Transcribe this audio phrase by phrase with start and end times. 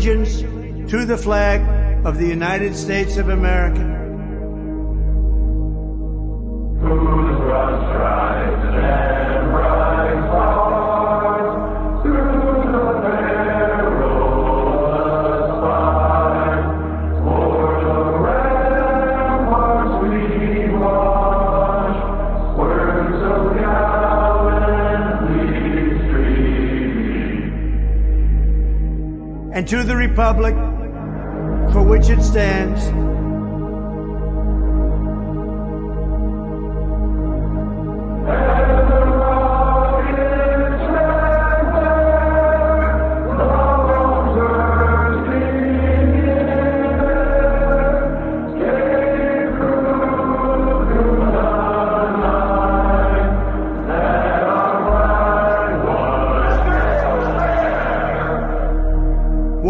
[0.00, 0.40] Allegiance
[0.90, 1.60] to the flag
[2.06, 3.99] of the United States of America.
[30.10, 30.56] Republic
[31.72, 32.84] for which it stands,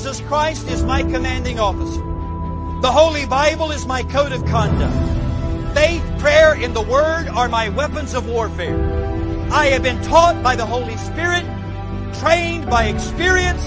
[0.00, 2.00] Jesus Christ is my commanding officer.
[2.80, 4.96] The Holy Bible is my code of conduct.
[5.74, 8.80] Faith, prayer, and the Word are my weapons of warfare.
[9.52, 11.44] I have been taught by the Holy Spirit,
[12.14, 13.62] trained by experience,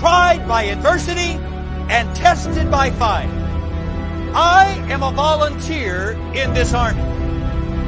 [0.00, 1.38] tried by adversity,
[1.88, 3.30] and tested by fire.
[4.34, 7.02] I am a volunteer in this army.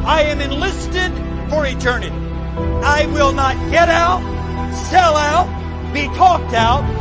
[0.04, 1.10] I am enlisted
[1.50, 2.14] for eternity.
[2.84, 4.20] I will not get out,
[4.90, 5.48] sell out,
[5.92, 6.99] be talked out,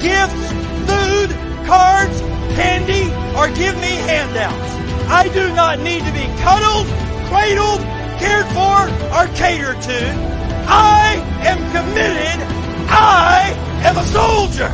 [0.00, 0.52] gifts,
[0.88, 1.30] food,
[1.66, 2.20] cards,
[2.56, 4.70] candy, or give me handouts.
[5.08, 6.86] I do not need to be cuddled,
[7.28, 7.80] cradled,
[8.18, 10.34] cared for, or catered to.
[10.66, 12.46] I am committed.
[12.88, 13.54] I
[13.84, 14.72] am a soldier.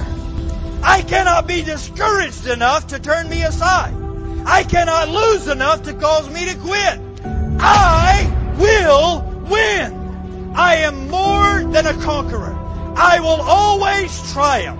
[0.83, 3.95] I cannot be discouraged enough to turn me aside.
[4.47, 7.01] I cannot lose enough to cause me to quit.
[7.61, 10.53] I will win.
[10.55, 12.57] I am more than a conqueror.
[12.97, 14.80] I will always triumph.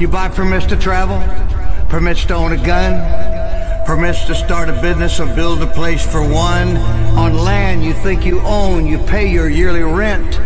[0.00, 1.18] You buy permits to travel,
[1.90, 6.22] permits to own a gun, permits to start a business or build a place for
[6.26, 6.78] one
[7.18, 8.86] on land you think you own.
[8.86, 10.40] You pay your yearly rent,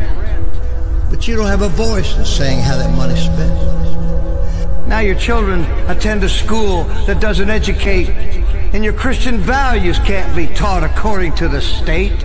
[1.09, 4.89] but you don't have a voice in saying how that money's spent.
[4.89, 10.49] Now your children attend a school that doesn't educate, and your Christian values can't be
[10.49, 12.25] taught according to the state.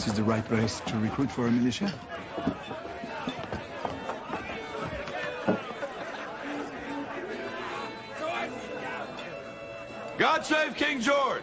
[0.00, 1.92] This is the right place to recruit for a militia?
[10.16, 11.42] God save King George!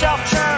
[0.00, 0.49] yourself trying.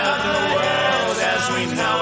[0.00, 1.99] Of the world as we know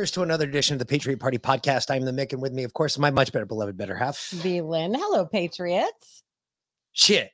[0.00, 1.94] To another edition of the Patriot Party podcast.
[1.94, 4.62] I'm the Mick, and with me, of course, my much better beloved better half, the
[4.62, 4.94] Lynn.
[4.94, 6.22] Hello, Patriots.
[6.92, 7.30] Shit.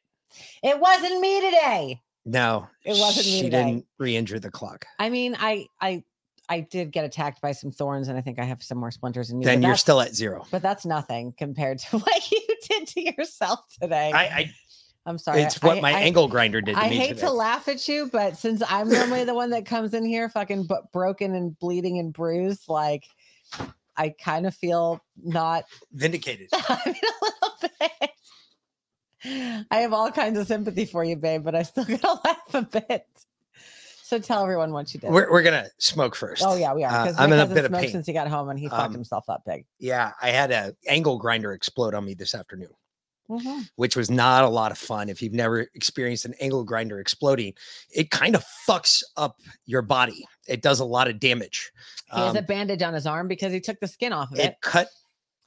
[0.65, 2.03] It wasn't me today.
[2.25, 3.41] No, it wasn't me.
[3.43, 4.85] She didn't re-injure the clock.
[4.99, 6.03] I mean, I, I,
[6.49, 9.31] I did get attacked by some thorns, and I think I have some more splinters
[9.31, 9.45] in me.
[9.45, 10.45] Then you're still at zero.
[10.51, 14.11] But that's nothing compared to what you did to yourself today.
[14.13, 14.55] I, I
[15.07, 15.43] I'm sorry.
[15.43, 16.75] It's what I, my I, angle grinder did.
[16.75, 17.21] To I hate today.
[17.23, 20.65] to laugh at you, but since I'm normally the one that comes in here, fucking
[20.65, 23.05] but broken and bleeding and bruised, like
[23.97, 26.49] I kind of feel not vindicated.
[26.53, 28.11] I mean, a little bit.
[29.71, 32.63] I have all kinds of sympathy for you, babe, but I still gotta laugh a
[32.63, 33.07] bit.
[34.03, 35.11] So tell everyone what you did.
[35.11, 36.43] We're, we're gonna smoke first.
[36.45, 37.09] Oh yeah, we are.
[37.09, 38.93] Uh, I'm in a bit of pain since he got home and he um, fucked
[38.93, 39.67] himself up big.
[39.79, 42.71] Yeah, I had a angle grinder explode on me this afternoon.
[43.31, 43.69] Mhm.
[43.77, 45.09] which was not a lot of fun.
[45.09, 47.55] If you've never experienced an angle grinder exploding,
[47.91, 50.25] it kind of fucks up your body.
[50.47, 51.73] It does a lot of damage.
[52.13, 54.39] He has Um, a bandage on his arm because he took the skin off of
[54.39, 54.45] it.
[54.45, 54.89] it cut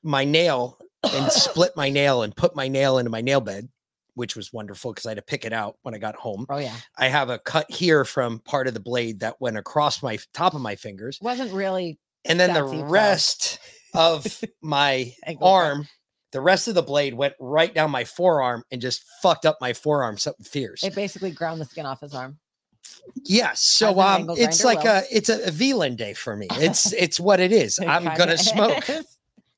[0.04, 0.78] my nail
[1.14, 3.70] and split my nail and put my nail into my nail bed,
[4.16, 6.46] which was wonderful because I had to pick it out when I got home.
[6.50, 10.04] Oh yeah, I have a cut here from part of the blade that went across
[10.04, 11.18] my top of my fingers.
[11.22, 11.98] wasn't really.
[12.26, 12.88] And then the That deep, though.
[12.88, 13.60] rest
[13.94, 14.26] of
[14.62, 15.88] my arm,
[16.32, 19.74] the rest of the blade went right down my forearm and just fucked up my
[19.74, 20.84] forearm something fierce.
[20.84, 22.38] It basically ground the skin off his arm.
[23.24, 23.62] Yes.
[23.62, 24.92] So um it's like will.
[24.92, 26.48] a it's a, a VLAN day for me.
[26.52, 27.80] It's it's what it is.
[27.80, 28.84] It I'm gonna smoke.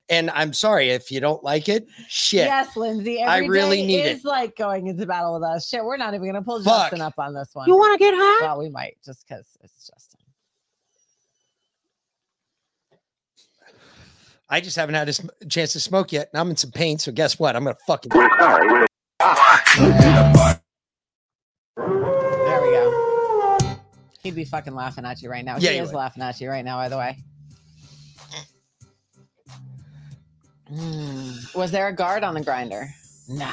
[0.09, 1.87] And I'm sorry if you don't like it.
[2.09, 2.45] Shit.
[2.45, 3.23] Yes, Lindsay.
[3.23, 4.17] I really day need it.
[4.17, 5.69] is like going into battle with us.
[5.69, 6.83] Shit, we're not even gonna pull Fuck.
[6.83, 7.67] Justin up on this one.
[7.67, 8.45] You want to get high?
[8.45, 10.10] Well, we might just because it's Justin.
[14.51, 16.29] I just haven't had a sm- chance to smoke yet.
[16.33, 16.97] And I'm in some pain.
[16.99, 17.55] So guess what?
[17.55, 18.87] I'm gonna fucking There
[22.61, 23.77] we go.
[24.23, 25.57] He'd be fucking laughing at you right now.
[25.57, 25.97] Yeah, he he is would.
[25.97, 27.17] laughing at you right now, by the way.
[30.71, 31.55] Mm.
[31.55, 32.87] Was there a guard on the grinder?
[33.27, 33.49] Nah.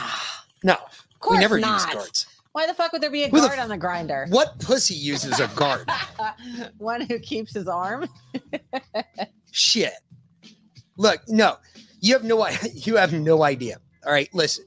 [0.62, 0.74] no.
[0.74, 1.84] Of We never not.
[1.86, 2.26] use guards.
[2.52, 4.26] Why the fuck would there be a Who the guard f- on the grinder?
[4.30, 5.88] What pussy uses a guard?
[6.78, 8.08] One who keeps his arm.
[9.52, 9.92] Shit.
[10.98, 11.56] Look, no,
[12.00, 13.78] you have no you have no idea.
[14.04, 14.64] All right, listen.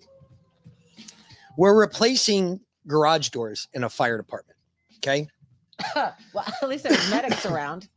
[1.58, 4.58] We're replacing garage doors in a fire department.
[4.98, 5.28] Okay.
[5.96, 6.16] well,
[6.62, 7.88] at least there's medics around.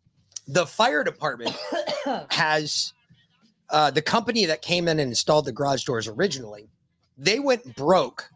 [0.48, 1.56] The fire department
[2.30, 2.92] has
[3.70, 6.68] uh, the company that came in and installed the garage doors originally.
[7.16, 8.28] They went broke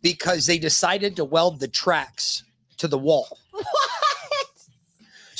[0.00, 2.44] because they decided to weld the tracks
[2.78, 3.38] to the wall.
[3.50, 3.66] what?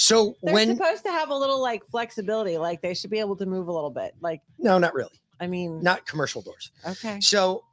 [0.01, 3.37] So They're when supposed to have a little like flexibility, like they should be able
[3.37, 4.15] to move a little bit.
[4.23, 6.71] Like, no, not really, I mean, not commercial doors.
[6.89, 7.21] okay.
[7.21, 7.65] So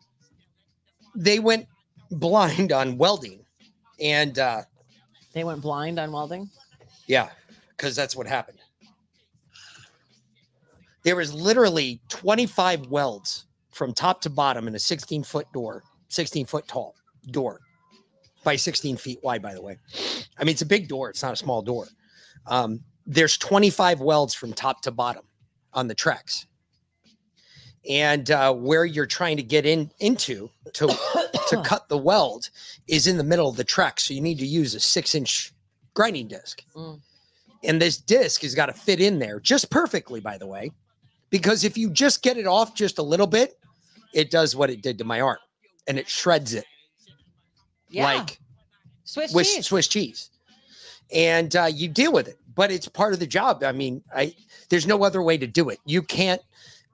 [1.15, 1.67] they went
[2.11, 3.45] blind on welding,
[4.01, 4.63] and uh,
[5.31, 6.49] They went blind on welding.
[7.07, 7.29] yeah,
[7.69, 8.59] because that's what happened.
[11.03, 16.45] There was literally 25 welds from top to bottom in a 16 foot door, 16
[16.45, 16.93] foot tall
[17.31, 17.61] door
[18.43, 19.77] by 16 feet wide, by the way.
[20.37, 21.87] I mean, it's a big door, it's not a small door.
[22.47, 25.23] Um, there's 25 welds from top to bottom
[25.73, 26.45] on the tracks.
[27.89, 30.87] And uh, where you're trying to get in into to
[31.49, 32.49] to cut the weld
[32.87, 33.99] is in the middle of the track.
[33.99, 35.53] So you need to use a six inch
[35.93, 36.63] grinding disc.
[36.75, 36.99] Mm.
[37.63, 40.71] And this disc has got to fit in there just perfectly, by the way,
[41.29, 43.57] because if you just get it off just a little bit,
[44.13, 45.37] it does what it did to my arm
[45.87, 46.65] and it shreds it
[47.89, 48.03] Yeah.
[48.03, 48.39] like
[49.05, 49.65] Swiss cheese.
[49.65, 50.29] Swiss cheese.
[51.13, 53.63] And uh, you deal with it, but it's part of the job.
[53.63, 54.35] I mean, I
[54.69, 55.79] there's no other way to do it.
[55.85, 56.41] You can't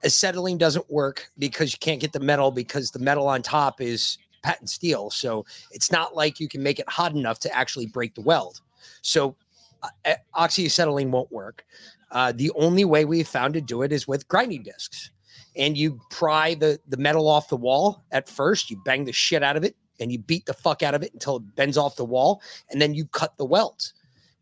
[0.04, 4.18] acetylene doesn't work because you can't get the metal because the metal on top is
[4.42, 5.10] patent steel.
[5.10, 8.60] So it's not like you can make it hot enough to actually break the weld.
[9.02, 9.34] So
[9.82, 11.64] uh, oxyacetylene won't work.
[12.10, 15.10] Uh, the only way we've found to do it is with grinding discs.
[15.56, 19.42] And you pry the, the metal off the wall at first, you bang the shit
[19.42, 21.96] out of it, and you beat the fuck out of it until it bends off
[21.96, 23.93] the wall, and then you cut the welds.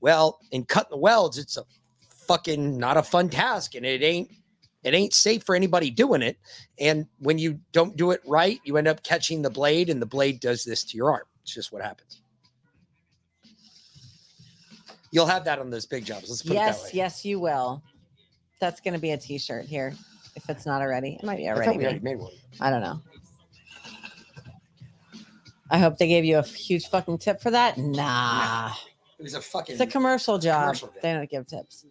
[0.02, 1.64] Well, in cutting the welds, it's a
[2.26, 4.30] fucking not a fun task, and it ain't
[4.82, 6.36] it ain't safe for anybody doing it.
[6.80, 10.06] And when you don't do it right, you end up catching the blade, and the
[10.06, 11.22] blade does this to your arm.
[11.44, 12.20] It's just what happens.
[15.12, 16.28] You'll have that on those big jobs.
[16.28, 16.90] Let's put it that Yes, way.
[16.94, 17.82] yes, you will.
[18.60, 19.94] That's going to be a T-shirt here,
[20.34, 21.18] if it's not already.
[21.20, 21.66] It might be already.
[21.66, 22.32] thought we already made one.
[22.60, 23.00] I don't know.
[25.70, 27.76] I hope they gave you a huge fucking tip for that.
[27.78, 28.72] Nah,
[29.22, 29.74] It was a fucking.
[29.74, 30.62] it's a commercial job.
[30.62, 31.00] commercial day.
[31.02, 31.86] they don't give tips.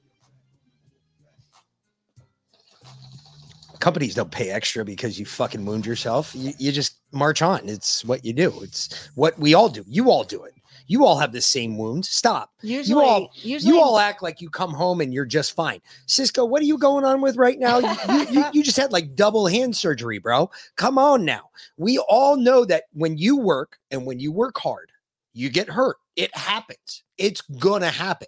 [3.80, 6.34] companies don't pay extra because you fucking wound yourself.
[6.36, 7.68] You, you just march on.
[7.68, 8.54] It's what you do.
[8.62, 9.84] It's what we all do.
[9.88, 10.54] You all do it.
[10.88, 12.10] You all have the same wounds.
[12.10, 12.52] Stop.
[12.62, 15.80] Usually, you all usually, you all act like you come home and you're just fine.
[16.06, 17.80] Cisco, what are you going on with right now?
[17.80, 20.52] You, you, you, you just had like double hand surgery, bro.
[20.76, 21.50] Come on now.
[21.78, 24.92] We all know that when you work and when you work hard,
[25.34, 25.96] you get hurt.
[26.18, 27.04] It happens.
[27.22, 28.28] It's gonna happen.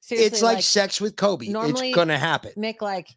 [0.00, 1.48] seriously, it's like, sex with Kobe.
[1.48, 2.52] normally- it's gonna happen.
[2.56, 3.08] Mick, like,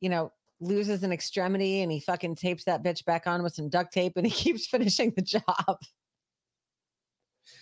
[0.00, 3.68] you know, loses an extremity and he fucking tapes that bitch back on with some
[3.68, 5.78] duct tape and he keeps finishing the job.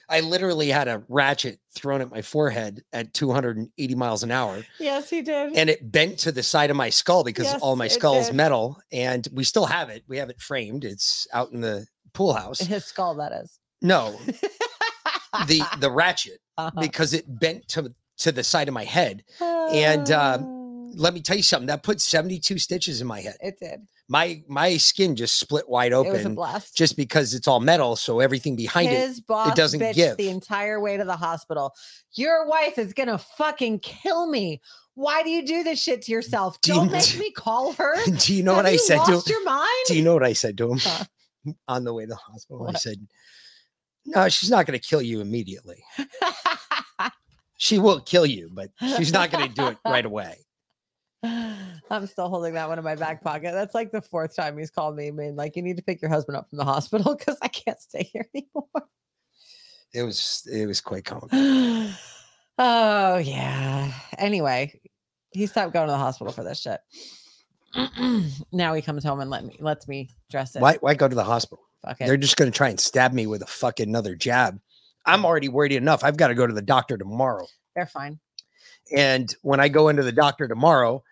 [0.08, 5.08] I literally had a ratchet thrown at my forehead at 280 miles an hour, Yes,
[5.10, 5.56] he did.
[5.56, 8.16] and it bent to the side of my skull because Yes, all my it skull
[8.16, 8.36] is did.
[8.36, 10.04] metal, and we still have it.
[10.06, 10.84] We have it framed.
[10.84, 12.60] It's out in the pool house.
[12.60, 13.58] His skull, that is.
[13.80, 14.16] No,
[15.46, 16.70] the the ratchet Uh-huh.
[16.80, 19.24] because it bent to to the side of my head.
[19.40, 20.38] And uh,
[20.94, 21.66] let me tell you something.
[21.66, 23.36] That put 72 stitches in my head.
[23.40, 23.80] it did.
[24.08, 26.76] My my skin just split wide It was a open blast.
[26.76, 30.16] just because it's all metal, so everything behind His it boss it doesn't bitched give.
[30.18, 31.72] the entire way to the hospital.
[32.14, 34.60] Your wife is gonna fucking kill me.
[34.94, 36.60] Why do you do this shit to yourself?
[36.60, 37.94] Do you- Don't make me call her.
[38.18, 39.22] Do you know Have what I you said to him?
[39.26, 39.84] your mind?
[39.86, 41.04] Do you know what I said to him Huh.
[41.68, 42.68] on the way to the hospital?
[42.68, 42.96] I said,
[44.06, 45.82] "No, she's not going to kill you immediately.
[47.58, 50.38] She will kill you, but she's not going to do it right away."
[51.22, 53.52] I'm still holding that one in my back pocket.
[53.52, 56.02] That's like the fourth time he's called me, I mean, Like, you need to pick
[56.02, 58.88] your husband up from the hospital because I can't stay here anymore.
[59.94, 61.28] It was it was quite comical.
[62.58, 63.92] oh yeah.
[64.18, 64.80] Anyway,
[65.32, 66.80] he stopped going to the hospital for this shit.
[68.52, 70.62] now he comes home and let me lets me dress it.
[70.62, 71.62] Why why go to the hospital?
[71.84, 72.06] Fuck it.
[72.06, 74.60] They're just going to try and stab me with a fucking another jab.
[75.04, 76.04] I'm already worried enough.
[76.04, 77.46] I've got to go to the doctor tomorrow.
[77.74, 78.20] They're fine.
[78.96, 81.02] And when I go into the doctor tomorrow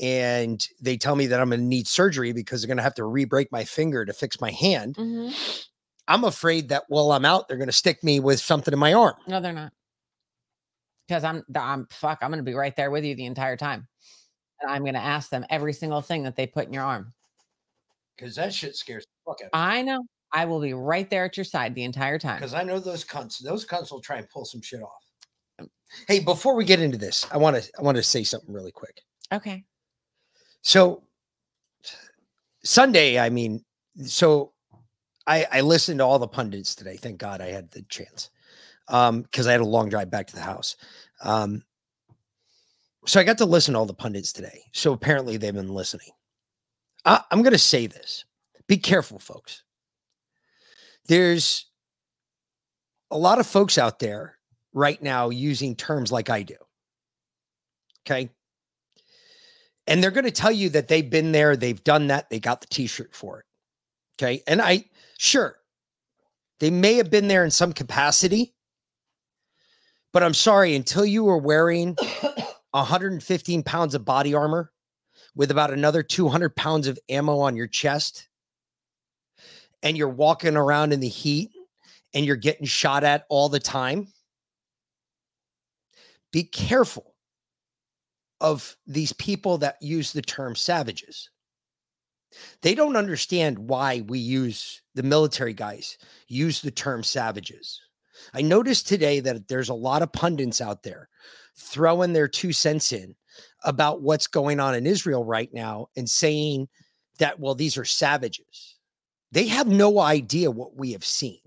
[0.00, 2.94] and they tell me that I'm going to need surgery because they're going to have
[2.94, 5.64] to re-break my finger to fix my hand, Mhm.
[6.08, 8.92] I'm afraid that while I'm out, they're going to stick me with something in my
[8.94, 9.14] arm.
[9.26, 9.72] No, they're not.
[11.06, 12.18] Because I'm, I'm fuck.
[12.20, 13.88] I'm gonna be right there with you the entire time,
[14.60, 17.14] and I'm gonna ask them every single thing that they put in your arm.
[18.14, 19.48] Because that shit scares the fuck out.
[19.54, 20.02] I know.
[20.32, 22.36] I will be right there at your side the entire time.
[22.36, 23.42] Because I know those cunts.
[23.42, 25.68] Those cunts will try and pull some shit off.
[26.06, 28.72] Hey, before we get into this, I want to I want to say something really
[28.72, 29.00] quick.
[29.32, 29.64] Okay.
[30.60, 31.04] So
[32.62, 33.64] Sunday, I mean,
[34.04, 34.52] so
[35.26, 36.96] I I listened to all the pundits today.
[36.96, 38.30] Thank God I had the chance.
[38.88, 40.76] Um, because I had a long drive back to the house.
[41.22, 41.62] Um,
[43.06, 44.62] so I got to listen to all the pundits today.
[44.72, 46.08] So apparently they've been listening.
[47.04, 48.24] I, I'm gonna say this.
[48.66, 49.62] Be careful, folks.
[51.08, 51.66] There's
[53.10, 54.36] a lot of folks out there
[54.72, 56.56] right now using terms like I do.
[58.06, 58.30] Okay.
[59.86, 62.60] And they're going to tell you that they've been there, they've done that, they got
[62.60, 63.46] the t shirt for it.
[64.16, 64.42] Okay.
[64.46, 64.84] And I,
[65.16, 65.56] sure,
[66.60, 68.54] they may have been there in some capacity,
[70.12, 71.96] but I'm sorry, until you were wearing
[72.72, 74.72] 115 pounds of body armor
[75.34, 78.27] with about another 200 pounds of ammo on your chest,
[79.82, 81.50] and you're walking around in the heat
[82.14, 84.08] and you're getting shot at all the time,
[86.32, 87.14] be careful
[88.40, 91.30] of these people that use the term savages.
[92.62, 97.80] They don't understand why we use the military guys use the term savages.
[98.34, 101.08] I noticed today that there's a lot of pundits out there
[101.56, 103.14] throwing their two cents in
[103.64, 106.68] about what's going on in Israel right now and saying
[107.18, 108.77] that, well, these are savages.
[109.32, 111.38] They have no idea what we have seen.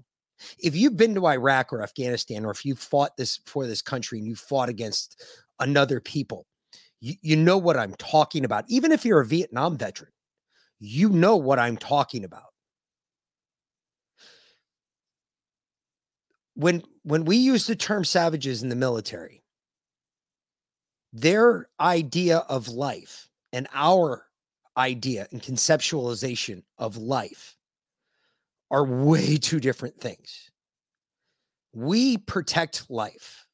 [0.60, 4.18] If you've been to Iraq or Afghanistan, or if you fought this for this country
[4.18, 5.24] and you fought against
[5.60, 6.48] another people,
[7.00, 8.66] you, you know what I'm talking about.
[8.68, 10.12] Even if you're a Vietnam veteran,
[10.80, 12.44] you know what I'm talking about.
[16.56, 19.44] When when we use the term savages in the military,
[21.14, 24.28] their idea of life and our
[24.78, 27.56] idea and conceptualization of life
[28.72, 30.50] are way two different things.
[31.74, 33.46] We protect life.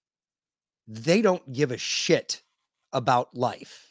[0.88, 2.42] They don't give a shit
[2.94, 3.84] about life.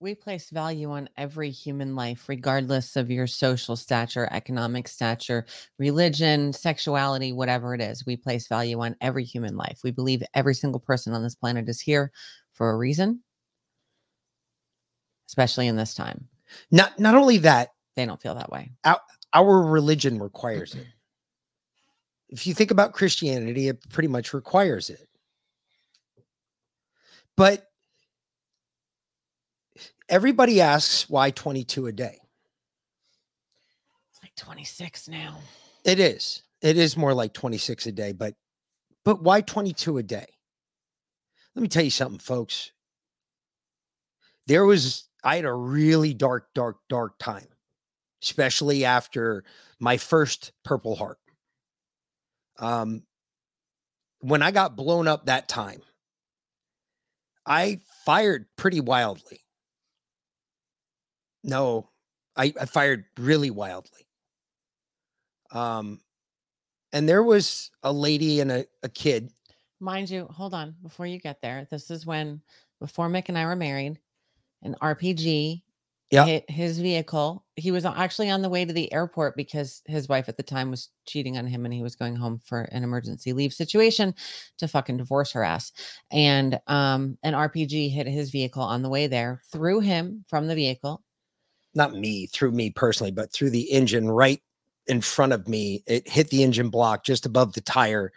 [0.00, 5.44] We place value on every human life, regardless of your social stature, economic stature,
[5.78, 8.06] religion, sexuality, whatever it is.
[8.06, 9.80] We place value on every human life.
[9.84, 12.12] We believe every single person on this planet is here
[12.52, 13.22] for a reason,
[15.28, 16.28] especially in this time.
[16.70, 18.72] Not not only that, They don't feel that way.
[18.84, 19.00] our,
[19.32, 20.86] our religion requires it.
[22.32, 25.08] If you think about Christianity, it pretty much requires it.
[27.36, 27.66] But
[30.08, 32.18] everybody asks why 22 a day.
[34.10, 35.38] It's like 26 now.
[35.84, 36.42] It is.
[36.62, 38.34] It is more like 26 a day, but
[39.04, 40.26] but why 22 a day?
[41.54, 42.70] Let me tell you something, folks.
[44.46, 47.46] There was I had a really dark, dark, dark time,
[48.22, 49.44] especially after
[49.78, 51.18] my first Purple Heart.
[52.58, 53.02] Um,
[54.20, 55.80] when I got blown up that time,
[57.46, 59.40] I fired pretty wildly.
[61.42, 61.88] No,
[62.36, 64.06] I, I fired really wildly.
[65.52, 66.00] Um,
[66.92, 69.30] and there was a lady and a, a kid.
[69.80, 71.66] Mind you, hold on before you get there.
[71.70, 72.42] This is when
[72.78, 73.98] before Mick and I were married,
[74.62, 75.62] an RPG
[76.10, 76.40] Yeah.
[76.48, 77.44] his vehicle.
[77.56, 80.70] He was actually on the way to the airport because his wife at the time
[80.70, 84.14] was cheating on him and he was going home for an emergency leave situation
[84.58, 85.70] to fucking divorce her ass.
[86.10, 90.54] And um an RPG hit his vehicle on the way there, threw him from the
[90.54, 91.02] vehicle.
[91.74, 94.40] Not me, through me personally, but through the engine right
[94.88, 95.84] in front of me.
[95.86, 98.12] It hit the engine block just above the tire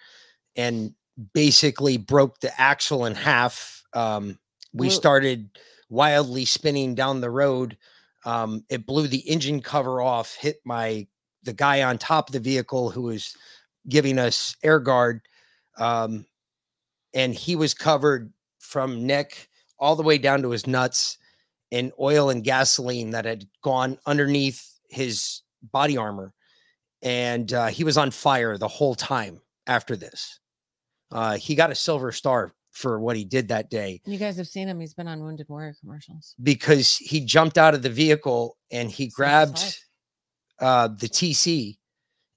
[0.56, 0.96] and
[1.36, 3.84] basically broke the axle in half.
[3.94, 4.40] Um,
[4.74, 5.50] we Well- started
[5.94, 7.78] wildly spinning down the road.
[8.26, 11.08] Um, it blew the engine cover off, hit my
[11.44, 13.36] the guy on top of the vehicle who was
[13.88, 15.22] giving us air guard.
[15.78, 16.26] Um,
[17.14, 21.18] and he was covered from neck all the way down to his nuts
[21.70, 26.34] in oil and gasoline that had gone underneath his body armor.
[27.02, 30.40] And uh, he was on fire the whole time after this.
[31.12, 34.48] Uh, he got a silver star for what he did that day You guys have
[34.48, 34.80] seen him.
[34.80, 36.36] He's been on Wounded Warrior commercials.
[36.42, 39.80] because he jumped out of the vehicle and he his grabbed
[40.60, 41.78] uh, the TC.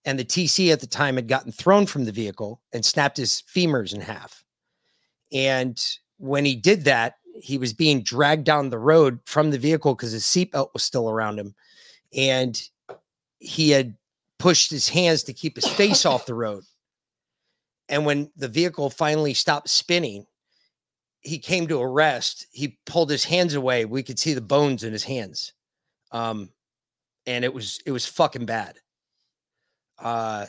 [0.05, 3.43] And the TC at the time had gotten thrown from the vehicle and snapped his
[3.53, 4.45] femurs in half.
[5.33, 5.83] And
[6.19, 10.13] when he did that, he was being dragged down the road from the vehicle because
[10.13, 11.55] his seatbelt was still around him.
[12.17, 12.61] And
[13.39, 13.97] he had
[14.39, 16.63] pushed his hands to keep his face off the road.
[17.89, 20.27] And when the vehicle finally stopped spinning,
[21.21, 22.47] he came to a rest.
[22.51, 23.85] He pulled his hands away.
[23.85, 25.53] We could see the bones in his hands.
[26.13, 26.51] Um,
[27.27, 28.79] and it was it was fucking bad.
[29.99, 30.47] Uh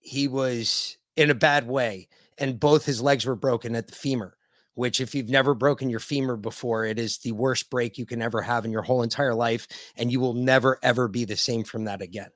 [0.00, 4.36] he was in a bad way, and both his legs were broken at the femur,
[4.74, 8.20] which if you've never broken your femur before, it is the worst break you can
[8.22, 9.66] ever have in your whole entire life,
[9.96, 12.30] and you will never ever be the same from that again.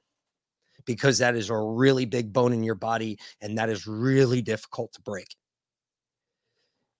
[0.88, 4.92] Because that is a really big bone in your body, and that is really difficult
[4.94, 5.36] to break.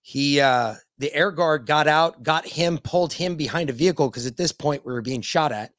[0.02, 4.26] He uh the air guard got out got him pulled him behind a vehicle because
[4.26, 5.72] at this point we were being shot at.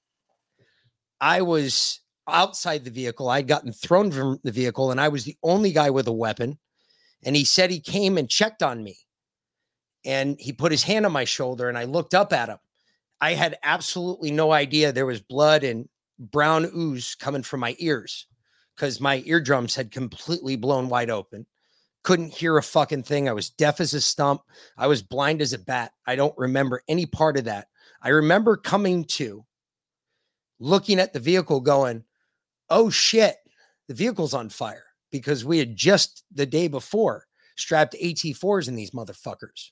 [1.22, 5.36] I was outside the vehicle i'd gotten thrown from the vehicle and i was the
[5.42, 6.60] only guy with a weapon
[7.24, 8.96] and he said he came and checked on me
[10.06, 12.58] and he put his hand on my shoulder and i looked up at him.
[13.22, 15.90] I had absolutely no idea there was blood and
[16.20, 18.28] brown ooze coming from my ears
[18.76, 21.46] because my eardrums had completely blown wide open
[22.04, 23.28] couldn't hear a fucking thing.
[23.28, 24.42] I was deaf as a stump.
[24.78, 25.92] I was blind as a bat.
[26.06, 27.68] I don't remember any part of that.
[28.02, 29.46] I remember coming to
[30.60, 32.04] looking at the vehicle going,
[32.70, 33.36] oh shit,
[33.88, 37.26] the vehicle's on fire because we had just the day before
[37.58, 39.72] strapped AT4s in these motherfuckers.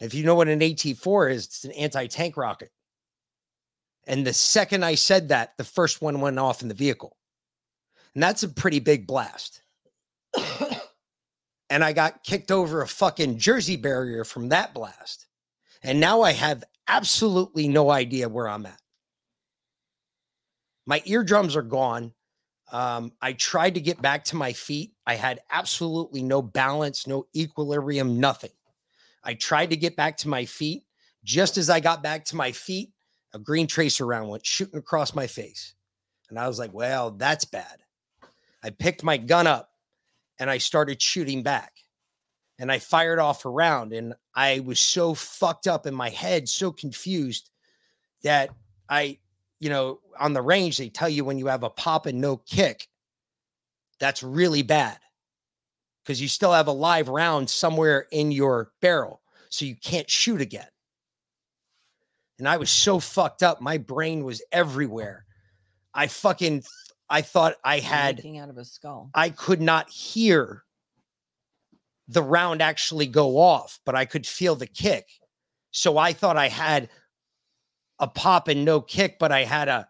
[0.00, 2.70] If you know what an AT4 is, it's an anti tank rocket.
[4.06, 7.16] And the second I said that, the first one went off in the vehicle.
[8.14, 9.62] And that's a pretty big blast
[11.70, 15.26] and I got kicked over a fucking Jersey barrier from that blast.
[15.82, 18.80] And now I have absolutely no idea where I'm at.
[20.86, 22.12] My eardrums are gone.
[22.72, 24.92] Um, I tried to get back to my feet.
[25.06, 28.50] I had absolutely no balance, no equilibrium, nothing.
[29.22, 30.84] I tried to get back to my feet.
[31.24, 32.90] Just as I got back to my feet,
[33.36, 35.74] a green tracer round went shooting across my face.
[36.30, 37.82] And I was like, well, that's bad.
[38.64, 39.68] I picked my gun up
[40.38, 41.72] and I started shooting back.
[42.58, 46.48] And I fired off a round, and I was so fucked up in my head,
[46.48, 47.50] so confused
[48.22, 48.48] that
[48.88, 49.18] I,
[49.60, 52.38] you know, on the range, they tell you when you have a pop and no
[52.38, 52.88] kick,
[54.00, 54.96] that's really bad
[56.02, 59.20] because you still have a live round somewhere in your barrel.
[59.50, 60.68] So you can't shoot again.
[62.38, 63.60] And I was so fucked up.
[63.60, 65.24] My brain was everywhere.
[65.94, 66.64] I fucking,
[67.08, 69.10] I thought I had out of his skull.
[69.14, 70.64] I could not hear
[72.08, 75.08] the round actually go off, but I could feel the kick.
[75.70, 76.88] So I thought I had
[77.98, 79.88] a pop and no kick, but I had a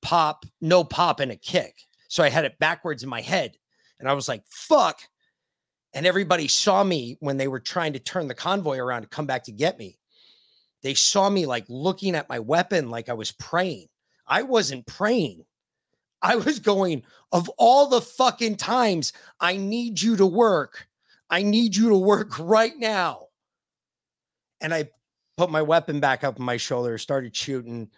[0.00, 1.82] pop, no pop and a kick.
[2.08, 3.56] So I had it backwards in my head.
[4.00, 5.00] And I was like, fuck.
[5.94, 9.26] And everybody saw me when they were trying to turn the convoy around to come
[9.26, 9.98] back to get me.
[10.82, 13.86] They saw me like looking at my weapon like I was praying.
[14.26, 15.44] I wasn't praying.
[16.22, 20.86] I was going, of all the fucking times I need you to work,
[21.28, 23.26] I need you to work right now.
[24.60, 24.90] And I
[25.36, 27.90] put my weapon back up on my shoulder, started shooting.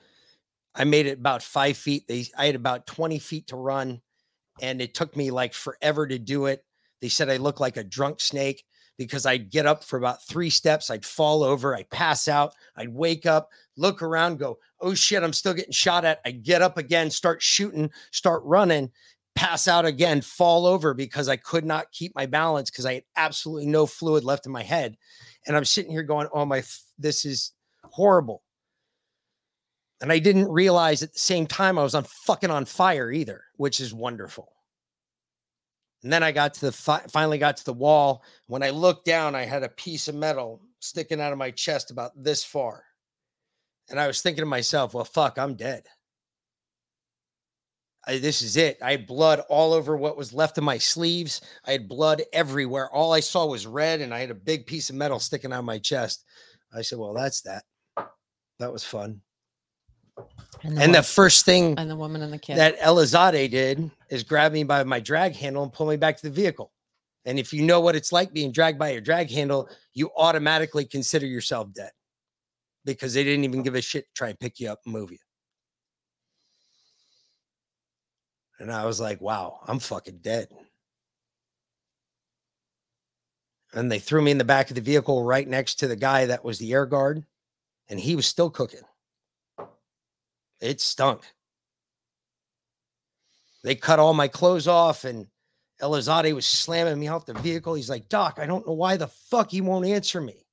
[0.74, 2.08] I made it about five feet.
[2.08, 4.00] They, I had about 20 feet to run,
[4.62, 6.64] and it took me like forever to do it.
[7.02, 8.64] They said I looked like a drunk snake
[8.96, 12.94] because I'd get up for about three steps, I'd fall over, I'd pass out, I'd
[12.94, 16.20] wake up, look around, go, oh shit, I'm still getting shot at.
[16.24, 18.90] I get up again, start shooting, start running.
[19.34, 23.04] pass out again, fall over because I could not keep my balance because I had
[23.16, 24.96] absolutely no fluid left in my head.
[25.46, 26.62] And I'm sitting here going, oh my,
[26.98, 27.52] this is
[27.84, 28.42] horrible.
[30.00, 33.44] And I didn't realize at the same time I was on fucking on fire either,
[33.56, 34.52] which is wonderful.
[36.04, 38.22] And then I got to the fi- finally got to the wall.
[38.46, 41.90] When I looked down, I had a piece of metal sticking out of my chest
[41.90, 42.84] about this far.
[43.88, 45.86] And I was thinking to myself, well, fuck, I'm dead.
[48.06, 48.76] I, this is it.
[48.82, 51.40] I had blood all over what was left of my sleeves.
[51.64, 52.90] I had blood everywhere.
[52.90, 55.60] All I saw was red, and I had a big piece of metal sticking out
[55.60, 56.26] of my chest.
[56.70, 57.64] I said, Well, that's that.
[58.58, 59.22] That was fun.
[60.62, 62.56] And And the first thing and the woman and the kid.
[62.56, 66.22] that Elizade did is grab me by my drag handle and pull me back to
[66.22, 66.72] the vehicle.
[67.26, 70.84] And if you know what it's like being dragged by your drag handle, you automatically
[70.84, 71.90] consider yourself dead
[72.84, 75.10] because they didn't even give a shit to try and pick you up and move
[75.10, 75.18] you.
[78.58, 80.48] And I was like, wow, I'm fucking dead.
[83.72, 86.26] And they threw me in the back of the vehicle right next to the guy
[86.26, 87.24] that was the air guard,
[87.88, 88.80] and he was still cooking.
[90.60, 91.22] It stunk.
[93.62, 95.26] They cut all my clothes off, and
[95.80, 97.74] Elizade was slamming me off the vehicle.
[97.74, 100.46] He's like, Doc, I don't know why the fuck he won't answer me.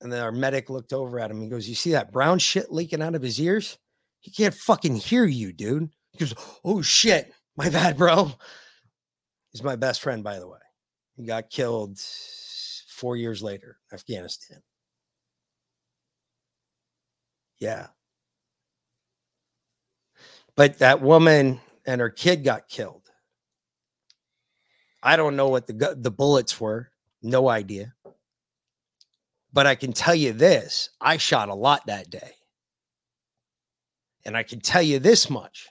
[0.00, 1.40] And then our medic looked over at him.
[1.40, 3.78] He goes, You see that brown shit leaking out of his ears?
[4.20, 5.90] He can't fucking hear you, dude.
[6.12, 6.34] He goes,
[6.64, 7.32] Oh shit.
[7.56, 8.32] My bad, bro.
[9.52, 10.58] He's my best friend, by the way.
[11.16, 11.98] He got killed
[12.88, 14.60] four years later, Afghanistan.
[17.58, 17.86] Yeah.
[20.56, 23.10] But that woman and her kid got killed.
[25.02, 26.90] I don't know what the the bullets were.
[27.22, 27.94] No idea.
[29.52, 32.32] But I can tell you this, I shot a lot that day.
[34.24, 35.68] And I can tell you this much.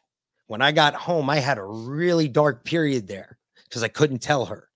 [0.47, 4.45] When I got home, I had a really dark period there because I couldn't tell
[4.45, 4.69] her.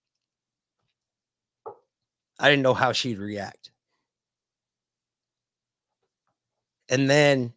[2.40, 3.72] I didn't know how she'd react.
[6.90, 7.54] And then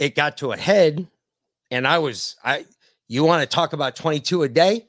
[0.00, 1.06] it got to a head,
[1.70, 2.64] and I was, I,
[3.06, 4.88] you want to talk about 22 a day?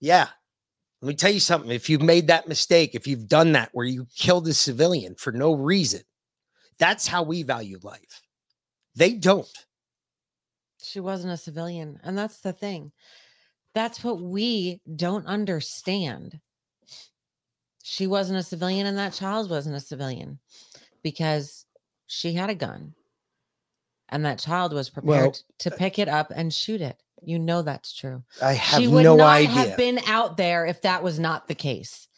[0.00, 0.26] Yeah.
[1.00, 1.70] Let me tell you something.
[1.70, 5.32] If you've made that mistake, if you've done that where you killed a civilian for
[5.32, 6.02] no reason,
[6.78, 8.20] that's how we value life.
[8.96, 9.48] They don't.
[10.82, 12.00] she wasn't a civilian.
[12.02, 12.92] And that's the thing.
[13.74, 16.40] That's what we don't understand.
[17.82, 20.38] She wasn't a civilian, and that child wasn't a civilian
[21.02, 21.66] because
[22.08, 22.94] she had a gun.
[24.10, 27.00] And that child was prepared Well, to pick it up and shoot it.
[27.22, 28.24] You know that's true.
[28.42, 29.50] I have she would no not idea.
[29.50, 32.08] have been out there if that was not the case.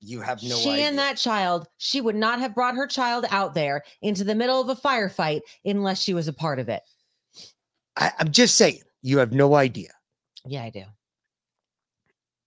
[0.00, 0.88] you have no she idea.
[0.88, 4.60] and that child, she would not have brought her child out there into the middle
[4.60, 6.82] of a firefight unless she was a part of it.
[7.96, 9.90] I, I'm just saying, you have no idea.
[10.46, 10.84] Yeah, I do.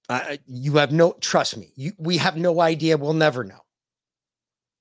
[0.10, 1.72] Uh, you have no trust me.
[1.76, 2.98] You, we have no idea.
[2.98, 3.60] We'll never know.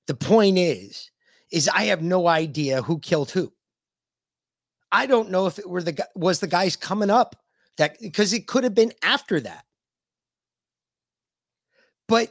[0.07, 1.11] The point is,
[1.51, 3.53] is I have no idea who killed who.
[4.93, 7.35] I don't know if it were the was the guys coming up
[7.77, 9.65] that because it could have been after that.
[12.07, 12.29] But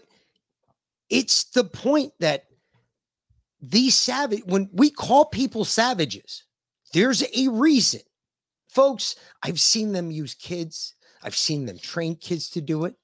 [1.11, 2.45] it's the point that
[3.61, 6.45] these savage when we call people savages,
[6.95, 8.01] there's a reason.
[8.69, 10.95] Folks, I've seen them use kids.
[11.23, 12.95] I've seen them train kids to do it.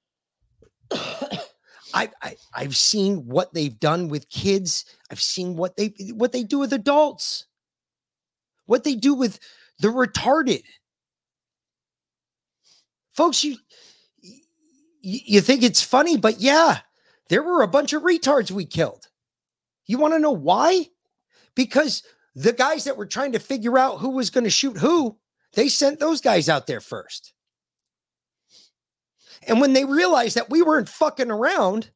[1.94, 4.84] I, I I've seen what they've done with kids.
[5.10, 7.47] I've seen what they what they do with adults.
[8.68, 9.40] What they do with
[9.78, 10.62] the retarded.
[13.14, 13.56] Folks, you
[15.00, 16.80] you think it's funny, but yeah,
[17.30, 19.08] there were a bunch of retards we killed.
[19.86, 20.88] You want to know why?
[21.54, 22.02] Because
[22.34, 25.16] the guys that were trying to figure out who was going to shoot who,
[25.54, 27.32] they sent those guys out there first.
[29.46, 31.90] And when they realized that we weren't fucking around,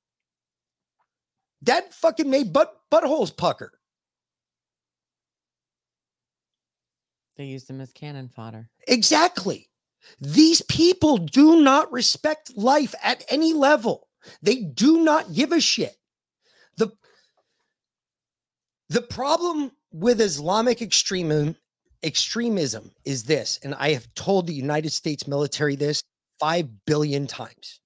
[1.61, 3.73] that fucking made butt buttholes pucker.
[7.37, 8.69] They used them as cannon fodder.
[8.87, 9.69] Exactly.
[10.21, 14.09] These people do not respect life at any level.
[14.43, 15.97] They do not give a shit.
[16.77, 16.93] The,
[18.89, 21.57] the problem with Islamic extremism,
[22.03, 26.03] extremism is this, and I have told the United States military this
[26.41, 27.81] 5 billion times.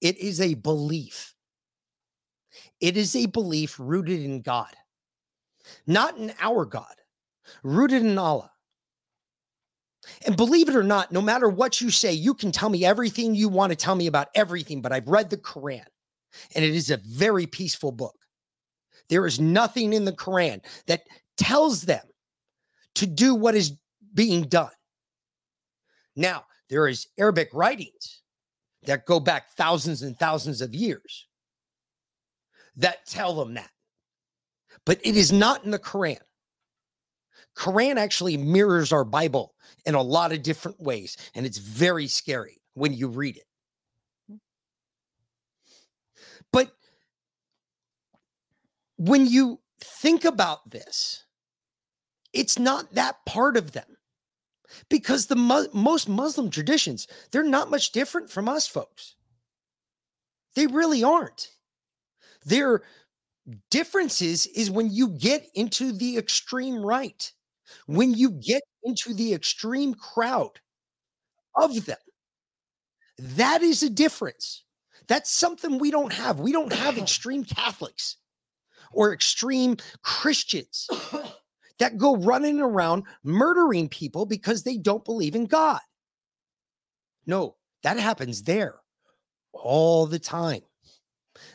[0.00, 1.34] It is a belief.
[2.80, 4.74] It is a belief rooted in God,
[5.86, 6.94] not in our God,
[7.62, 8.50] rooted in Allah.
[10.24, 13.34] And believe it or not, no matter what you say, you can tell me everything
[13.34, 15.84] you want to tell me about everything, but I've read the Quran
[16.54, 18.14] and it is a very peaceful book.
[19.08, 21.02] There is nothing in the Quran that
[21.36, 22.04] tells them
[22.96, 23.72] to do what is
[24.14, 24.70] being done.
[26.16, 28.22] Now, there is Arabic writings
[28.84, 31.26] that go back thousands and thousands of years
[32.76, 33.70] that tell them that.
[34.84, 36.18] But it is not in the Quran.
[37.56, 39.54] Quran actually mirrors our Bible
[39.84, 44.38] in a lot of different ways, and it's very scary when you read it.
[46.52, 46.72] But
[48.96, 51.24] when you think about this,
[52.32, 53.96] it's not that part of them
[54.88, 59.14] because the mu- most Muslim traditions, they're not much different from us folks.
[60.54, 61.48] They really aren't.
[62.44, 62.82] Their
[63.70, 67.32] differences is when you get into the extreme right,
[67.86, 70.60] when you get into the extreme crowd
[71.54, 71.96] of them.
[73.18, 74.64] That is a difference.
[75.08, 76.40] That's something we don't have.
[76.40, 78.16] We don't have extreme Catholics
[78.92, 80.88] or extreme Christians
[81.78, 85.80] that go running around murdering people because they don't believe in God.
[87.26, 88.76] No, that happens there
[89.52, 90.62] all the time.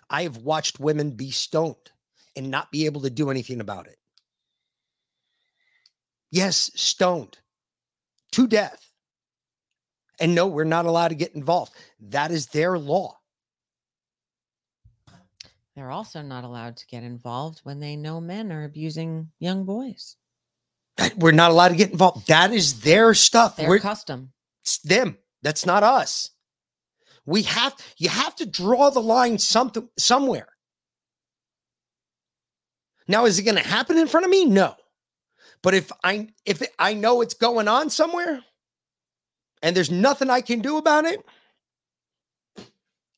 [0.10, 1.76] I have watched women be stoned
[2.36, 3.98] and not be able to do anything about it.
[6.32, 7.38] Yes, stoned
[8.32, 8.88] to death.
[10.20, 11.74] And no, we're not allowed to get involved.
[12.00, 13.18] That is their law.
[15.76, 20.16] They're also not allowed to get involved when they know men are abusing young boys.
[20.98, 22.28] Uh, we're not allowed to get involved.
[22.28, 23.56] That is their stuff.
[23.56, 24.32] Their We're, custom.
[24.62, 25.18] it's them.
[25.42, 26.30] That's not us.
[27.26, 30.50] We have you have to draw the line something somewhere.
[33.08, 34.46] Now, is it going to happen in front of me?
[34.46, 34.76] No.
[35.64, 38.42] But if I if I know it's going on somewhere
[39.62, 41.20] and there's nothing I can do about it,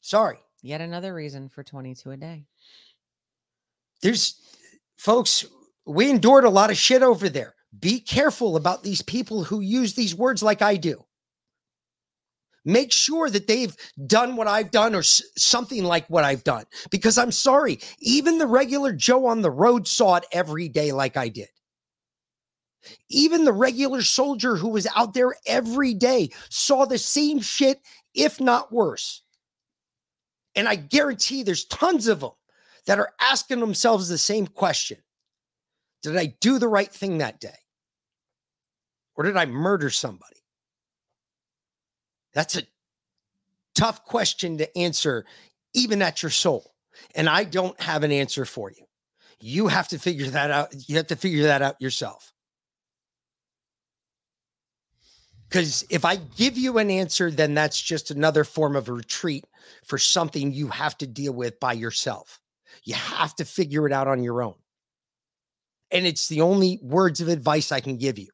[0.01, 0.37] sorry.
[0.61, 2.45] Yet another reason for 22 a day.
[4.01, 4.35] There's
[4.97, 5.45] folks,
[5.85, 7.55] we endured a lot of shit over there.
[7.77, 11.05] Be careful about these people who use these words like I do.
[12.65, 13.75] Make sure that they've
[14.05, 16.63] done what I've done or s- something like what I've done.
[16.91, 21.17] Because I'm sorry, even the regular Joe on the road saw it every day like
[21.17, 21.49] I did.
[23.09, 27.81] Even the regular soldier who was out there every day saw the same shit,
[28.13, 29.21] if not worse.
[30.55, 32.31] And I guarantee there's tons of them
[32.85, 34.97] that are asking themselves the same question
[36.01, 37.49] Did I do the right thing that day?
[39.15, 40.43] Or did I murder somebody?
[42.33, 42.63] That's a
[43.75, 45.25] tough question to answer,
[45.73, 46.73] even at your soul.
[47.15, 48.85] And I don't have an answer for you.
[49.39, 50.73] You have to figure that out.
[50.89, 52.31] You have to figure that out yourself.
[55.53, 59.45] Because if I give you an answer, then that's just another form of a retreat
[59.85, 62.39] for something you have to deal with by yourself.
[62.85, 64.55] You have to figure it out on your own.
[65.91, 68.29] And it's the only words of advice I can give you.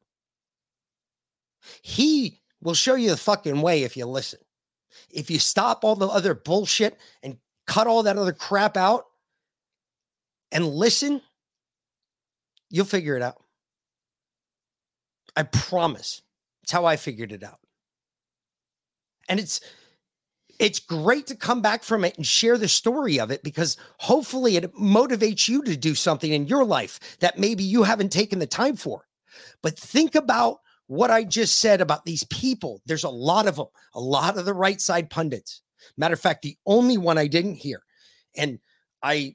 [1.82, 4.40] He will show you the fucking way if you listen.
[5.10, 9.04] If you stop all the other bullshit and cut all that other crap out
[10.50, 11.20] and listen,
[12.70, 13.42] you'll figure it out.
[15.36, 16.22] I promise.
[16.70, 17.58] It's how I figured it out.
[19.28, 19.60] And it's
[20.60, 24.56] it's great to come back from it and share the story of it because hopefully
[24.56, 28.46] it motivates you to do something in your life that maybe you haven't taken the
[28.46, 29.04] time for.
[29.64, 32.82] But think about what I just said about these people.
[32.86, 35.62] There's a lot of them, a lot of the right side pundits.
[35.96, 37.82] Matter of fact, the only one I didn't hear,
[38.36, 38.60] and
[39.02, 39.34] I,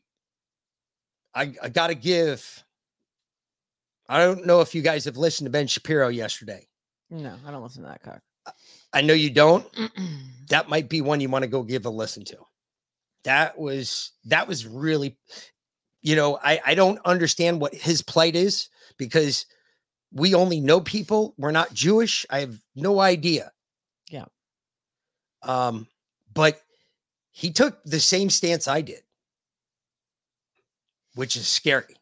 [1.34, 2.64] I, I got to give.
[4.08, 6.70] I don't know if you guys have listened to Ben Shapiro yesterday.
[7.16, 8.22] No, I don't listen to that cock.
[8.94, 9.66] I know you don't.
[10.50, 12.38] that might be one you want to go give a listen to.
[13.24, 15.18] That was that was really,
[16.02, 19.46] you know, I I don't understand what his plight is because
[20.12, 21.34] we only know people.
[21.38, 22.26] We're not Jewish.
[22.30, 23.52] I have no idea.
[24.12, 24.26] Yeah.
[25.42, 25.88] Um,
[26.34, 26.62] but
[27.32, 29.02] he took the same stance I did,
[31.16, 31.96] which is scary.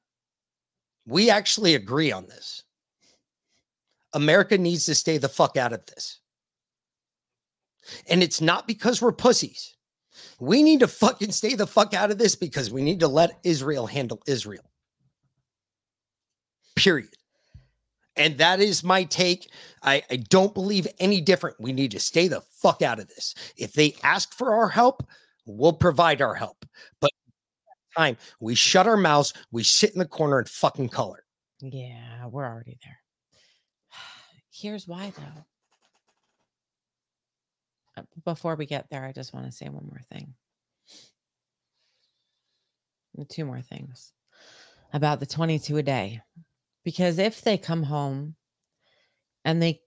[1.06, 2.64] We actually agree on this.
[4.14, 6.20] America needs to stay the fuck out of this.
[8.10, 9.76] And it's not because we're pussies.
[10.40, 13.40] We need to fucking stay the fuck out of this because we need to let
[13.44, 14.64] Israel handle Israel.
[16.76, 17.10] Period.
[18.16, 19.50] And that is my take.
[19.82, 21.60] I, I don't believe any different.
[21.60, 23.34] We need to stay the fuck out of this.
[23.58, 25.06] If they ask for our help,
[25.46, 26.66] we'll provide our help.
[27.02, 27.12] But
[27.98, 31.24] time we shut our mouths, we sit in the corner and fucking color.
[31.60, 32.98] Yeah, we're already there.
[34.64, 35.46] Here's why, though.
[37.98, 40.34] Uh, Before we get there, I just want to say one more thing.
[43.28, 44.14] Two more things
[44.94, 46.22] about the 22 a day.
[46.86, 48.36] Because if they come home
[49.44, 49.82] and they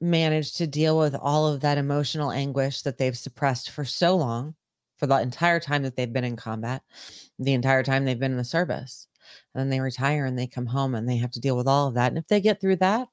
[0.00, 4.56] manage to deal with all of that emotional anguish that they've suppressed for so long,
[4.96, 6.82] for the entire time that they've been in combat,
[7.38, 9.06] the entire time they've been in the service.
[9.54, 11.86] And then they retire and they come home and they have to deal with all
[11.86, 12.08] of that.
[12.08, 13.06] And if they get through that,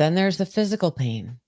[0.00, 1.38] then there's the physical pain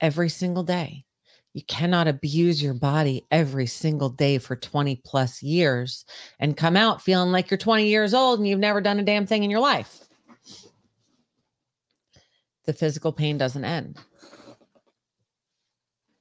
[0.00, 1.04] every single day.
[1.52, 6.04] You cannot abuse your body every single day for 20 plus years
[6.40, 9.24] and come out feeling like you're 20 years old and you've never done a damn
[9.24, 10.00] thing in your life.
[12.64, 13.96] The physical pain doesn't end.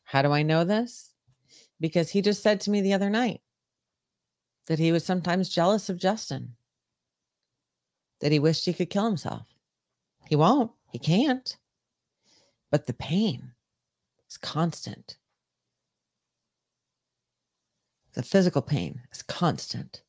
[0.04, 1.12] How do I know this?
[1.80, 3.42] Because he just said to me the other night
[4.68, 6.54] that he was sometimes jealous of Justin,
[8.20, 9.48] that he wished he could kill himself.
[10.30, 11.58] He won't, he can't.
[12.72, 13.52] But the pain
[14.30, 15.18] is constant.
[18.14, 20.02] The physical pain is constant.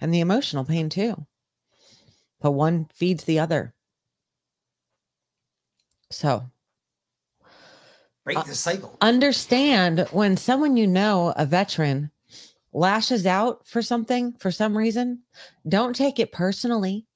[0.00, 1.26] And the emotional pain too.
[2.40, 3.72] But one feeds the other.
[6.10, 6.44] So
[8.24, 8.96] break uh, the cycle.
[9.00, 12.10] Understand when someone you know, a veteran,
[12.72, 15.20] lashes out for something for some reason,
[15.68, 17.06] don't take it personally.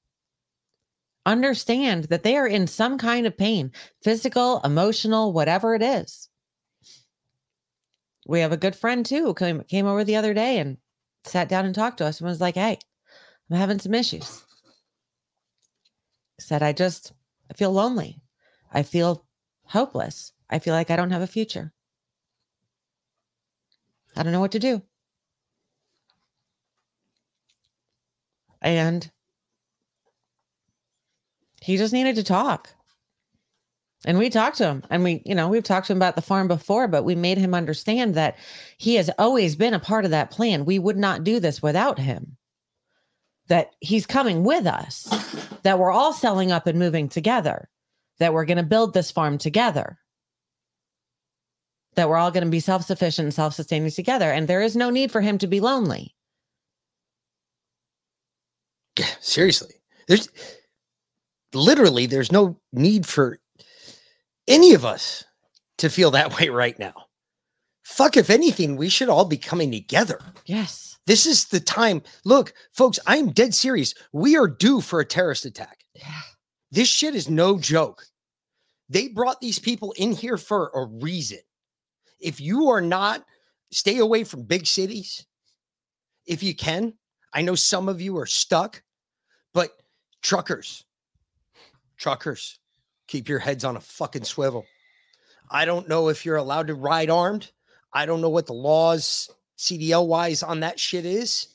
[1.25, 3.71] Understand that they are in some kind of pain,
[4.03, 6.29] physical, emotional, whatever it is.
[8.27, 10.77] We have a good friend too who came, came over the other day and
[11.25, 12.79] sat down and talked to us and was like, Hey,
[13.49, 14.43] I'm having some issues.
[16.39, 17.13] Said, I just,
[17.49, 18.21] I feel lonely.
[18.71, 19.25] I feel
[19.65, 20.31] hopeless.
[20.49, 21.73] I feel like I don't have a future.
[24.15, 24.81] I don't know what to do.
[28.61, 29.09] And
[31.61, 32.69] he just needed to talk.
[34.05, 36.21] And we talked to him and we, you know, we've talked to him about the
[36.21, 38.37] farm before, but we made him understand that
[38.77, 40.65] he has always been a part of that plan.
[40.65, 42.37] We would not do this without him.
[43.47, 45.03] That he's coming with us,
[45.63, 47.67] that we're all selling up and moving together,
[48.19, 49.97] that we're going to build this farm together,
[51.95, 54.31] that we're all going to be self sufficient and self sustaining together.
[54.31, 56.15] And there is no need for him to be lonely.
[58.99, 59.73] Yeah, seriously.
[60.07, 60.29] There's
[61.53, 63.39] literally there's no need for
[64.47, 65.23] any of us
[65.79, 66.93] to feel that way right now.
[67.83, 70.19] Fuck, if anything, we should all be coming together.
[70.45, 70.97] Yes.
[71.07, 72.03] This is the time.
[72.23, 73.95] Look, folks, I'm dead serious.
[74.13, 75.79] We are due for a terrorist attack.
[75.95, 76.21] Yeah.
[76.71, 78.05] This shit is no joke.
[78.89, 81.39] They brought these people in here for a reason.
[82.19, 83.25] If you are not,
[83.71, 85.25] stay away from big cities
[86.29, 86.93] if you can.
[87.33, 88.81] I know some of you are stuck,
[89.53, 89.71] but
[90.21, 90.85] truckers,
[91.99, 92.59] truckers,
[93.07, 94.65] keep your heads on a fucking swivel.
[95.51, 97.51] I don't know if you're allowed to ride armed.
[97.93, 101.47] I don't know what the laws CDL wise on that shit is.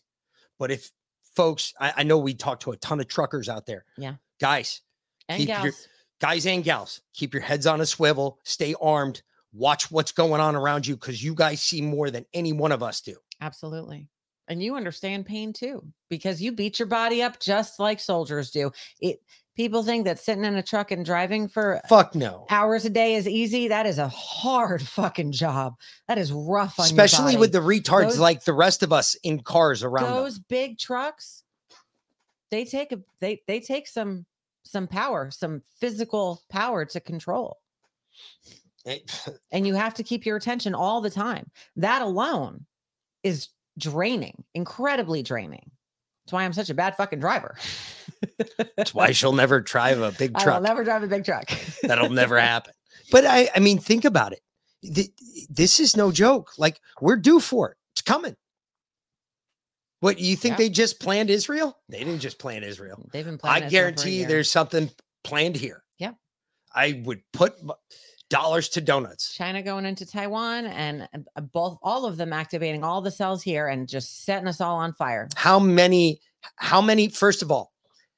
[0.59, 0.91] But if
[1.35, 3.85] folks, I, I know we talk to a ton of truckers out there.
[3.97, 4.15] Yeah.
[4.41, 4.81] Guys,
[5.29, 5.65] And keep gals.
[5.65, 5.73] your
[6.21, 9.23] guys and gals, keep your heads on a swivel, stay armed,
[9.53, 12.83] watch what's going on around you because you guys see more than any one of
[12.83, 13.17] us do.
[13.41, 14.09] Absolutely.
[14.49, 18.73] And you understand pain too, because you beat your body up just like soldiers do.
[19.01, 19.21] It
[19.57, 22.47] people think that sitting in a truck and driving for Fuck no.
[22.51, 23.69] hours a day is easy.
[23.69, 25.75] That is a hard fucking job.
[26.09, 29.83] That is rough Especially with the retards Those- like the rest of us in cars
[29.83, 30.15] around them.
[30.15, 31.43] those big trucks.
[32.51, 34.27] They take a they they take some
[34.63, 37.59] some power, some physical power to control.
[38.85, 39.11] It-
[39.51, 41.51] and you have to keep your attention all the time.
[41.77, 42.67] That alone
[43.23, 43.49] is
[43.79, 45.71] draining, incredibly draining.
[46.25, 47.57] That's why I'm such a bad fucking driver.
[48.77, 50.63] That's why she'll never drive a big I truck.
[50.63, 51.51] never drive a big truck.
[51.83, 52.73] That'll never happen.
[53.11, 54.41] But I, I mean, think about it.
[54.83, 55.11] Th-
[55.51, 56.53] This is no joke.
[56.59, 57.77] Like we're due for it.
[57.93, 58.37] It's coming.
[60.01, 60.57] What you think Yeah.
[60.59, 61.79] they just planned Israel?
[61.89, 63.09] They didn't just plan Israel.
[63.13, 63.69] They've been I planning.
[63.69, 64.91] a guarantee there's something
[65.23, 65.83] planned here.
[65.99, 66.13] Yeah.
[66.75, 67.55] I would put
[68.29, 69.33] dollars to donuts.
[69.35, 73.69] China going into Taiwan and uh, both all of them activating all the cells here
[73.69, 75.29] and just setting us all on fire.
[75.37, 76.21] How many,
[76.57, 77.73] how many, first of all,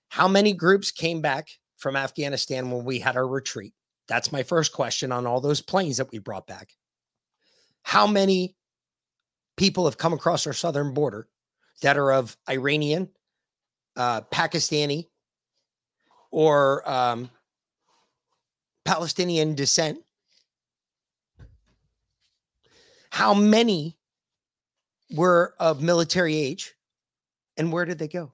[0.09, 3.75] how many groups came back from Afghanistan when we had our retreat?
[4.09, 6.71] That's my first question on all those planes that we brought back.
[7.83, 8.57] How many
[9.57, 11.29] people have come across our southern border
[11.83, 13.09] that are of Iranian,
[13.97, 15.09] uh, Pakistani,
[16.31, 17.31] or um,
[18.85, 19.99] Palestinian descent?
[23.11, 23.97] How many
[25.11, 26.75] were of military age?
[27.57, 28.33] And where did they go?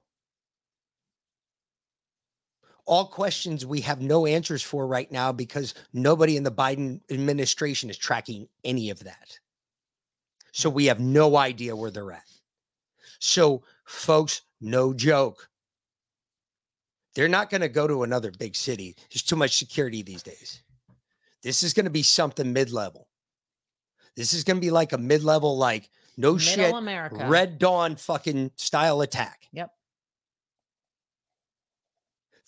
[2.85, 7.91] All questions we have no answers for right now because nobody in the Biden administration
[7.91, 9.39] is tracking any of that.
[10.53, 12.29] So we have no idea where they're at.
[13.21, 15.49] So, folks, no joke.
[17.15, 18.97] They're not going to go to another big city.
[19.11, 20.63] There's too much security these days.
[21.43, 23.09] This is going to be something mid level.
[24.17, 27.27] This is going to be like a mid level, like no Middle shit, America.
[27.29, 29.49] Red Dawn fucking style attack.
[29.53, 29.71] Yep.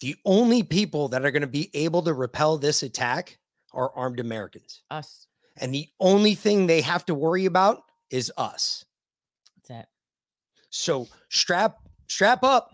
[0.01, 3.39] The only people that are going to be able to repel this attack
[3.73, 4.83] are armed Americans.
[4.91, 5.27] Us.
[5.57, 8.85] And the only thing they have to worry about is us.
[9.57, 9.89] That's it.
[10.71, 11.79] So strap
[12.09, 12.73] strap up.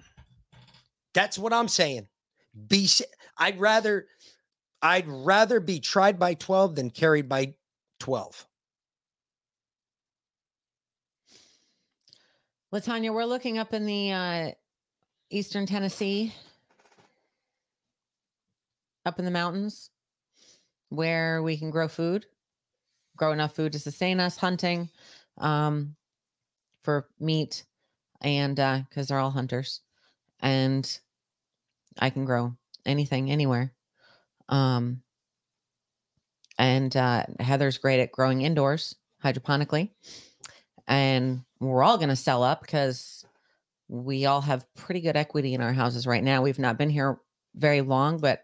[1.15, 2.09] That's what I'm saying.
[2.69, 2.89] Be
[3.37, 4.07] I'd rather
[4.83, 7.55] I'd rather be tried by 12 than carried by
[8.01, 8.47] 12.
[12.73, 14.51] Latanya, we're looking up in the uh,
[15.29, 16.33] eastern Tennessee,
[19.07, 19.91] up in the mountains,
[20.89, 22.27] where we can grow food,
[23.17, 24.89] grow enough food to sustain us, hunting
[25.39, 25.95] um,
[26.83, 27.65] for meat,
[28.21, 28.57] and
[28.89, 29.81] because they're all hunters,
[30.41, 30.99] and
[31.99, 32.55] I can grow
[32.87, 33.73] anything anywhere.
[34.49, 35.03] Um,
[36.59, 38.95] and uh, Heather's great at growing indoors
[39.25, 39.91] hydroponically
[40.91, 43.25] and we're all going to sell up because
[43.89, 46.43] we all have pretty good equity in our houses right now.
[46.43, 47.21] We've not been here
[47.55, 48.43] very long, but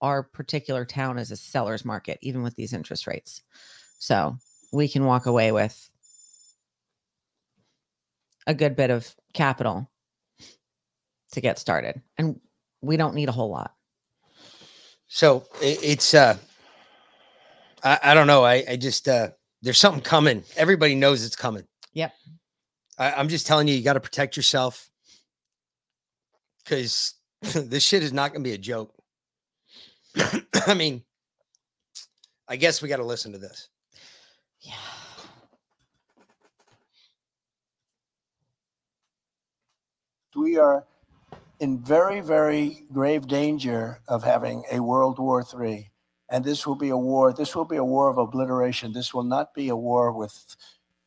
[0.00, 3.42] our particular town is a seller's market, even with these interest rates.
[3.98, 4.36] So
[4.72, 5.90] we can walk away with
[8.46, 9.90] a good bit of capital
[11.32, 12.00] to get started.
[12.16, 12.40] And
[12.80, 13.74] we don't need a whole lot.
[15.08, 16.36] So it's uh
[17.82, 18.44] I, I don't know.
[18.44, 19.30] I, I just uh
[19.62, 20.44] there's something coming.
[20.56, 21.64] Everybody knows it's coming.
[21.94, 22.12] Yep.
[22.98, 24.90] I, I'm just telling you, you got to protect yourself
[26.64, 28.94] because this shit is not going to be a joke.
[30.66, 31.02] I mean,
[32.48, 33.68] I guess we got to listen to this.
[34.60, 34.74] Yeah.
[40.38, 40.86] we are
[41.60, 45.90] in very, very grave danger of having a World War III.
[46.30, 48.92] And this will be a war, this will be a war of obliteration.
[48.92, 50.56] This will not be a war with,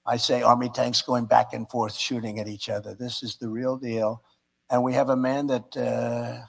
[0.05, 2.95] I say, army tanks going back and forth shooting at each other.
[2.95, 4.23] This is the real deal.
[4.69, 6.45] And we have a man that uh,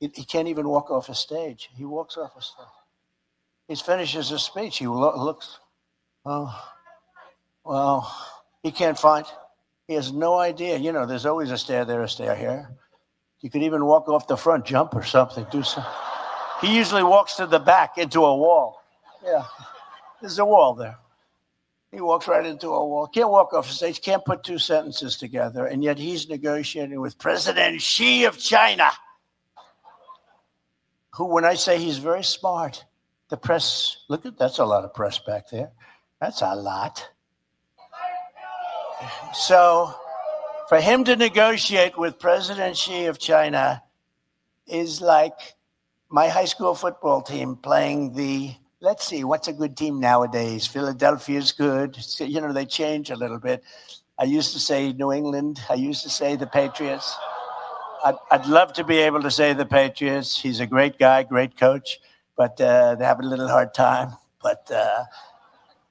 [0.00, 1.70] he, he can't even walk off a stage.
[1.76, 2.66] He walks off a stage.
[3.68, 4.78] He finishes his speech.
[4.78, 5.60] He lo- looks,
[6.24, 6.52] oh,
[7.64, 8.12] well,
[8.62, 9.24] he can't find,
[9.86, 10.76] he has no idea.
[10.76, 12.70] You know, there's always a stair there, a stair here.
[13.40, 15.92] You could even walk off the front, jump or something, do something.
[16.60, 18.82] He usually walks to the back into a wall.
[19.24, 19.44] Yeah,
[20.20, 20.96] there's a wall there.
[21.92, 23.06] He walks right into a wall.
[23.06, 25.66] Can't walk off the stage, can't put two sentences together.
[25.66, 28.90] And yet he's negotiating with President Xi of China,
[31.14, 32.84] who, when I say he's very smart,
[33.28, 35.70] the press, look at that's a lot of press back there.
[36.20, 37.08] That's a lot.
[39.32, 39.94] So
[40.68, 43.82] for him to negotiate with President Xi of China
[44.66, 45.56] is like
[46.10, 50.66] my high school football team playing the let's see what's a good team nowadays?
[50.66, 51.98] Philadelphia's good.
[52.18, 53.62] You know they change a little bit.
[54.18, 55.60] I used to say new england.
[55.70, 57.16] I used to say the patriots
[58.04, 61.56] i'd, I'd love to be able to say the patriots he's a great guy great
[61.56, 62.00] coach
[62.36, 65.04] but uh, they have a little hard time but uh,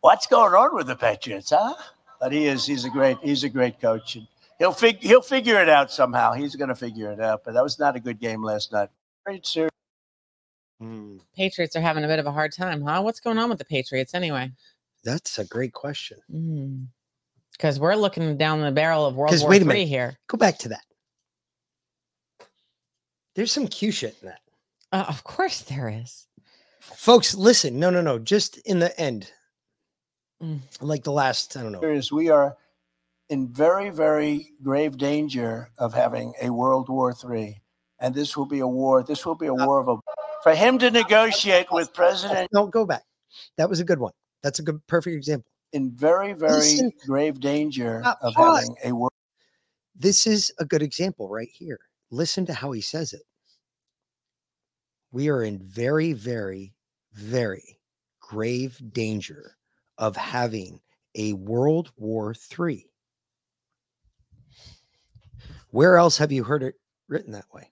[0.01, 1.75] what's going on with the patriots huh
[2.19, 5.61] but he is he's a great he's a great coach and he'll fig- he'll figure
[5.61, 8.19] it out somehow he's going to figure it out but that was not a good
[8.19, 8.89] game last night
[9.25, 9.69] great sir
[11.35, 13.01] Patriots are having a bit of a hard time, huh?
[13.01, 14.51] What's going on with the Patriots anyway?
[15.03, 16.19] That's a great question.
[17.51, 19.87] Because we're looking down the barrel of World War wait a III minute.
[19.87, 20.17] here.
[20.27, 20.83] Go back to that.
[23.39, 24.41] There's some cute shit in that.
[24.91, 26.27] Uh, of course there is.
[26.81, 27.79] Folks, listen.
[27.79, 28.19] No, no, no.
[28.19, 29.31] Just in the end,
[30.43, 30.59] Mm.
[30.81, 31.79] like the last, I don't know.
[31.81, 32.57] is we are
[33.29, 37.61] in very, very grave danger of having a World War III.
[37.99, 39.03] And this will be a war.
[39.03, 39.95] This will be a war of a.
[40.43, 42.49] For him to negotiate with President.
[42.51, 43.03] No, go back.
[43.55, 44.11] That was a good one.
[44.43, 45.49] That's a good, perfect example.
[45.71, 46.91] In very, very Listen.
[47.05, 49.09] grave danger Uh, of having a war.
[49.95, 51.79] This is a good example right here.
[52.11, 53.21] Listen to how he says it.
[55.11, 56.73] We are in very, very,
[57.13, 57.79] very
[58.19, 59.55] grave danger
[59.97, 60.79] of having
[61.15, 62.85] a World War III.
[65.71, 66.75] Where else have you heard it
[67.07, 67.71] written that way?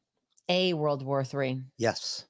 [0.49, 1.61] A World War III.
[1.77, 2.25] Yes.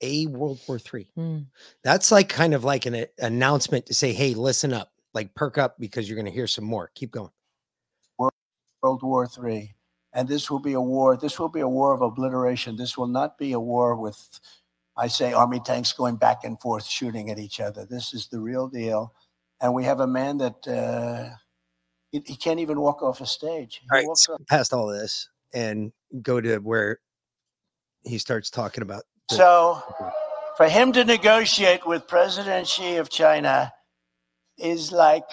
[0.00, 1.08] A World War III.
[1.14, 1.38] Hmm.
[1.84, 5.58] That's like kind of like an a- announcement to say, hey, listen up, like perk
[5.58, 6.90] up because you're going to hear some more.
[6.94, 7.30] Keep going.
[8.82, 9.74] World War III.
[10.12, 11.16] And this will be a war.
[11.16, 12.76] This will be a war of obliteration.
[12.76, 14.40] This will not be a war with,
[14.96, 17.86] I say, army tanks going back and forth shooting at each other.
[17.86, 19.14] This is the real deal.
[19.60, 21.34] And we have a man that uh,
[22.10, 23.80] he, he can't even walk off a stage.
[23.82, 26.98] He All right, walks skip past all this and go to where
[28.04, 29.04] he starts talking about.
[29.30, 29.82] the- So,
[30.58, 33.72] for him to negotiate with President Xi of China
[34.58, 35.24] is like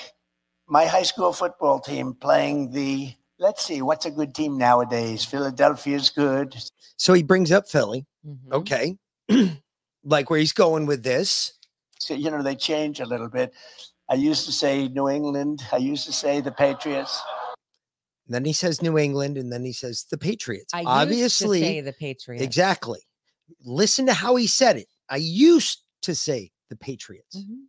[0.68, 3.14] my high school football team playing the.
[3.40, 5.24] Let's see, what's a good team nowadays?
[5.24, 6.56] Philadelphia's good.
[6.98, 8.06] so he brings up Philly.
[8.28, 8.52] Mhm.
[8.52, 8.98] Okay.
[10.04, 11.54] like where he's going with this.
[12.00, 13.54] So, you know, they change a little bit.
[14.10, 15.64] I used to say New England.
[15.72, 17.22] I used to say the Patriots.
[18.28, 20.74] Then he says New England, and then he says the Patriots.
[20.74, 22.44] I Obviously, used to say the Patriots.
[22.44, 23.00] exactly.
[23.64, 24.88] Listen to how he said it.
[25.10, 27.38] I used to say the Patriots.
[27.38, 27.66] Mhm.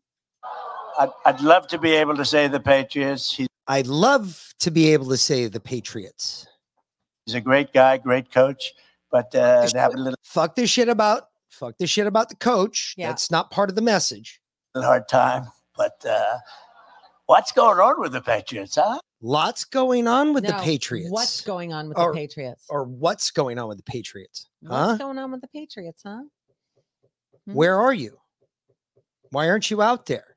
[1.01, 3.33] I'd, I'd love to be able to say the Patriots.
[3.35, 6.47] He's I'd love to be able to say the Patriots.
[7.25, 8.73] He's a great guy, great coach,
[9.11, 12.37] but uh, they have a little Fuck this shit about fuck this shit about the
[12.37, 12.95] coach.
[12.97, 13.09] Yeah.
[13.09, 14.41] That's not part of the message.
[14.75, 15.47] A little hard time.
[15.77, 16.39] But uh,
[17.27, 18.99] what's going on with the Patriots, huh?
[19.23, 21.11] Lots going on with the Patriots.
[21.11, 22.65] What's going on with Or- the Patriots?
[22.69, 24.49] or what's going on with the Patriots?
[24.61, 24.97] What's Huh?
[24.97, 26.23] going on with the Patriots, huh?
[27.47, 27.53] Hmm?
[27.55, 28.19] Where are you?
[29.31, 30.30] Why aren't you out there?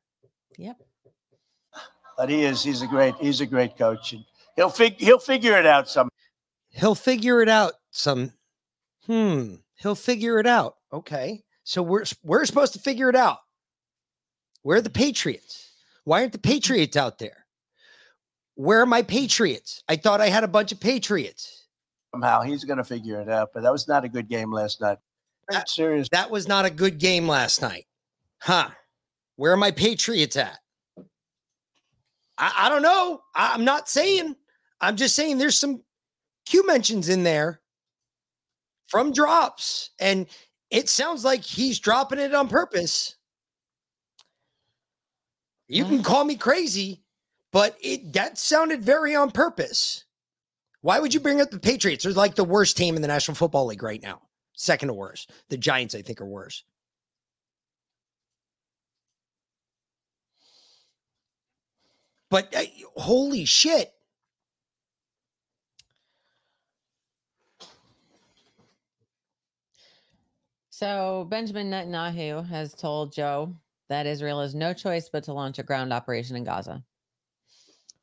[0.58, 0.78] Yep.
[2.18, 2.64] But he is.
[2.64, 3.16] He's a great.
[3.20, 4.14] He's a great coach.
[4.14, 4.24] And
[4.56, 6.10] he'll fig- He'll figure it out some.
[6.70, 7.74] He'll figure it out.
[7.92, 8.34] Some,
[9.06, 9.56] hmm.
[9.76, 10.76] He'll figure it out.
[10.92, 11.44] Okay.
[11.64, 13.40] So we're we're supposed to figure it out.
[14.62, 15.72] Where are the Patriots?
[16.04, 17.46] Why aren't the Patriots out there?
[18.56, 19.84] Where are my Patriots?
[19.90, 21.66] I thought I had a bunch of Patriots.
[22.12, 23.50] Somehow he's going to figure it out.
[23.54, 25.00] But that was not a good game last night.
[25.50, 26.08] That- serious.
[26.10, 27.86] That was not a good game last night.
[28.40, 28.70] Huh.
[29.36, 30.60] Where are my Patriots at?
[32.38, 33.22] I, I don't know.
[33.36, 34.36] I, I'm not saying.
[34.82, 35.84] I'm just saying there's some
[36.46, 37.62] Q mentions in there
[38.88, 39.92] from drops.
[40.00, 40.28] And
[40.70, 43.16] it sounds like he's dropping it on purpose.
[45.68, 47.02] You can call me crazy,
[47.52, 50.04] but it that sounded very on purpose.
[50.82, 52.04] Why would you bring up the Patriots?
[52.04, 54.22] They're like the worst team in the National Football League right now.
[54.54, 55.32] Second to worst.
[55.50, 56.64] The Giants, I think, are worse.
[62.34, 62.64] But uh,
[62.96, 63.94] holy shit.
[70.72, 73.56] So Benjamin Netanyahu has told Joe
[73.90, 76.84] that Israel has no choice but to launch a ground operation in Gaza.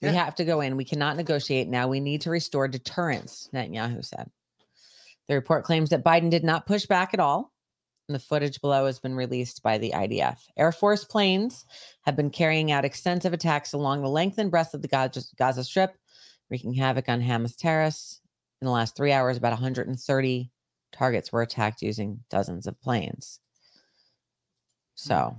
[0.01, 0.11] Yeah.
[0.11, 0.77] We have to go in.
[0.77, 1.89] We cannot negotiate now.
[1.89, 4.31] We need to restore deterrence, Netanyahu said.
[5.27, 7.53] The report claims that Biden did not push back at all.
[8.11, 10.39] And the footage below has been released by the IDF.
[10.57, 11.65] Air Force planes
[12.03, 15.63] have been carrying out extensive attacks along the length and breadth of the Gaza, Gaza
[15.63, 15.95] Strip,
[16.51, 18.21] wreaking havoc on Hamas terrorists.
[18.61, 20.51] In the last three hours, about 130
[20.91, 23.39] targets were attacked using dozens of planes.
[24.97, 25.37] So,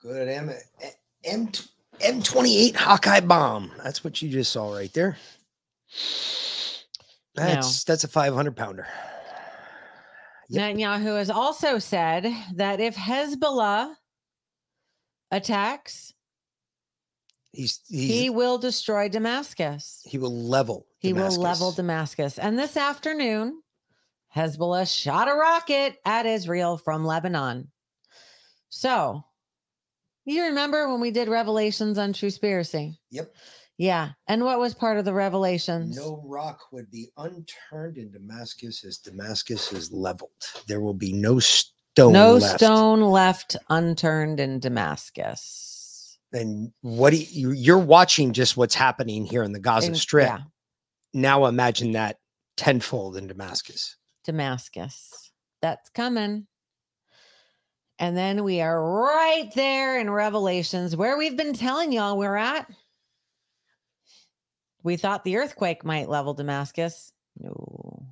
[0.00, 0.08] hmm.
[0.08, 0.50] Good M
[1.22, 1.48] M
[2.00, 3.72] M28 Hawkeye bomb.
[3.82, 5.18] That's what you just saw right there.
[7.34, 8.86] That's that's a 500 pounder.
[10.48, 10.76] Yep.
[10.76, 13.94] Netanyahu has also said that if Hezbollah
[15.30, 16.12] attacks,
[17.52, 20.02] He's, he's he will destroy Damascus.
[20.04, 20.86] He will level.
[20.98, 22.34] He will level Damascus.
[22.34, 22.38] Damascus.
[22.38, 23.62] And this afternoon,
[24.34, 27.70] Hezbollah shot a rocket at Israel from Lebanon.
[28.70, 29.24] So,
[30.24, 32.96] you remember when we did revelations on Truspiracy?
[33.10, 33.32] Yep.
[33.76, 34.10] Yeah.
[34.28, 35.96] And what was part of the revelations?
[35.96, 40.30] No rock would be unturned in Damascus as Damascus is leveled.
[40.68, 42.12] There will be no stone.
[42.12, 42.60] no left.
[42.60, 46.18] stone left unturned in Damascus.
[46.32, 50.28] And what do you, you're watching just what's happening here in the Gaza In- Strip.
[50.28, 50.40] yeah.
[51.12, 52.18] Now imagine that
[52.56, 53.96] tenfold in Damascus.
[54.24, 55.30] Damascus.
[55.62, 56.46] That's coming.
[57.98, 62.68] And then we are right there in Revelations where we've been telling y'all we're at.
[64.84, 67.12] We thought the earthquake might level Damascus.
[67.40, 68.06] No.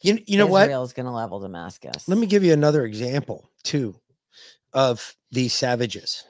[0.00, 0.62] You, you know what?
[0.62, 2.08] Israel's going to level Damascus.
[2.08, 3.96] Let me give you another example too
[4.72, 6.24] of these savages.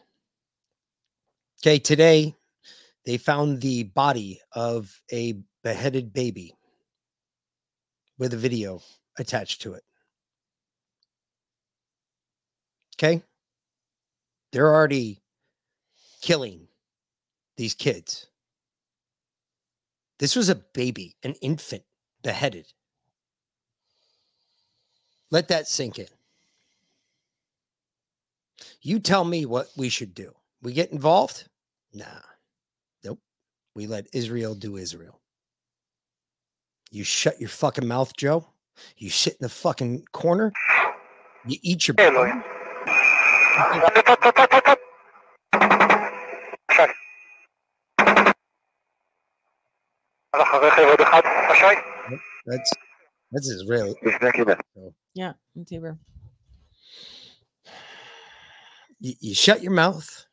[1.63, 2.35] Okay, today
[3.05, 6.55] they found the body of a beheaded baby
[8.19, 8.81] with a video
[9.19, 9.83] attached to it.
[12.97, 13.23] Okay?
[14.53, 15.21] They're already
[16.23, 16.69] killing
[17.57, 18.29] these kids.
[20.19, 21.83] This was a baby, an infant
[22.23, 22.73] beheaded.
[25.31, 26.07] Let that sink in.
[28.81, 30.33] You tell me what we should do.
[30.63, 31.49] We get involved?
[31.93, 32.05] Nah.
[33.03, 33.19] Nope.
[33.75, 35.21] We let Israel do Israel.
[36.91, 38.47] You shut your fucking mouth, Joe.
[38.97, 40.53] You sit in the fucking corner.
[41.47, 41.97] You eat your.
[52.47, 52.73] That's
[53.33, 53.95] This is really.
[55.15, 55.97] Yeah, it's Hebrew.
[59.01, 60.27] You, you shut your mouth.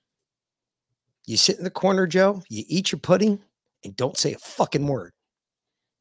[1.26, 2.42] You sit in the corner, Joe.
[2.50, 3.40] You eat your pudding
[3.84, 5.14] and don't say a fucking word.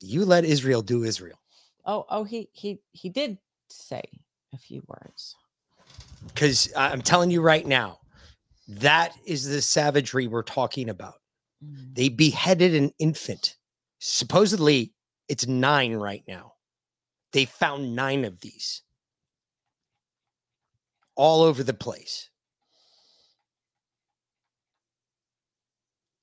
[0.00, 1.38] You let Israel do Israel.
[1.84, 4.02] Oh, oh, he he he did say
[4.52, 5.36] a few words.
[6.26, 7.98] Because I'm telling you right now,
[8.68, 11.14] that is the savagery we're talking about.
[11.64, 11.94] Mm.
[11.94, 13.56] They beheaded an infant.
[14.00, 14.92] Supposedly,
[15.28, 16.54] it's nine right now.
[17.32, 18.82] They found nine of these
[21.14, 22.30] all over the place.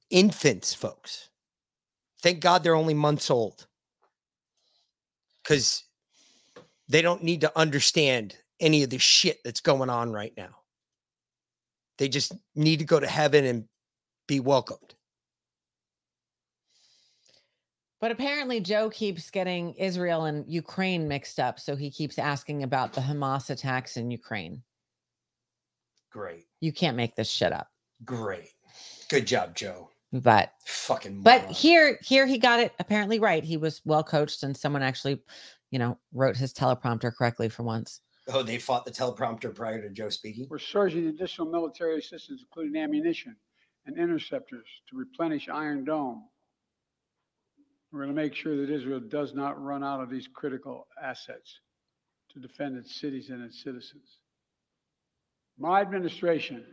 [0.09, 1.29] Infants, folks.
[2.21, 3.67] Thank God they're only months old
[5.43, 5.83] because
[6.89, 10.55] they don't need to understand any of the shit that's going on right now.
[11.99, 13.65] They just need to go to heaven and
[14.27, 14.95] be welcomed.
[17.99, 21.59] But apparently, Joe keeps getting Israel and Ukraine mixed up.
[21.59, 24.61] So he keeps asking about the Hamas attacks in Ukraine.
[26.11, 26.45] Great.
[26.61, 27.67] You can't make this shit up.
[28.05, 28.51] Great.
[29.09, 29.89] Good job, Joe.
[30.13, 31.53] But Fucking but moron.
[31.53, 33.43] here here he got it apparently right.
[33.43, 35.21] He was well coached and someone actually,
[35.69, 38.01] you know, wrote his teleprompter correctly for once.
[38.29, 40.47] Oh, they fought the teleprompter prior to Joe speaking.
[40.49, 43.35] We're surging additional military assistance, including ammunition
[43.85, 46.23] and interceptors, to replenish Iron Dome.
[47.97, 51.61] We're going to make sure that Israel does not run out of these critical assets
[52.31, 54.19] to defend its cities and its citizens.
[55.57, 56.63] My administration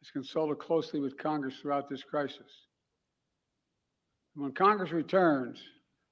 [0.00, 2.50] has consulted closely with Congress throughout this crisis.
[4.36, 5.62] When Congress returns,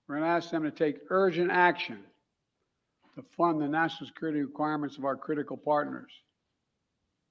[0.07, 2.01] we're going to ask them to take urgent action
[3.15, 6.13] to fund the national security requirements of our critical partners.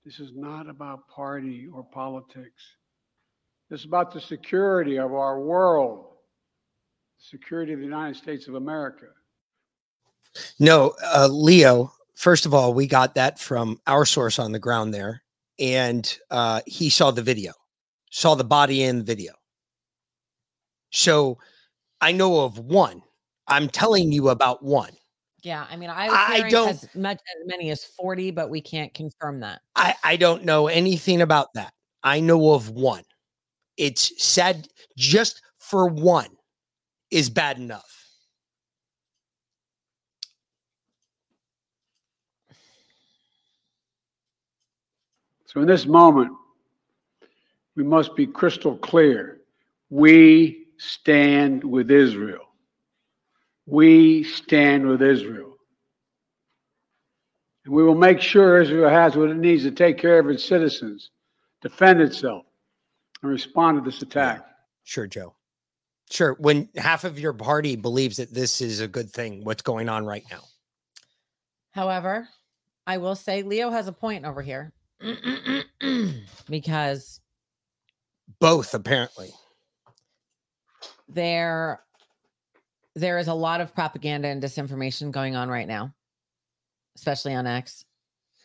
[0.05, 2.63] This is not about party or politics.
[3.69, 6.11] This is about the security of our world,
[7.22, 9.05] security of the United States of America.
[10.59, 14.93] No, uh, Leo, first of all, we got that from our source on the ground
[14.93, 15.22] there,
[15.59, 17.53] and uh, he saw the video,
[18.09, 19.34] saw the body in the video.
[20.91, 21.38] So
[21.99, 23.01] I know of one.
[23.47, 24.91] I'm telling you about one.
[25.43, 26.15] Yeah, I mean, I was
[26.45, 29.61] I don't- as much as many as 40, but we can't confirm that.
[29.76, 31.74] I, I don't know anything about that.
[32.03, 33.03] I know of one.
[33.78, 34.67] It's sad
[34.97, 36.28] just for one
[37.12, 38.01] is bad enough.
[45.45, 46.32] So in this moment,
[47.76, 49.41] we must be crystal clear.
[49.89, 52.45] We stand with Israel.
[53.66, 55.57] We stand with Israel.
[57.66, 60.43] And we will make sure Israel has what it needs to take care of its
[60.43, 61.12] citizens,
[61.62, 62.45] defend itself,
[63.22, 64.45] and respond to this attack.
[64.84, 65.36] Sure, Joe.
[66.12, 66.36] Sure.
[66.39, 70.05] When half of your party believes that this is a good thing, what's going on
[70.05, 70.41] right now?
[71.72, 72.28] However,
[72.86, 74.74] I will say Leo has a point over here
[76.49, 77.22] because
[78.39, 79.32] Both, apparently.
[81.07, 81.82] there
[82.93, 85.93] there is a lot of propaganda and disinformation going on right now,
[86.97, 87.86] especially on X.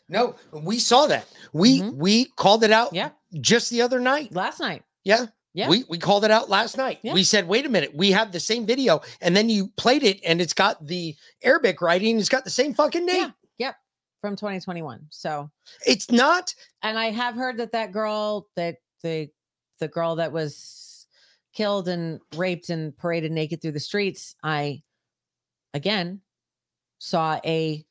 [0.09, 1.27] No, we saw that.
[1.53, 1.99] We mm-hmm.
[1.99, 3.11] we called it out yeah.
[3.41, 4.33] just the other night.
[4.33, 4.85] Last night.
[5.03, 5.27] Yeah.
[5.57, 5.71] Yeah.
[5.71, 6.99] We we called it out last night.
[7.03, 7.15] Yeah.
[7.15, 10.21] We said, wait a minute, we have the same video, and then you played it,
[10.23, 13.33] and it's got the Arabic writing, it's got the same fucking name.
[13.59, 13.69] Yeah.
[13.69, 13.77] Yep.
[14.21, 15.07] From 2021.
[15.09, 15.51] So
[15.87, 19.31] It's not and I have heard that that girl that the
[19.81, 21.07] the girl that was
[21.55, 24.83] killed and raped and paraded naked through the streets, I
[25.73, 26.21] again
[26.99, 27.83] saw a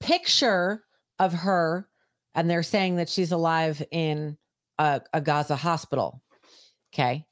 [0.00, 0.82] picture
[1.20, 1.88] of her
[2.34, 4.36] and they're saying that she's alive in
[4.80, 6.23] a, a Gaza hospital.
[6.94, 7.26] Okay.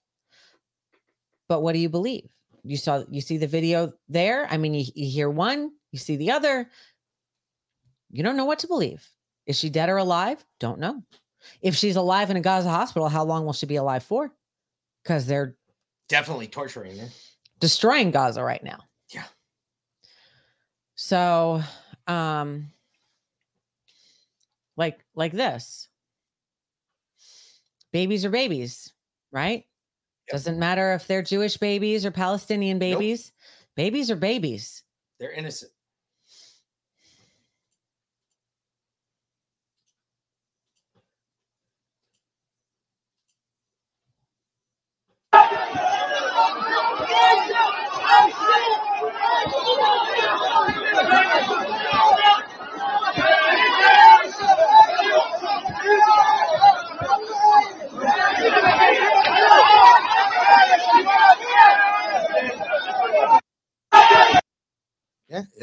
[1.48, 2.28] But what do you believe?
[2.64, 4.46] You saw you see the video there?
[4.50, 6.68] I mean, you, you hear one, you see the other.
[8.10, 9.06] You don't know what to believe.
[9.46, 10.44] Is she dead or alive?
[10.60, 11.02] Don't know.
[11.60, 14.30] If she's alive in a Gaza hospital, how long will she be alive for?
[15.02, 15.56] Because they're
[16.08, 17.08] definitely torturing her.
[17.58, 18.80] destroying Gaza right now.
[19.12, 19.24] Yeah.
[20.94, 21.62] So,
[22.06, 22.68] um,
[24.76, 25.88] like like this,
[27.92, 28.92] babies are babies,
[29.32, 29.64] right?
[30.30, 33.32] Doesn't matter if they're Jewish babies or Palestinian babies.
[33.76, 34.82] Babies are babies.
[35.18, 35.72] They're innocent.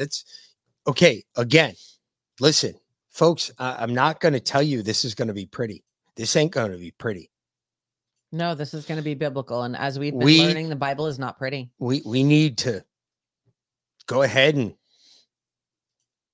[0.00, 0.24] It's
[0.86, 1.22] okay.
[1.36, 1.74] Again,
[2.40, 2.74] listen,
[3.10, 5.84] folks, I, I'm not going to tell you this is going to be pretty.
[6.16, 7.30] This ain't going to be pretty.
[8.32, 9.62] No, this is going to be biblical.
[9.62, 11.70] And as we've been We- learning, the Bible is not pretty.
[11.78, 12.84] We we need to
[14.06, 14.74] go ahead and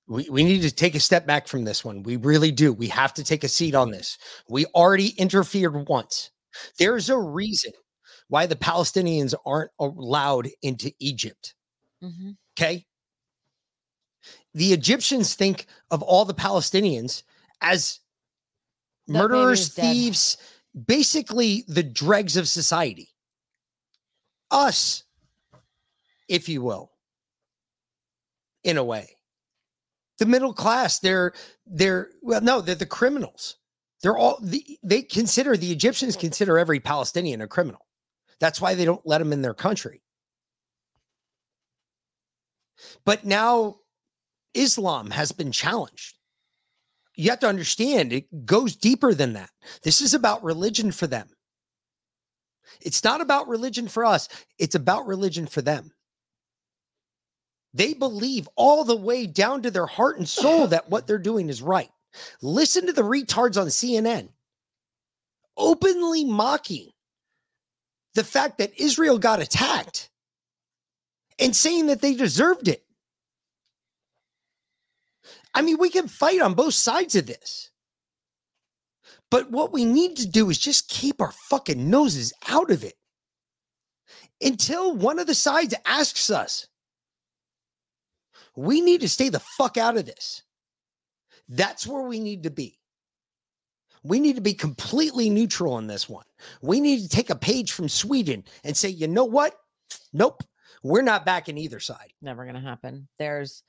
[0.09, 2.03] we, we need to take a step back from this one.
[2.03, 2.73] We really do.
[2.73, 4.19] We have to take a seat on this.
[4.49, 6.31] We already interfered once.
[6.79, 7.73] There's a reason
[8.29, 11.55] why the Palestinians aren't allowed into Egypt.
[12.03, 12.37] Mhm.
[12.59, 12.87] Okay.
[14.57, 17.25] The Egyptians think of all the Palestinians
[17.61, 18.01] as
[19.07, 20.39] That murderers, thieves,
[20.87, 23.11] basically the dregs of society.
[24.51, 25.05] Us,
[26.27, 26.91] if you will,
[28.65, 29.19] in a way.
[30.19, 31.35] The middle class, they're
[31.67, 33.59] they're well, no, they're the criminals.
[34.01, 37.85] They're all the, they consider the Egyptians consider every Palestinian a criminal.
[38.41, 40.01] That's why they don't let them in their country.
[43.05, 43.81] But now
[44.57, 46.19] Islam has been challenged.
[47.15, 49.51] You have to understand it goes deeper than that.
[49.83, 51.29] This is about religion for them.
[52.81, 54.29] It's not about religion for us,
[54.59, 55.93] it's about religion for them.
[57.73, 61.51] They believe all the way down to their heart and soul that what they're doing
[61.51, 61.91] is right.
[62.41, 64.31] Listen to the retards on CNN
[65.57, 66.91] openly mocking
[68.15, 70.11] the fact that Israel got attacked
[71.39, 72.86] and saying that they deserved it.
[75.57, 77.71] I mean, we can fight on both sides of this.
[79.31, 82.93] But what we need to do is just keep our fucking noses out of it
[84.43, 86.67] until one of the sides asks us.
[88.55, 90.43] We need to stay the fuck out of this.
[91.49, 92.79] That's where we need to be.
[94.03, 96.27] We need to be completely neutral in this one.
[96.61, 99.55] We need to take a page from Sweden and say, you know what?
[100.13, 100.43] Nope,
[100.83, 102.13] we're not backing either side.
[102.21, 103.09] Never going to happen.
[103.19, 103.63] There's,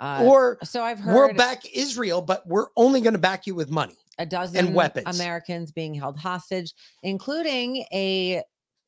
[0.00, 1.14] uh, or so I've heard.
[1.14, 3.96] we're back Israel, but we're only going to back you with money.
[4.18, 5.18] a dozen weapons.
[5.20, 6.72] Americans being held hostage,
[7.02, 8.42] including a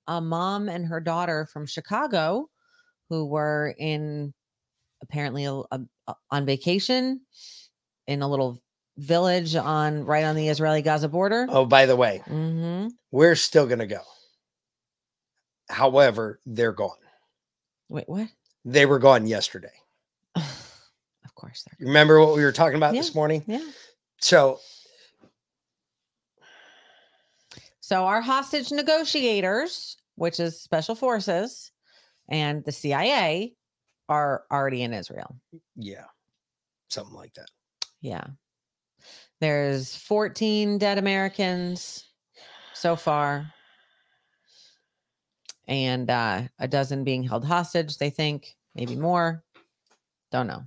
[0.06, 2.48] a mom and her daughter from Chicago,
[3.08, 4.32] who were in
[5.02, 7.20] apparently a, a- a- on vacation
[8.06, 8.60] in a little
[8.98, 11.46] village on right on the Israeli Gaza border.
[11.48, 14.00] Oh, by the way, hmm we're still going to go.
[15.68, 16.96] However, they're gone.
[17.88, 18.28] Wait, what?
[18.64, 19.72] They were gone yesterday.
[21.40, 23.42] Course, they're Remember what we were talking about Yeah, this morning?
[23.46, 23.64] yeah.
[24.20, 24.60] So,
[27.80, 31.72] So our hostage negotiators, which is special forces,
[32.28, 33.54] and the CIA
[34.08, 35.34] are already in Israel.
[35.76, 36.04] yeah,
[36.88, 37.48] something like that.
[38.02, 38.24] Yeah.
[39.40, 42.04] There's 14 dead Americans
[42.74, 43.50] so far.
[45.66, 49.42] And uh, a dozen being held hostage, they think, maybe more.
[50.30, 50.64] Don't know.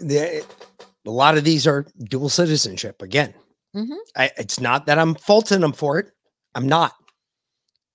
[0.00, 0.44] The-
[1.06, 3.00] a lot of these are dual citizenship.
[3.02, 3.32] Again,
[3.74, 3.96] Mhm.
[4.16, 6.10] I, it's not that I'm faulting them for it.
[6.54, 6.92] I'm not.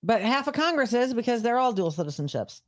[0.02, 2.60] But half of Congress is because they're all dual citizenships.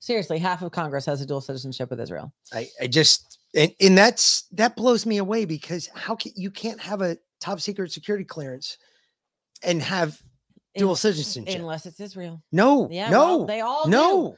[0.00, 2.32] Seriously, half of Congress has a dual citizenship with Israel.
[2.52, 6.80] I, I just and, and that's that blows me away because how can you can't
[6.80, 8.76] have a top secret security clearance
[9.62, 10.20] and have
[10.76, 11.56] dual In- citizenship?
[11.60, 12.42] Unless it's Israel.
[12.52, 13.90] no, Yeah, no, well, they all do.
[13.90, 14.36] no.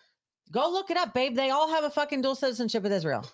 [0.53, 1.35] Go look it up, babe.
[1.35, 3.29] They all have a fucking dual citizenship with Israel.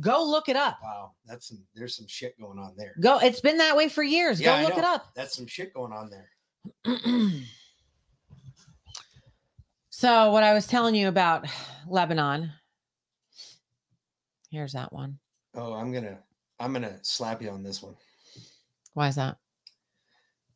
[0.00, 0.78] Go look it up.
[0.82, 2.94] Wow, that's some there's some shit going on there.
[3.00, 3.18] Go.
[3.18, 4.40] It's been that way for years.
[4.40, 5.14] Yeah, Go I look it up.
[5.14, 6.30] That's some shit going on there.
[9.90, 11.46] so, what I was telling you about
[11.86, 12.52] Lebanon.
[14.50, 15.18] Here's that one.
[15.54, 16.18] Oh, I'm gonna
[16.58, 17.96] I'm gonna slap you on this one
[18.94, 19.36] Why is that?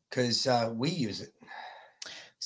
[0.09, 1.33] because uh, we use it.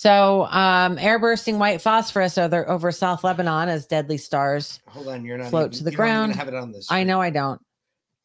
[0.02, 5.24] So, um, air bursting white phosphorus over, over South Lebanon as deadly stars Hold on,
[5.24, 6.34] you're not float even- to the ground.
[6.34, 6.88] have it on this.
[6.90, 7.62] I know I don't.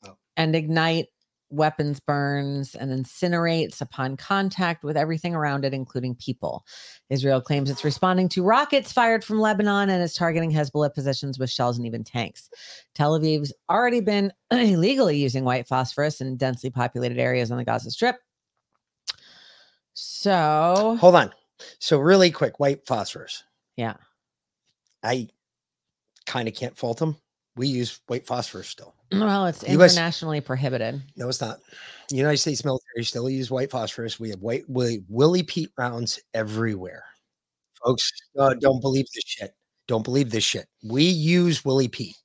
[0.06, 0.16] Oh.
[0.38, 1.08] And ignite
[1.50, 6.64] weapons burns and incinerates upon contact with everything around it, including people.
[7.10, 11.50] Israel claims it's responding to rockets fired from Lebanon and is targeting Hezbollah positions with
[11.50, 12.48] shells and even tanks.
[12.94, 17.90] Tel Aviv's already been illegally using white phosphorus in densely populated areas on the Gaza
[17.90, 18.16] Strip.
[19.92, 21.30] So, Hold on.
[21.78, 23.44] So really quick, white phosphorus.
[23.76, 23.96] yeah.
[25.02, 25.28] I
[26.26, 27.16] kind of can't fault them.
[27.54, 28.94] We use white phosphorus still.
[29.12, 31.00] Well, it's US internationally prohibited.
[31.16, 31.60] No, it's not.
[32.08, 34.18] The United States military still use white phosphorus.
[34.18, 37.04] We have white Willie, Willie Pete rounds everywhere.
[37.84, 39.54] Folks, uh, don't believe this shit.
[39.86, 40.66] Don't believe this shit.
[40.84, 42.16] We use Willie Pete.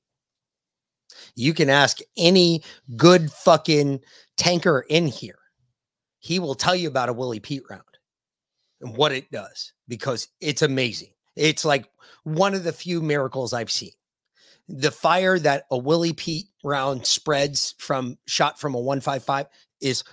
[1.35, 2.63] You can ask any
[2.97, 3.99] good fucking
[4.37, 5.37] tanker in here.
[6.19, 7.83] He will tell you about a Willie Pete round
[8.81, 11.09] and what it does because it's amazing.
[11.35, 11.87] It's like
[12.23, 13.91] one of the few miracles I've seen.
[14.67, 19.47] The fire that a Willie Pete round spreads from shot from a 155
[19.81, 20.03] is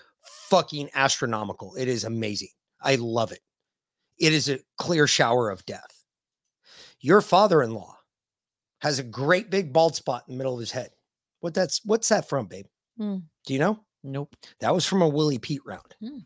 [0.48, 1.74] fucking astronomical.
[1.76, 2.48] It is amazing.
[2.80, 3.40] I love it.
[4.18, 6.04] It is a clear shower of death.
[7.00, 7.96] Your father-in-law
[8.80, 10.90] has a great big bald spot in the middle of his head.
[11.40, 12.66] What that's what's that from, babe?
[12.96, 13.18] Hmm.
[13.46, 13.80] Do you know?
[14.02, 14.34] Nope.
[14.60, 15.94] That was from a Willie Pete round.
[16.00, 16.18] Hmm.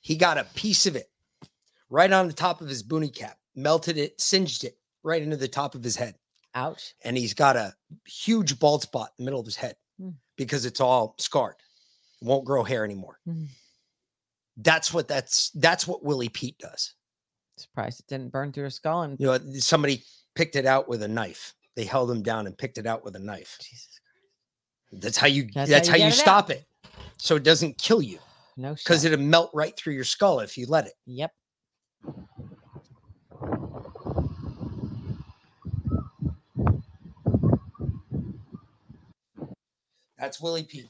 [0.00, 1.06] He got a piece of it
[1.94, 5.46] right on the top of his boonie cap, melted it, singed it right into the
[5.48, 6.16] top of his head.
[6.56, 6.94] Ouch.
[7.04, 7.72] And he's got a
[8.06, 10.10] huge bald spot in the middle of his head Hmm.
[10.36, 11.54] because it's all scarred.
[12.20, 13.18] Won't grow hair anymore.
[13.24, 13.44] Hmm.
[14.56, 16.94] That's what that's that's what Willie Pete does.
[17.56, 20.02] Surprised it didn't burn through his skull and You know, somebody
[20.34, 21.54] picked it out with a knife.
[21.76, 23.56] They held him down and picked it out with a knife.
[23.60, 24.00] Jesus
[24.90, 25.02] Christ.
[25.02, 26.20] That's how you That's that's, how you how you, it out.
[26.20, 26.64] stop it.
[27.18, 28.18] So it doesn't kill you.
[28.56, 30.94] no Because it'll melt right through your skull if you let it.
[31.06, 31.32] Yep.
[40.18, 40.88] That's Willie Pete.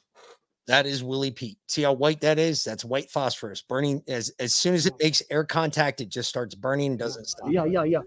[0.66, 1.58] That is Willie Pete.
[1.68, 2.62] See how white that is?
[2.64, 4.02] That's white phosphorus burning.
[4.08, 7.50] As as soon as it makes air contact, it just starts burning and doesn't stop.
[7.50, 8.00] Yeah, yeah, yeah.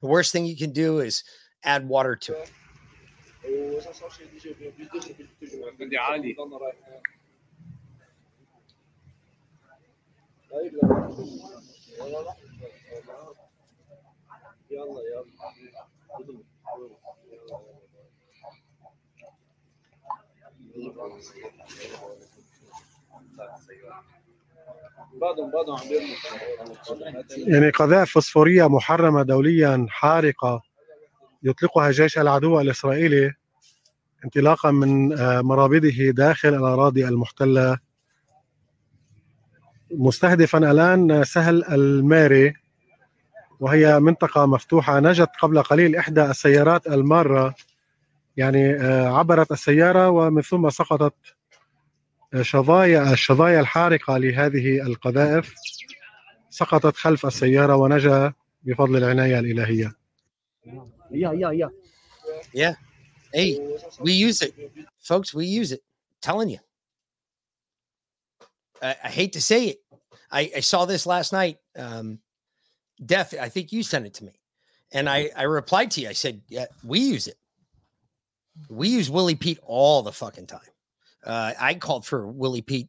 [0.00, 1.24] The worst thing you can do is
[1.64, 2.52] add water to it.
[27.46, 30.62] يعني قذائف فوسفورية محرمة دوليا حارقة
[31.42, 33.32] يطلقها جيش العدو الإسرائيلي
[34.24, 37.78] انطلاقا من آه، مرابده داخل الأراضي المحتلة
[39.98, 42.54] مستهدفا الآن سهل الماري
[43.60, 47.54] وهي منطقة مفتوحة نجت قبل قليل إحدى السيارات المارة
[48.36, 51.14] يعني آه، عبرت السيارة ومن ثم سقطت
[52.34, 55.54] آه، شظايا الشظايا الحارقة لهذه القذائف
[56.50, 58.32] سقطت خلف السيارة ونجا
[58.62, 59.92] بفضل العناية الإلهية
[61.10, 61.68] Yeah, yeah, yeah.
[62.52, 62.74] Yeah.
[63.32, 63.50] Hey,
[64.00, 64.52] we use it,
[64.98, 65.32] folks.
[65.34, 65.82] We use it.
[66.24, 66.62] telling you.
[68.82, 69.78] I, I hate to say it.
[70.34, 71.58] I, I saw this last night.
[71.76, 72.18] Um,
[73.04, 74.32] Def, I think you sent it to me.
[74.92, 76.08] And I, I replied to you.
[76.08, 77.36] I said, Yeah, we use it.
[78.68, 80.60] We use Willie Pete all the fucking time.
[81.24, 82.88] Uh, I called for Willie Pete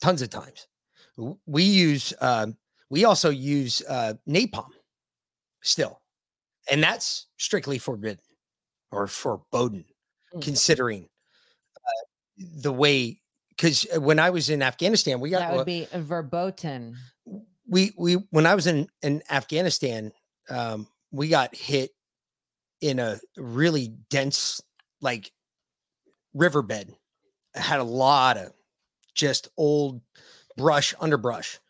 [0.00, 0.66] tons of times.
[1.46, 2.56] We use, um,
[2.90, 4.70] we also use uh, napalm
[5.62, 6.00] still.
[6.70, 8.22] And that's strictly forbidden
[8.90, 9.84] or forbidden,
[10.40, 11.08] considering
[11.76, 13.21] uh, the way.
[13.56, 16.96] Because when I was in Afghanistan, we got That would be verboten.
[17.68, 20.12] we we when I was in in Afghanistan,
[20.48, 21.90] um, we got hit
[22.80, 24.60] in a really dense
[25.00, 25.30] like
[26.34, 26.94] riverbed.
[27.54, 28.52] It had a lot of
[29.14, 30.00] just old
[30.56, 31.60] brush, underbrush,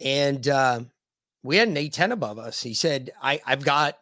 [0.00, 0.80] and uh,
[1.42, 2.62] we had an A10 above us.
[2.62, 3.96] He said, "I I've got."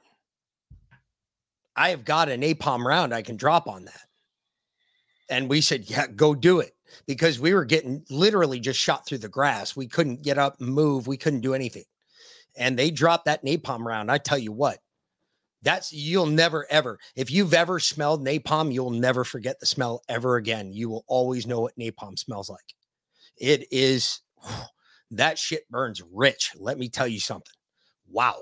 [1.77, 4.01] I have got an napalm round I can drop on that.
[5.31, 6.74] And we said, yeah, go do it
[7.06, 9.77] because we were getting literally just shot through the grass.
[9.77, 11.06] We couldn't get up and move.
[11.06, 11.85] We couldn't do anything.
[12.56, 14.10] And they dropped that napalm round.
[14.10, 14.78] I tell you what,
[15.62, 20.36] that's you'll never ever, if you've ever smelled napalm, you'll never forget the smell ever
[20.36, 20.73] again.
[20.73, 22.74] You will always know what napalm smells like.
[23.36, 24.20] It is
[25.10, 26.52] that shit burns rich.
[26.56, 27.55] Let me tell you something.
[28.10, 28.36] Wow.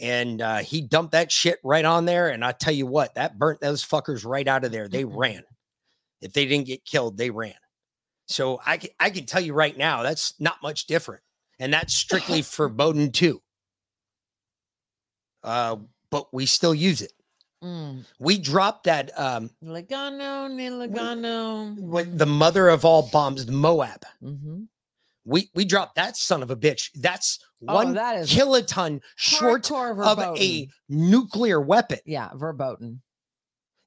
[0.00, 2.30] And uh, he dumped that shit right on there.
[2.30, 4.88] And I tell you what, that burnt those fuckers right out of there.
[4.88, 5.42] They ran.
[6.22, 7.54] If they didn't get killed, they ran.
[8.30, 11.22] So I can, I can tell you right now, that's not much different.
[11.58, 13.42] And that's strictly for Bowden too.
[15.42, 15.76] Uh,
[16.10, 17.12] but we still use it.
[17.62, 18.04] Mm.
[18.18, 21.78] We dropped that um Logano, Nilagano.
[21.78, 24.02] what the mother of all bombs, Moab.
[24.22, 24.62] Mm-hmm.
[25.26, 26.90] We we dropped that son of a bitch.
[26.94, 27.38] That's
[27.68, 31.98] Oh, one that kiloton short of a nuclear weapon.
[32.06, 33.02] Yeah, verboten.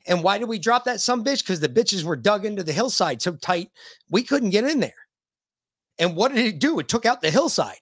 [0.05, 1.39] And why did we drop that some bitch?
[1.39, 3.69] Because the bitches were dug into the hillside so tight
[4.09, 4.93] we couldn't get in there.
[5.99, 6.79] And what did it do?
[6.79, 7.77] It took out the hillside.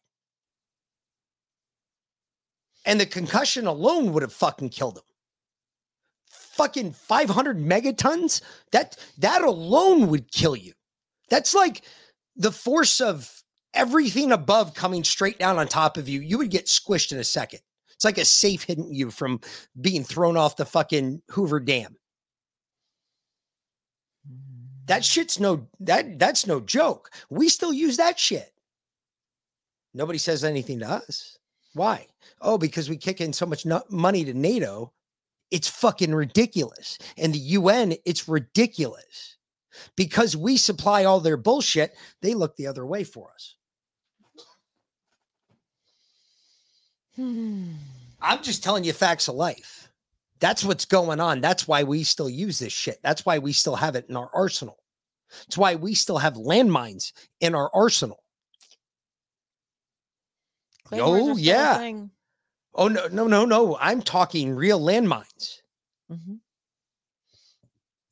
[2.85, 5.03] And the concussion alone would have fucking killed him.
[6.29, 8.41] Fucking 500 megatons?
[8.71, 10.73] That that alone would kill you.
[11.29, 11.83] That's like
[12.35, 13.31] the force of
[13.73, 16.19] everything above coming straight down on top of you.
[16.19, 17.61] You would get squished in a second.
[17.93, 19.39] It's like a safe hitting you from
[19.79, 21.95] being thrown off the fucking Hoover Dam.
[24.85, 27.11] That shit's no that that's no joke.
[27.29, 28.51] We still use that shit.
[29.93, 31.37] Nobody says anything to us.
[31.73, 32.07] Why?
[32.41, 34.93] Oh, because we kick in so much money to NATO.
[35.51, 36.97] It's fucking ridiculous.
[37.17, 39.37] And the UN, it's ridiculous.
[39.95, 43.55] Because we supply all their bullshit, they look the other way for us.
[47.15, 47.73] Hmm.
[48.21, 49.80] I'm just telling you facts of life.
[50.41, 51.39] That's what's going on.
[51.39, 52.99] That's why we still use this shit.
[53.03, 54.77] That's why we still have it in our arsenal.
[55.47, 58.23] It's why we still have landmines in our arsenal.
[60.85, 62.03] Claymores Oh, yeah.
[62.73, 63.77] Oh, no, no, no, no.
[63.79, 65.59] I'm talking real landmines.
[66.11, 66.39] Mhm.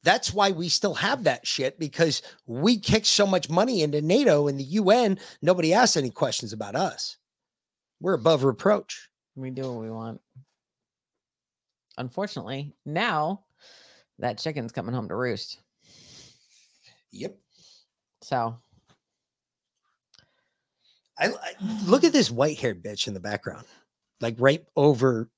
[0.03, 4.47] That's why we still have that shit because we kick so much money into NATO
[4.47, 5.19] and the UN.
[5.41, 7.17] Nobody asks any questions about us.
[7.99, 9.09] We're above reproach.
[9.35, 10.21] We do what we want.
[11.99, 13.43] Unfortunately, now
[14.17, 15.59] that chicken's coming home to roost.
[17.11, 17.37] Yep.
[18.21, 18.57] So
[21.19, 21.33] I, I
[21.85, 23.65] look at this white haired bitch in the background,
[24.21, 25.29] like right over.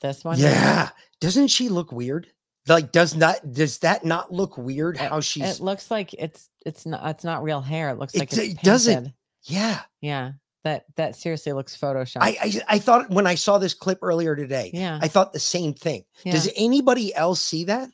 [0.00, 0.90] this one, Yeah.
[1.20, 2.26] Doesn't she look weird?
[2.68, 4.96] Like, does not does that not look weird?
[4.96, 7.90] How she's it looks like it's it's not it's not real hair.
[7.90, 9.12] It looks It like it's it doesn't.
[9.42, 9.80] yeah.
[10.00, 10.32] Yeah,
[10.64, 12.22] that that seriously looks photoshopped.
[12.22, 14.98] I, I I thought when I saw this clip earlier today, Yeah.
[15.00, 16.04] I thought the same thing.
[16.24, 17.88] Does anybody else see that?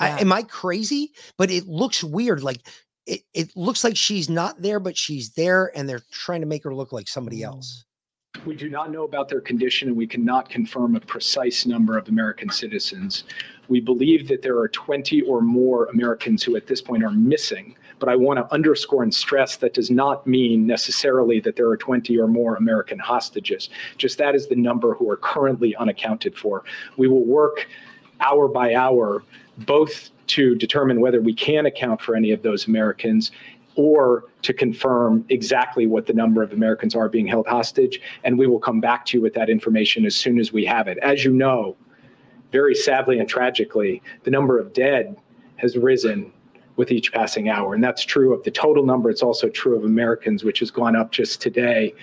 [0.00, 0.16] Yeah.
[0.16, 1.12] I, am I crazy?
[1.38, 2.42] But it looks weird.
[2.42, 2.60] Like
[3.06, 6.64] it, it looks like she's not there, but she's there, and they're trying to make
[6.64, 7.84] her look like somebody else.
[7.84, 7.88] Mm.
[8.46, 12.08] We do not know about their condition and we cannot confirm a precise number of
[12.08, 13.24] American citizens.
[13.68, 17.76] We believe that there are 20 or more Americans who at this point are missing,
[18.02, 21.76] but I want to underscore and stress that does not mean necessarily that there are
[21.76, 23.70] 20 or more American hostages.
[23.96, 26.64] Just that is the number who are currently unaccounted for.
[26.96, 27.68] We will work
[28.18, 29.22] hour by hour
[29.58, 33.30] both to determine whether we can account for any of those Americans
[33.76, 38.00] or to confirm exactly what the number of Americans are being held hostage.
[38.24, 40.88] And we will come back to you with that information as soon as we have
[40.88, 40.98] it.
[40.98, 41.76] As you know,
[42.50, 45.16] very sadly and tragically, the number of dead
[45.58, 46.32] has risen
[46.76, 47.74] with each passing hour.
[47.74, 49.10] And that's true of the total number.
[49.10, 51.94] It's also true of Americans, which has gone up just today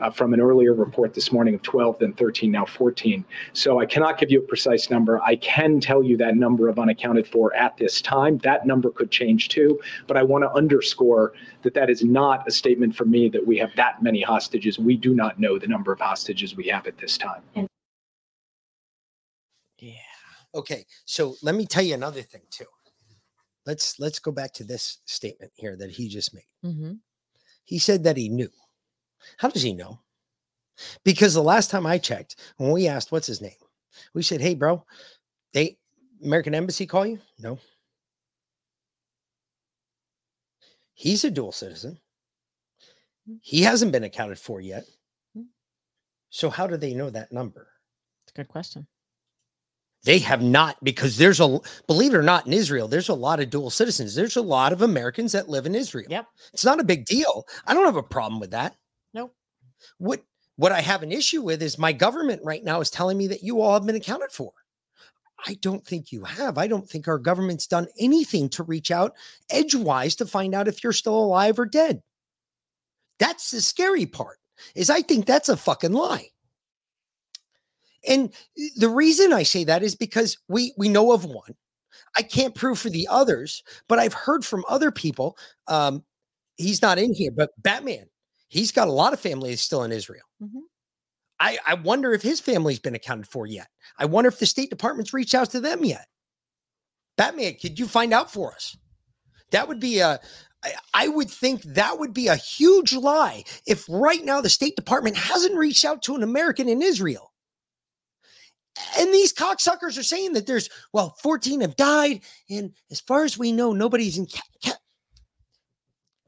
[0.00, 3.24] uh, from an earlier report this morning of 12, then 13, now 14.
[3.52, 5.20] So I cannot give you a precise number.
[5.22, 8.38] I can tell you that number of unaccounted for at this time.
[8.38, 9.80] That number could change too.
[10.06, 11.32] But I want to underscore
[11.62, 14.78] that that is not a statement from me that we have that many hostages.
[14.78, 17.42] We do not know the number of hostages we have at this time.
[19.78, 19.94] Yeah.
[20.54, 22.64] Okay, so let me tell you another thing too.
[23.68, 26.48] Let's let's go back to this statement here that he just made.
[26.64, 26.92] Mm-hmm.
[27.64, 28.48] He said that he knew.
[29.36, 30.00] How does he know?
[31.04, 33.60] Because the last time I checked, when we asked what's his name,
[34.14, 34.86] we said, "Hey, bro,
[35.52, 35.76] they
[36.24, 37.58] American Embassy call you?" No.
[40.94, 41.98] He's a dual citizen.
[43.42, 44.86] He hasn't been accounted for yet.
[46.30, 47.68] So how do they know that number?
[48.24, 48.86] It's a good question.
[50.04, 53.40] They have not, because there's a believe it or not, in Israel, there's a lot
[53.40, 54.14] of dual citizens.
[54.14, 56.06] There's a lot of Americans that live in Israel.
[56.08, 56.26] Yep.
[56.52, 57.44] It's not a big deal.
[57.66, 58.76] I don't have a problem with that.
[59.12, 59.34] Nope.
[59.98, 60.22] What
[60.56, 63.42] what I have an issue with is my government right now is telling me that
[63.42, 64.52] you all have been accounted for.
[65.46, 66.58] I don't think you have.
[66.58, 69.14] I don't think our government's done anything to reach out
[69.50, 72.02] edgewise to find out if you're still alive or dead.
[73.18, 74.38] That's the scary part.
[74.74, 76.30] Is I think that's a fucking lie.
[78.06, 78.32] And
[78.76, 81.54] the reason I say that is because we we know of one.
[82.16, 85.36] I can't prove for the others, but I've heard from other people.
[85.68, 86.04] Um,
[86.56, 88.06] he's not in here, but Batman,
[88.48, 90.24] he's got a lot of family that's still in Israel.
[90.42, 90.62] Mhm.
[91.40, 93.68] I, I wonder if his family's been accounted for yet.
[93.98, 96.06] I wonder if the State Department's reached out to them yet.
[97.16, 98.76] Batman, could you find out for us?
[99.50, 100.20] That would be a
[100.94, 105.16] I would think that would be a huge lie if right now the State Department
[105.16, 107.27] hasn't reached out to an American in Israel.
[108.98, 112.20] And these cocksuckers are saying that there's, well, 14 have died.
[112.50, 114.26] And as far as we know, nobody's in.
[114.26, 114.78] Ca- ca-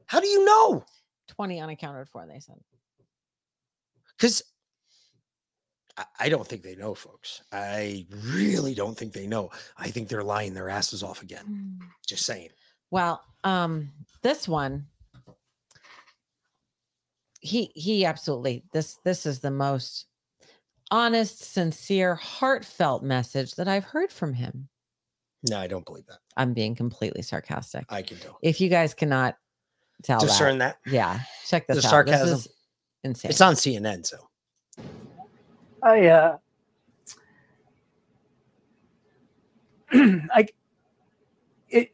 [0.05, 0.85] How do you know?
[1.29, 2.59] 20 unaccounted for, they said.
[4.17, 4.43] Because
[5.97, 7.41] I, I don't think they know, folks.
[7.51, 9.49] I really don't think they know.
[9.77, 11.79] I think they're lying their asses off again.
[12.05, 12.49] Just saying.
[12.91, 13.89] Well, um,
[14.21, 14.85] this one,
[17.39, 20.05] he he absolutely this this is the most
[20.91, 24.67] honest, sincere, heartfelt message that I've heard from him.
[25.49, 26.19] No, I don't believe that.
[26.37, 27.85] I'm being completely sarcastic.
[27.89, 28.37] I can tell.
[28.43, 29.37] If you guys cannot
[30.03, 30.77] tell Discern that?
[30.85, 31.89] yeah, check The this out.
[31.89, 32.29] sarcasm?
[32.29, 32.47] This is
[33.03, 33.31] insane.
[33.31, 34.17] It's on CNN, so.
[35.83, 36.37] I uh
[39.93, 40.47] I
[41.69, 41.91] it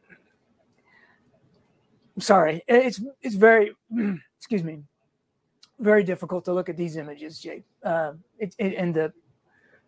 [2.16, 2.62] I'm sorry.
[2.68, 3.72] It's it's very
[4.38, 4.82] excuse me.
[5.78, 7.64] Very difficult to look at these images, Jake.
[7.82, 9.12] Uh, it, it, and the,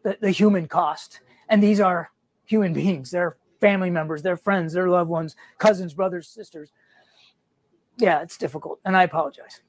[0.02, 1.20] the the human cost.
[1.48, 2.10] And these are
[2.44, 3.10] human beings.
[3.10, 6.72] They're family members, they're friends, they're loved ones, cousins, brothers, sisters.
[7.98, 9.60] Yeah, it's difficult, and I apologize.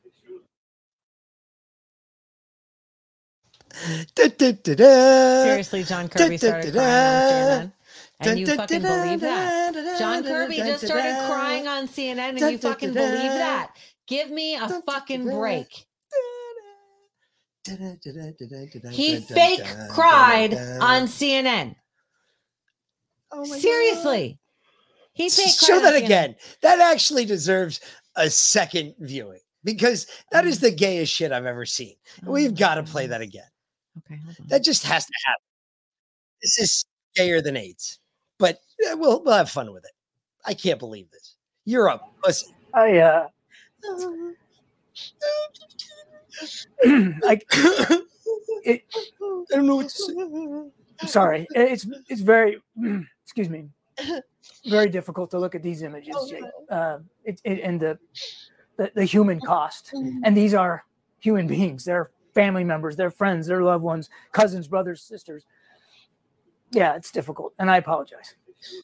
[5.43, 7.71] Seriously, John Kirby started crying on CNN.
[8.19, 9.99] And you fucking believe that?
[9.99, 13.75] John Kirby just started crying on CNN, and you fucking believe that?
[14.07, 15.85] Give me a fucking break.
[18.91, 21.75] He fake cried on CNN.
[23.45, 24.39] Seriously.
[25.13, 26.35] He fake Show that again.
[26.61, 27.79] That actually deserves
[28.15, 31.95] a second viewing because that is the gayest shit I've ever seen.
[32.23, 33.45] We've got to play that again.
[33.99, 34.19] Okay.
[34.47, 35.43] That just has to happen.
[36.41, 36.85] This is
[37.15, 37.99] gayer than AIDS,
[38.39, 38.59] but
[38.95, 39.91] we'll we'll have fun with it.
[40.45, 41.35] I can't believe this.
[41.65, 42.47] You're a pussy.
[42.73, 43.27] I uh
[46.83, 47.39] I,
[48.63, 50.13] it, I don't know what to say.
[51.01, 51.47] I'm sorry.
[51.55, 52.61] It's it's very
[53.23, 53.69] excuse me.
[54.65, 56.43] Very difficult to look at these images, Jake.
[56.69, 57.97] Uh, it, it, and the,
[58.77, 59.93] the the human cost.
[59.93, 60.85] And these are
[61.19, 61.85] human beings.
[61.85, 62.95] They're family members.
[62.95, 63.47] They're friends.
[63.47, 65.45] They're loved ones, cousins, brothers, sisters.
[66.71, 68.35] Yeah, it's difficult, and I apologize.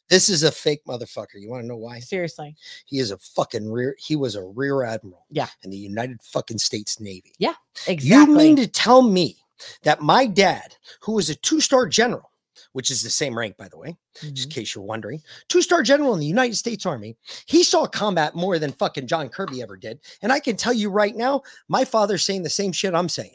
[0.08, 1.34] This is a fake motherfucker.
[1.36, 2.00] You want to know why?
[2.00, 2.56] Seriously.
[2.86, 3.96] He is a fucking rear.
[3.98, 5.26] He was a rear admiral.
[5.30, 5.48] Yeah.
[5.62, 7.32] In the United fucking States Navy.
[7.38, 7.54] Yeah,
[7.86, 8.08] Exactly.
[8.08, 9.36] You mean to tell me
[9.82, 12.30] that my dad, who was a two-star general,
[12.72, 14.50] which is the same rank, by the way, just in mm-hmm.
[14.50, 18.72] case you're wondering, two-star general in the United States Army, he saw combat more than
[18.72, 20.00] fucking John Kirby ever did.
[20.22, 23.34] And I can tell you right now, my father's saying the same shit I'm saying.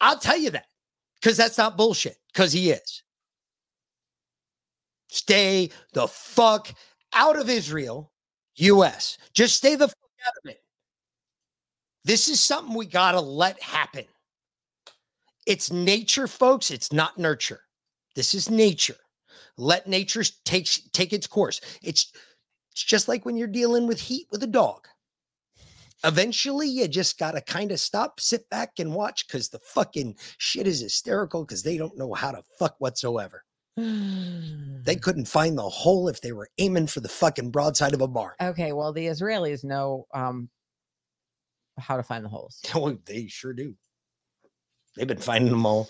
[0.00, 0.66] I'll tell you that
[1.20, 2.16] because that's not bullshit.
[2.32, 3.02] Because he is.
[5.10, 6.72] Stay the fuck
[7.12, 8.12] out of Israel,
[8.56, 9.18] US.
[9.32, 9.96] Just stay the fuck
[10.26, 10.62] out of it.
[12.04, 14.04] This is something we got to let happen.
[15.46, 16.70] It's nature, folks.
[16.70, 17.60] It's not nurture.
[18.14, 18.96] This is nature.
[19.56, 21.60] Let nature take take its course.
[21.82, 22.12] It's
[22.70, 24.86] it's just like when you're dealing with heat with a dog.
[26.04, 30.16] Eventually, you just got to kind of stop, sit back, and watch because the fucking
[30.38, 33.44] shit is hysterical because they don't know how to fuck whatsoever.
[33.76, 38.08] They couldn't find the hole if they were aiming for the fucking broadside of a
[38.08, 38.34] barn.
[38.40, 40.48] Okay, well, the Israelis know um
[41.78, 43.74] how to find the holes Oh, they sure do.
[44.96, 45.88] They've been finding them all.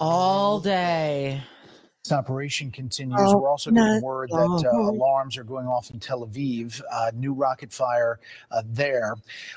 [0.00, 1.42] all day.
[2.04, 3.18] This operation continues.
[3.18, 4.90] Oh, We're also getting word that uh, all.
[4.90, 6.82] alarms are going off in Tel Aviv.
[6.92, 8.20] Uh, new rocket fire
[8.50, 9.14] uh, there.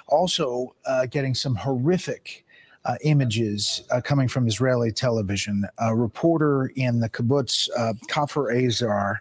[0.08, 2.46] Also, uh, getting some horrific
[2.88, 5.66] uh, images uh, coming from Israeli television.
[5.78, 9.18] A reporter in the kibbutz uh, Kfar Aza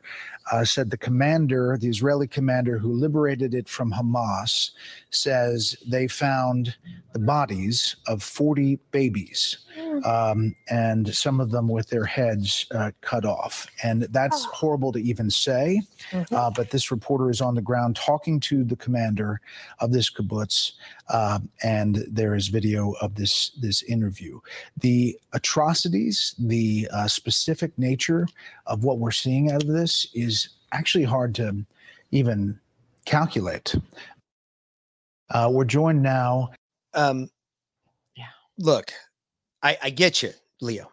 [0.53, 4.71] uh, said the commander, the Israeli commander who liberated it from Hamas,
[5.11, 6.77] says they found
[7.13, 9.59] the bodies of 40 babies
[10.05, 13.67] um, and some of them with their heads uh, cut off.
[13.83, 15.83] And that's horrible to even say.
[16.33, 19.41] Uh, but this reporter is on the ground talking to the commander
[19.81, 20.73] of this kibbutz,
[21.09, 24.41] uh, and there is video of this this interview.
[24.81, 28.27] The atrocities, the uh, specific nature
[28.67, 31.65] of what we're seeing out of this is actually hard to
[32.11, 32.59] even
[33.05, 33.75] calculate.
[35.31, 36.51] Uh, we're joined now.
[36.95, 37.29] Um,
[38.17, 38.27] yeah.
[38.59, 38.93] Look,
[39.63, 40.91] I, I get you, Leo.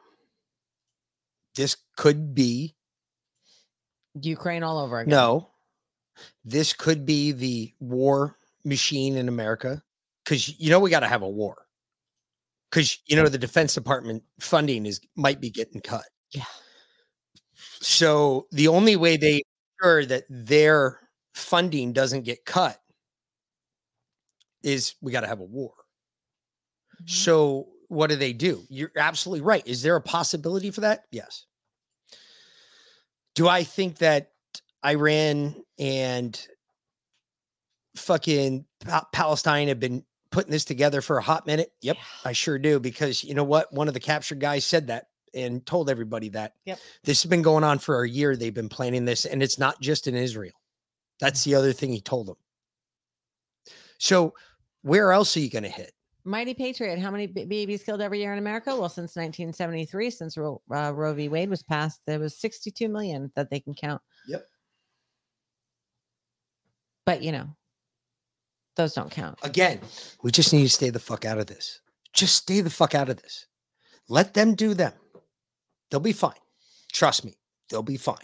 [1.56, 2.76] This could be
[4.22, 5.11] Ukraine all over again.
[5.11, 5.49] no.
[6.45, 9.81] This could be the war machine in America
[10.23, 11.65] because you know we got to have a war
[12.69, 16.06] because you know the Defense Department funding is might be getting cut.
[16.31, 16.45] Yeah.
[17.81, 19.41] So the only way they
[19.80, 20.99] ensure that their
[21.34, 22.80] funding doesn't get cut
[24.64, 25.73] is we got to have a war.
[26.95, 27.07] Mm-hmm.
[27.07, 28.64] So what do they do?
[28.70, 29.65] You're absolutely right.
[29.65, 31.06] Is there a possibility for that?
[31.11, 31.45] Yes.
[33.36, 34.32] Do I think that
[34.86, 36.48] Iran and
[37.95, 38.65] fucking
[39.11, 41.72] Palestine have been putting this together for a hot minute?
[41.82, 42.80] Yep, I sure do.
[42.80, 43.74] Because you know what?
[43.74, 46.53] One of the captured guys said that and told everybody that.
[46.65, 46.80] Yep.
[47.03, 48.36] This has been going on for a year.
[48.36, 50.53] They've been planning this, and it's not just in Israel.
[51.20, 51.52] That's mm-hmm.
[51.52, 52.36] the other thing he told them.
[53.98, 54.34] So,
[54.82, 55.94] where else are you going to hit?
[56.26, 57.00] Mighty Patriot.
[57.00, 58.76] How many b- babies killed every year in America?
[58.76, 61.28] Well, since 1973, since Ro- uh, Roe v.
[61.28, 64.02] Wade was passed, there was 62 million that they can count.
[64.28, 64.45] Yep.
[67.06, 67.50] But you know,
[68.76, 69.38] those don't count.
[69.44, 69.82] Again,
[70.24, 71.82] we just need to stay the fuck out of this.
[72.14, 73.48] Just stay the fuck out of this.
[74.08, 74.94] Let them do them.
[75.91, 76.34] They'll be fine.
[76.91, 77.36] Trust me,
[77.70, 78.16] they'll be fine.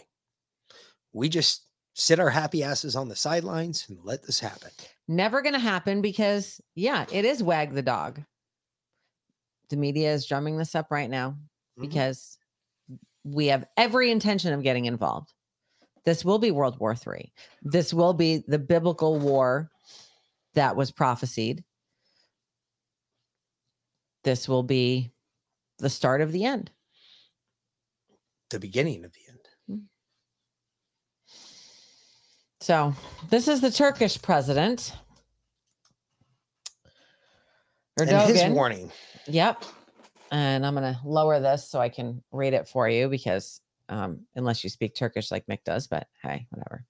[1.12, 4.70] We just sit our happy asses on the sidelines and let this happen.
[5.08, 8.22] Never going to happen because, yeah, it is wag the dog.
[9.68, 11.36] The media is drumming this up right now
[11.78, 11.88] Mm-hmm.
[11.88, 12.36] because
[13.24, 15.32] we have every intention of getting involved.
[16.04, 17.32] This will be World War III.
[17.62, 19.70] This will be the biblical war
[20.54, 21.62] that was prophesied.
[24.24, 25.12] This will be
[25.78, 26.70] the start of the end.
[28.50, 29.29] The beginning of the end.
[32.60, 32.94] So,
[33.30, 34.92] this is the Turkish president.
[37.98, 38.90] And his warning.
[39.26, 39.64] Yep.
[40.30, 44.20] And I'm going to lower this so I can read it for you because um,
[44.36, 46.84] unless you speak Turkish like Mick does, but hey, whatever.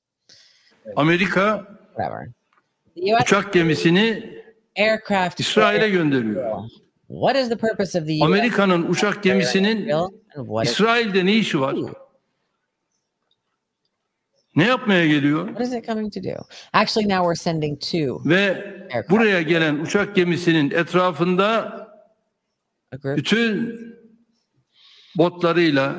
[0.97, 2.33] Amerika Whatever.
[2.97, 4.43] US uçak gemisini
[4.77, 6.69] aircraft İsrail'e gönderiyor.
[7.09, 9.89] What is the purpose of the US Amerika'nın uçak gemisinin
[10.35, 11.77] what is, İsrail'de ne işi var?
[14.57, 15.49] Ne yapmaya geliyor?
[15.49, 16.35] what is it coming to do?
[16.73, 18.23] Actually, now we're sending two.
[18.25, 18.65] Ve
[19.11, 21.81] buraya gelen uçak gemisinin etrafında
[23.05, 23.81] bütün
[25.19, 25.95] botlarıyla,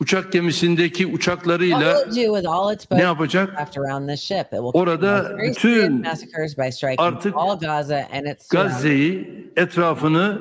[0.00, 3.48] uçak gemisindeki What uçaklarıyla will it do with all its ne boats yapacak?
[3.48, 4.46] aircraft around this ship?
[4.46, 8.48] It will Orada cause very serious bütün massacres by striking artık all Gaza and its
[8.48, 10.40] surrounding Gazze'yi etrafını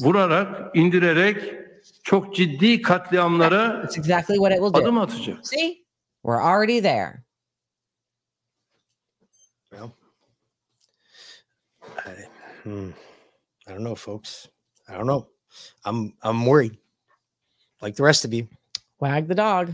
[0.00, 1.54] vurarak, indirerek
[2.02, 4.78] çok ciddi katliamlara That's exactly what it will do.
[4.84, 5.38] adım atacak.
[6.22, 7.24] We're already there.
[9.72, 9.94] Well,
[11.98, 12.10] I,
[12.62, 12.90] hmm,
[13.66, 14.48] I don't know, folks.
[14.88, 15.28] I don't know.
[15.84, 16.76] I'm I'm worried,
[17.80, 18.48] like the rest of you.
[19.00, 19.72] Wag the dog.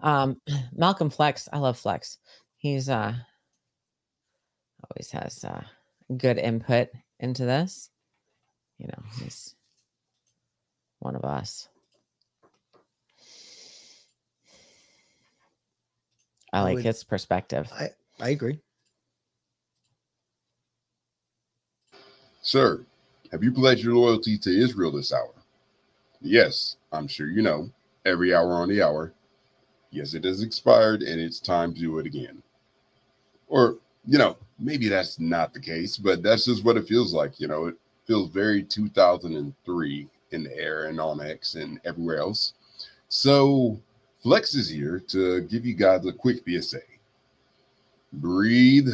[0.00, 0.40] Um,
[0.72, 2.18] Malcolm Flex, I love Flex.
[2.56, 3.14] He's uh
[4.90, 5.64] always has uh
[6.16, 6.88] good input
[7.20, 7.90] into this.
[8.78, 9.54] You know, he's
[10.98, 11.68] one of us.
[16.54, 17.68] I I like would- his perspective.
[17.72, 17.90] I
[18.20, 18.60] I agree.
[22.42, 22.84] Sir,
[23.32, 25.32] have you pledged your loyalty to Israel this hour?
[26.20, 27.70] Yes, I'm sure you know.
[28.04, 29.12] Every hour on the hour.
[29.90, 32.42] Yes, it has expired and it's time to do it again.
[33.48, 37.40] Or, you know, maybe that's not the case, but that's just what it feels like.
[37.40, 37.76] You know, it
[38.06, 42.52] feels very 2003 in the air and on X and everywhere else.
[43.08, 43.80] So,
[44.24, 46.80] Flex is here to give you guys a quick PSA.
[48.14, 48.88] Breathe,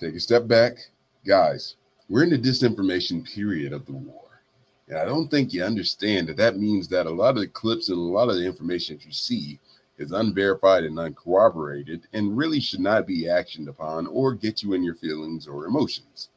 [0.00, 0.78] take a step back.
[1.26, 1.76] Guys,
[2.08, 4.40] we're in the disinformation period of the war.
[4.88, 7.90] And I don't think you understand that that means that a lot of the clips
[7.90, 9.60] and a lot of the information that you see
[9.98, 14.82] is unverified and uncorroborated and really should not be actioned upon or get you in
[14.82, 16.30] your feelings or emotions.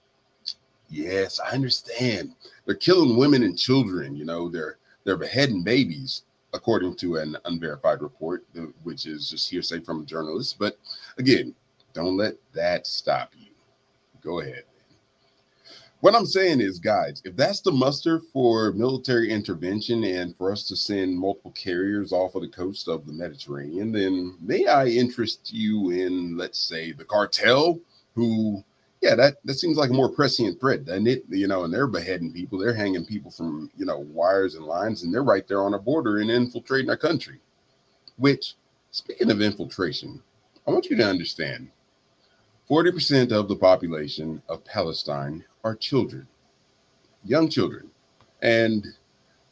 [0.90, 2.36] Yes, I understand.
[2.66, 6.24] They're killing women and children, you know, they're they're beheading babies
[6.58, 8.46] according to an unverified report
[8.84, 10.78] which is just hearsay from a journalist, but
[11.18, 11.56] again,
[11.94, 13.52] don't let that stop you.
[14.22, 14.64] Go ahead.
[16.02, 20.68] What I'm saying is, guys, if that's the muster for military intervention and for us
[20.68, 25.52] to send multiple carriers off of the coast of the Mediterranean, then may I interest
[25.52, 27.80] you in, let's say, the cartel,
[28.14, 28.64] who,
[29.02, 31.24] yeah, that, that seems like a more prescient threat, doesn't it?
[31.30, 35.04] You know, and they're beheading people, they're hanging people from, you know, wires and lines,
[35.04, 37.40] and they're right there on our border and infiltrating our country.
[38.18, 38.56] Which,
[38.92, 40.22] speaking of infiltration,
[40.68, 41.70] I want you to understand
[42.70, 46.28] 40% of the population of Palestine are children,
[47.24, 47.90] young children.
[48.42, 48.86] And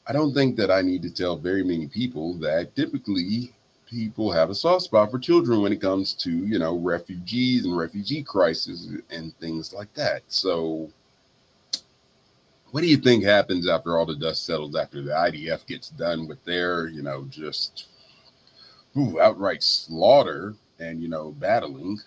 [0.08, 3.55] I don't think that I need to tell very many people that typically
[3.86, 7.78] people have a soft spot for children when it comes to, you know, refugees and
[7.78, 10.24] refugee crisis and things like that.
[10.28, 10.90] So,
[12.72, 16.28] what do you think happens after all the dust settles, after the IDF gets done
[16.28, 17.88] with their, you know, just
[18.98, 22.00] ooh, outright slaughter and, you know, battling?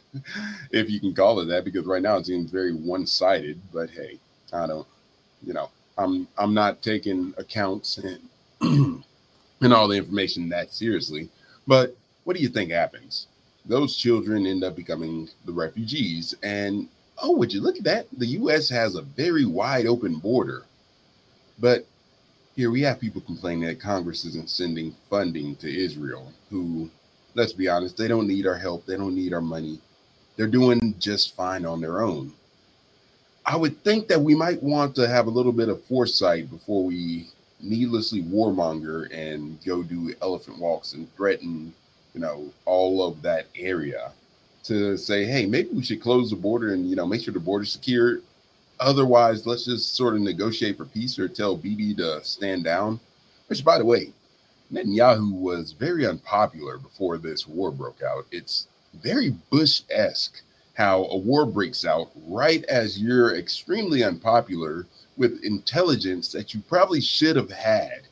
[0.70, 3.60] if you can call it that, because right now it seems very one-sided.
[3.72, 4.18] But hey,
[4.52, 4.86] I don't,
[5.42, 9.04] you know, I'm I'm not taking accounts and
[9.62, 11.28] and all the information that seriously.
[11.66, 13.26] But what do you think happens?
[13.64, 16.88] Those children end up becoming the refugees, and
[17.22, 18.06] oh, would you look at that?
[18.18, 18.68] The U.S.
[18.68, 20.64] has a very wide open border,
[21.58, 21.86] but
[22.56, 26.90] here we have people complaining that Congress isn't sending funding to Israel, who,
[27.34, 29.80] let's be honest, they don't need our help, they don't need our money
[30.36, 32.32] they're doing just fine on their own.
[33.44, 36.84] I would think that we might want to have a little bit of foresight before
[36.84, 37.28] we
[37.62, 41.72] needlessly warmonger and go do elephant walks and threaten,
[42.14, 44.12] you know, all of that area
[44.64, 47.40] to say, hey, maybe we should close the border and, you know, make sure the
[47.40, 48.20] border's secure.
[48.80, 52.98] Otherwise, let's just sort of negotiate for peace or tell Bibi to stand down.
[53.48, 54.12] Which, by the way,
[54.72, 58.26] Netanyahu was very unpopular before this war broke out.
[58.30, 60.42] It's very Bush esque
[60.74, 64.86] how a war breaks out right as you're extremely unpopular
[65.16, 68.02] with intelligence that you probably should have had.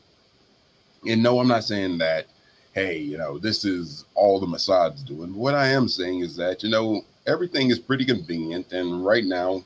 [1.07, 2.27] And no, I'm not saying that,
[2.73, 5.35] hey, you know, this is all the Mossad's doing.
[5.35, 8.73] What I am saying is that, you know, everything is pretty convenient.
[8.73, 9.65] And right now,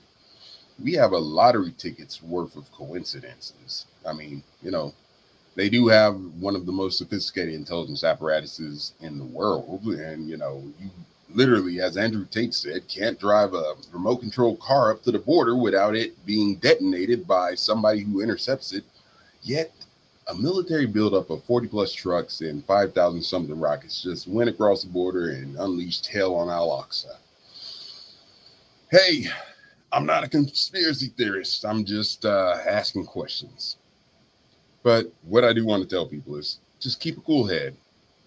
[0.82, 3.86] we have a lottery tickets worth of coincidences.
[4.06, 4.92] I mean, you know,
[5.54, 9.84] they do have one of the most sophisticated intelligence apparatuses in the world.
[9.84, 10.90] And, you know, you
[11.34, 15.56] literally, as Andrew Tate said, can't drive a remote control car up to the border
[15.56, 18.84] without it being detonated by somebody who intercepts it.
[19.42, 19.72] Yet,
[20.28, 24.88] a military buildup of 40 plus trucks and 5,000 something rockets just went across the
[24.88, 27.16] border and unleashed hell on Al Aqsa.
[28.90, 29.26] Hey,
[29.92, 31.64] I'm not a conspiracy theorist.
[31.64, 33.76] I'm just uh, asking questions.
[34.82, 37.76] But what I do want to tell people is just keep a cool head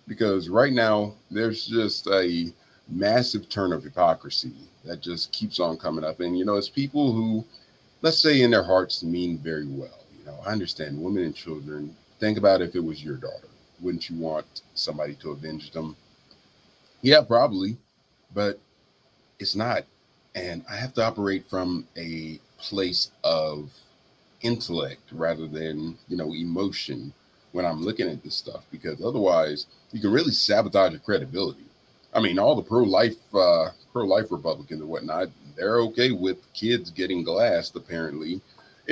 [0.07, 2.51] because right now there's just a
[2.89, 4.53] massive turn of hypocrisy
[4.85, 6.19] that just keeps on coming up.
[6.19, 7.45] And, you know, it's people who,
[8.01, 10.05] let's say, in their hearts mean very well.
[10.17, 11.95] You know, I understand women and children.
[12.19, 13.47] Think about if it was your daughter.
[13.81, 15.95] Wouldn't you want somebody to avenge them?
[17.01, 17.77] Yeah, probably.
[18.33, 18.59] But
[19.39, 19.83] it's not.
[20.35, 23.71] And I have to operate from a place of
[24.41, 27.13] intellect rather than, you know, emotion
[27.51, 31.66] when I'm looking at this stuff because otherwise you can really sabotage your credibility.
[32.17, 37.23] I mean, all the pro-life uh, pro-life Republicans and whatnot, they're okay with kids getting
[37.23, 37.75] glassed.
[37.75, 38.41] Apparently,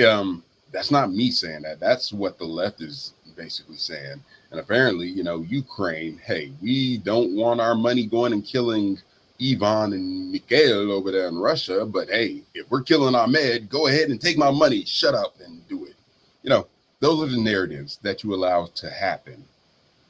[0.06, 1.80] um, that's not me saying that.
[1.80, 4.22] That's what the left is basically saying.
[4.52, 8.96] And apparently, you know, Ukraine, hey, we don't want our money going and killing
[9.42, 11.84] Ivan and Mikhail over there in Russia.
[11.84, 14.84] But hey, if we're killing Ahmed, go ahead and take my money.
[14.84, 15.96] Shut up and do it.
[16.44, 16.68] You know,
[17.00, 19.44] those are the narratives that you allow to happen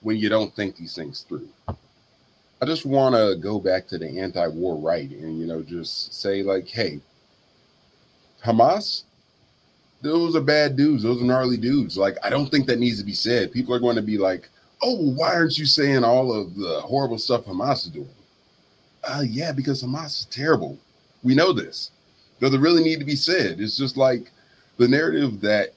[0.03, 1.49] when you don't think these things through.
[2.61, 6.43] I just want to go back to the anti-war right and you know just say
[6.43, 7.01] like, hey,
[8.43, 9.05] Hamas,
[10.03, 11.03] those are bad dudes.
[11.03, 11.99] Those are gnarly dudes.
[11.99, 13.53] Like, I don't think that needs to be said.
[13.53, 14.49] People are going to be like,
[14.83, 18.09] oh, why aren't you saying all of the horrible stuff Hamas is doing?
[19.05, 20.79] Uh, yeah, because Hamas is terrible.
[21.23, 21.91] We know this.
[22.41, 23.61] Does it really need to be said?
[23.61, 24.31] It's just like
[24.77, 25.71] the narrative that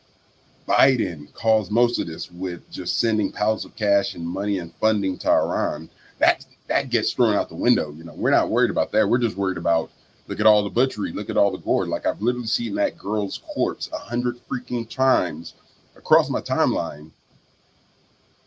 [0.67, 5.17] Biden caused most of this with just sending piles of cash and money and funding
[5.19, 5.89] to Iran.
[6.19, 7.91] That that gets thrown out the window.
[7.91, 9.07] You know, we're not worried about that.
[9.07, 9.91] We're just worried about
[10.27, 11.87] look at all the butchery, look at all the gore.
[11.87, 15.55] Like I've literally seen that girl's corpse a hundred freaking times
[15.95, 17.11] across my timeline.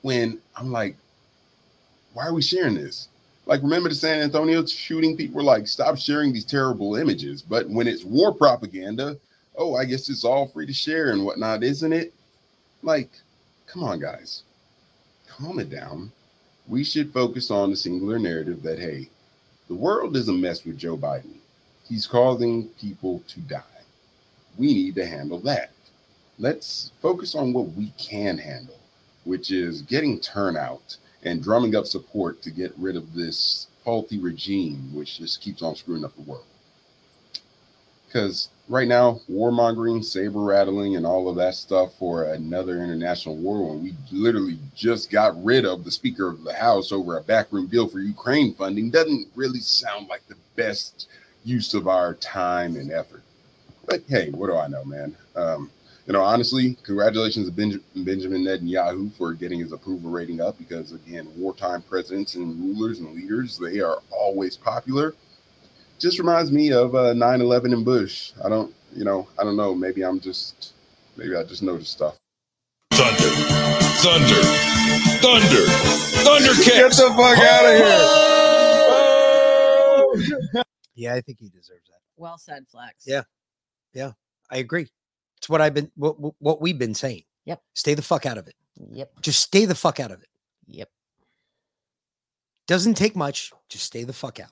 [0.03, 0.97] When I'm like,
[2.15, 3.09] why are we sharing this?
[3.47, 5.17] Like, remember the San Antonio shooting?
[5.17, 7.43] People were like, stop sharing these terrible images.
[7.43, 9.17] But when it's war propaganda,
[9.57, 12.15] oh, I guess it's all free to share and whatnot, isn't it?
[12.83, 13.11] Like,
[13.67, 14.43] come on, guys,
[15.29, 16.13] calm it down
[16.69, 19.09] we should focus on the singular narrative that, hey,
[19.69, 21.37] the world is a mess with Joe Biden.
[21.89, 23.63] He's causing people to die.
[24.57, 25.71] We need to handle that.
[26.39, 28.79] Let's focus on what we can handle,
[29.25, 34.95] which is getting turnout and drumming up support to get rid of this faulty regime,
[34.95, 36.45] which just keeps on screwing up the world.
[38.07, 43.69] Because right now, warmongering, saber rattling, and all of that stuff for another international war
[43.69, 47.67] when we literally just got rid of the Speaker of the House over a backroom
[47.67, 51.09] deal for Ukraine funding doesn't really sound like the best
[51.45, 53.23] use of our time and effort.
[53.87, 55.17] But hey, what do I know, man?
[55.35, 55.71] Um,
[56.07, 60.93] you know, honestly, congratulations to Benj- Benjamin Netanyahu for getting his approval rating up because,
[60.93, 65.15] again, wartime presidents and rulers and leaders, they are always popular
[66.03, 68.33] just reminds me of uh, 9/11 and Bush.
[68.45, 69.75] I don't, you know, I don't know.
[69.75, 70.73] Maybe I'm just,
[71.17, 72.17] maybe I just noticed stuff.
[72.93, 73.31] Thunder,
[74.03, 74.43] thunder,
[75.23, 75.65] thunder,
[76.25, 78.09] thunder Get the fuck out of here.
[80.95, 82.01] Yeah, I think he deserves that.
[82.19, 83.07] Well said, Flex.
[83.07, 83.23] Yeah.
[83.95, 84.13] Yeah.
[84.51, 84.89] I agree.
[85.39, 87.23] It's what I've been what, what- what we've been saying.
[87.47, 87.63] Yep.
[87.73, 88.55] Stay the fuck out of it.
[88.93, 89.11] Yep.
[89.23, 90.29] Just stay the fuck out of it.
[90.67, 90.91] Yep.
[92.67, 93.53] Doesn't take much.
[93.71, 94.51] Just stay the fuck out.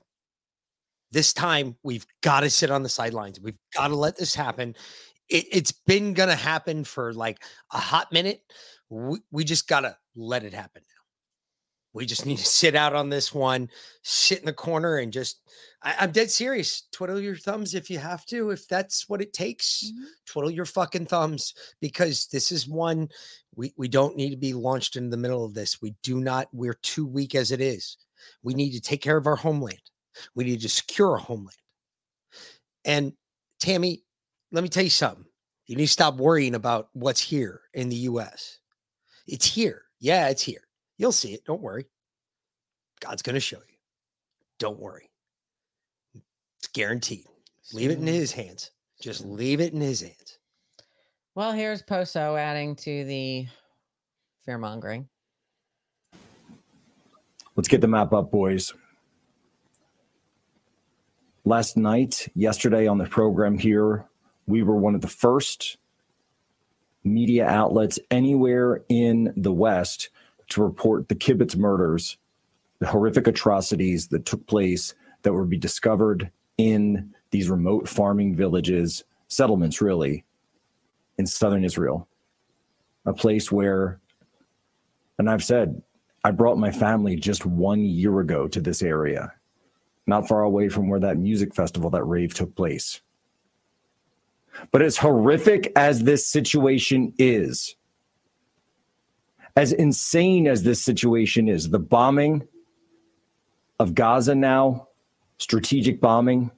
[1.11, 3.39] This time we've got to sit on the sidelines.
[3.39, 4.75] We've got to let this happen.
[5.29, 7.41] It, it's been gonna happen for like
[7.73, 8.41] a hot minute.
[8.89, 11.01] We, we just gotta let it happen now.
[11.93, 13.69] We just need to sit out on this one,
[14.03, 15.39] sit in the corner, and just.
[15.83, 16.83] I, I'm dead serious.
[16.91, 19.85] Twiddle your thumbs if you have to, if that's what it takes.
[19.85, 20.03] Mm-hmm.
[20.25, 23.09] Twiddle your fucking thumbs because this is one
[23.55, 25.81] we we don't need to be launched into the middle of this.
[25.81, 26.47] We do not.
[26.53, 27.97] We're too weak as it is.
[28.43, 29.81] We need to take care of our homeland.
[30.35, 31.55] We need to secure our homeland.
[32.85, 33.13] And
[33.59, 34.03] Tammy,
[34.51, 35.25] let me tell you something.
[35.67, 38.59] You need to stop worrying about what's here in the US.
[39.27, 39.83] It's here.
[39.99, 40.67] Yeah, it's here.
[40.97, 41.45] You'll see it.
[41.45, 41.85] Don't worry.
[42.99, 43.77] God's going to show you.
[44.59, 45.09] Don't worry.
[46.59, 47.25] It's guaranteed.
[47.73, 48.71] Leave it in his hands.
[49.01, 50.39] Just leave it in his hands.
[51.33, 53.47] Well, here's Poso adding to the
[54.43, 55.07] fear mongering.
[57.55, 58.73] Let's get the map up, boys.
[61.43, 64.05] Last night, yesterday on the program here,
[64.45, 65.77] we were one of the first
[67.03, 70.09] media outlets anywhere in the West
[70.49, 72.17] to report the Kibbutz murders,
[72.77, 74.93] the horrific atrocities that took place
[75.23, 80.23] that would be discovered in these remote farming villages, settlements really,
[81.17, 82.07] in southern Israel.
[83.03, 83.99] A place where,
[85.17, 85.81] and I've said,
[86.23, 89.33] I brought my family just one year ago to this area,
[90.07, 93.01] not far away from where that music festival, that rave took place.
[94.71, 97.75] But as horrific as this situation is,
[99.55, 102.47] as insane as this situation is, the bombing
[103.79, 104.87] of Gaza now,
[105.37, 106.51] strategic bombing,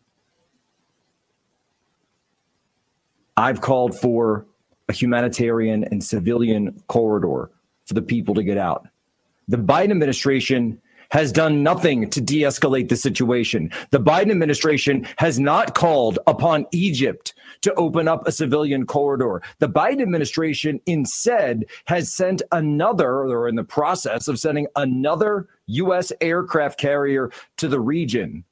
[3.36, 4.46] I've called for
[4.90, 7.50] a humanitarian and civilian corridor
[7.86, 8.88] for the people to get out.
[9.48, 10.82] The Biden administration
[11.14, 13.72] has done nothing to de escalate the situation.
[13.92, 19.44] The Biden administration has not called upon Egypt to open up a civilian corridor.
[19.60, 26.12] The Biden administration instead has sent another, or in the process of sending another U.S.
[26.20, 28.44] aircraft carrier to the region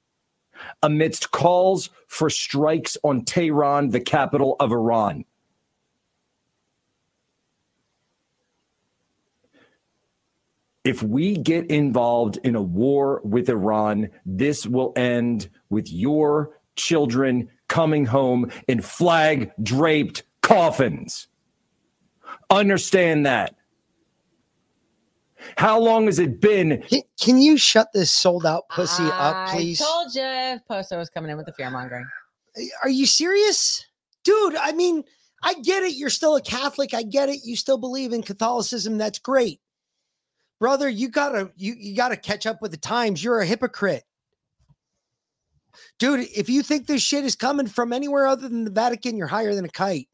[0.83, 5.25] amidst calls for strikes on Tehran, the capital of Iran.
[10.83, 17.49] If we get involved in a war with Iran, this will end with your children
[17.67, 21.27] coming home in flag draped coffins.
[22.49, 23.55] Understand that.
[25.57, 26.83] How long has it been?
[26.83, 29.81] Can, can you shut this sold out pussy up, please?
[29.81, 32.05] I told you Poso was coming in with the fear mongering.
[32.83, 33.85] Are you serious?
[34.23, 35.03] Dude, I mean,
[35.41, 35.93] I get it.
[35.95, 36.93] You're still a Catholic.
[36.93, 37.39] I get it.
[37.43, 38.99] You still believe in Catholicism.
[38.99, 39.59] That's great
[40.61, 43.21] brother, you gotta you, you gotta catch up with the times.
[43.21, 44.03] You're a hypocrite.
[45.97, 49.27] Dude, if you think this shit is coming from anywhere other than the Vatican, you're
[49.27, 50.07] higher than a kite.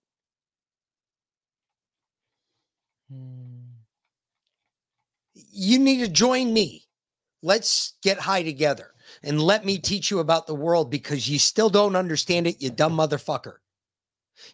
[3.11, 3.74] Hmm.
[5.34, 6.86] You need to join me.
[7.44, 8.94] Let's get high together
[9.24, 12.69] and let me teach you about the world because you still don't understand it, you
[12.69, 13.57] dumb motherfucker.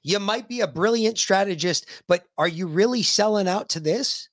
[0.01, 4.29] You might be a brilliant strategist, but are you really selling out to this?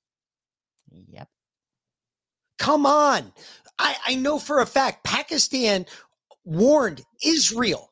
[0.91, 1.29] Yep.
[2.61, 3.33] Come on.
[3.79, 5.87] I, I know for a fact Pakistan
[6.45, 7.91] warned Israel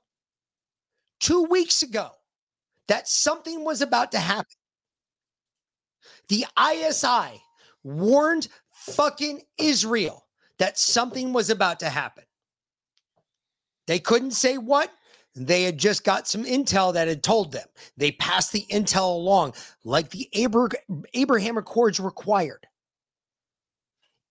[1.21, 2.11] two weeks ago
[2.87, 4.55] that something was about to happen.
[6.29, 7.43] The ISI
[7.83, 10.27] warned fucking Israel
[10.59, 12.25] that something was about to happen.
[13.87, 14.91] They couldn't say what.
[15.35, 17.67] They had just got some intel that had told them.
[17.97, 19.55] They passed the intel along
[19.85, 20.29] like the
[21.15, 22.68] Abraham Accords required.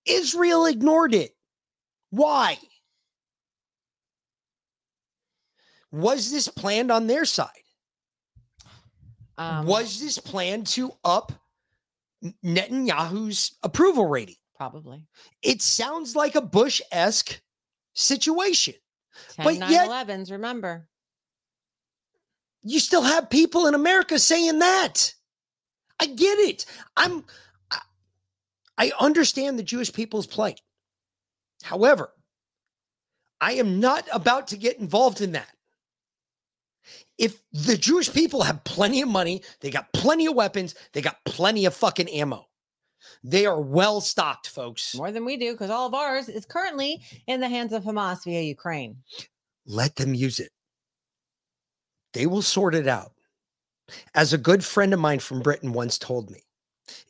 [0.07, 1.35] Israel ignored it.
[2.09, 2.57] Why?
[5.91, 7.49] Was this planned on their side?
[9.37, 11.31] Um, was this planned to up
[12.43, 14.35] Netanyahu's approval rating?
[14.55, 15.05] Probably.
[15.43, 17.39] It sounds like a Bush esque
[17.93, 18.73] situation.
[19.35, 20.87] 10 but yet, 9/11s, remember.
[22.63, 25.13] you still have people in America saying that.
[25.99, 26.65] I get it.
[26.95, 27.23] I'm
[28.77, 30.61] I- understand the Jewish people's plight.
[31.63, 32.13] However,
[33.41, 35.49] I am not about to get involved in that.
[37.17, 41.23] If the Jewish people have plenty of money, they got plenty of weapons, they got
[41.25, 42.47] plenty of fucking ammo.
[43.23, 44.95] They are well stocked, folks.
[44.95, 48.23] More than we do, because all of ours is currently in the hands of Hamas
[48.23, 48.97] via Ukraine.
[49.65, 50.51] Let them use it.
[52.13, 53.11] They will sort it out.
[54.13, 56.43] As a good friend of mine from Britain once told me,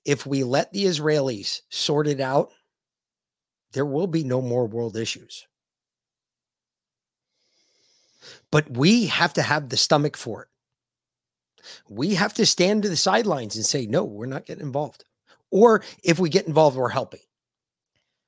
[0.06, 2.52] if we let the Israelis sort it out,
[3.74, 5.46] there will be no more world issues.
[8.52, 10.50] But we have to have the stomach for it.
[11.90, 15.04] We have to stand to the sidelines and say, no, we're not getting involved.
[15.52, 17.22] Or if we get involved, we're helping,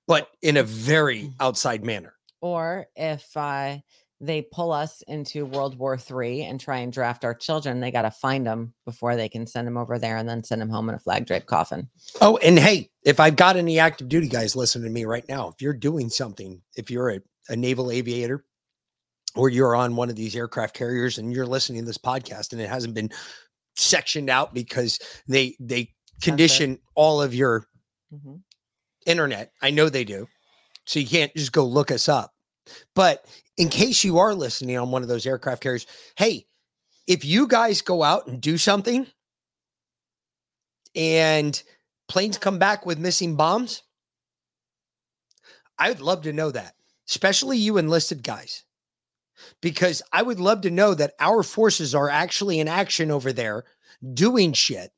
[0.07, 2.13] but in a very outside manner.
[2.41, 3.77] Or if uh,
[4.21, 8.01] they pull us into World War III and try and draft our children, they got
[8.01, 10.89] to find them before they can send them over there and then send them home
[10.89, 11.87] in a flag draped coffin.
[12.19, 15.47] Oh, and hey, if I've got any active duty guys listening to me right now,
[15.47, 18.43] if you're doing something, if you're a, a naval aviator
[19.35, 22.59] or you're on one of these aircraft carriers and you're listening to this podcast and
[22.61, 23.09] it hasn't been
[23.77, 27.65] sectioned out because they they condition all of your
[28.13, 28.41] Mhm.
[29.05, 29.53] internet.
[29.61, 30.27] I know they do.
[30.85, 32.31] So you can't just go look us up.
[32.95, 33.25] But
[33.57, 35.85] in case you are listening on one of those aircraft carriers,
[36.17, 36.45] hey,
[37.07, 39.07] if you guys go out and do something
[40.95, 41.61] and
[42.07, 43.83] planes come back with missing bombs,
[45.77, 46.75] I would love to know that,
[47.09, 48.63] especially you enlisted guys,
[49.61, 53.63] because I would love to know that our forces are actually in action over there
[54.13, 54.91] doing shit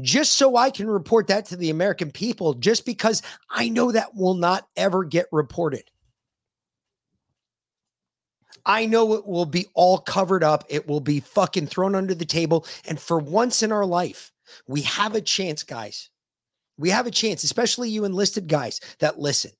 [0.00, 4.14] just so I can report that to the American people, just because I know that
[4.14, 5.84] will not ever get reported.
[8.66, 10.64] I know it will be all covered up.
[10.68, 12.66] It will be fucking thrown under the table.
[12.86, 14.32] And for once in our life,
[14.66, 16.10] we have a chance, guys.
[16.78, 19.52] We have a chance, especially you enlisted guys that listen.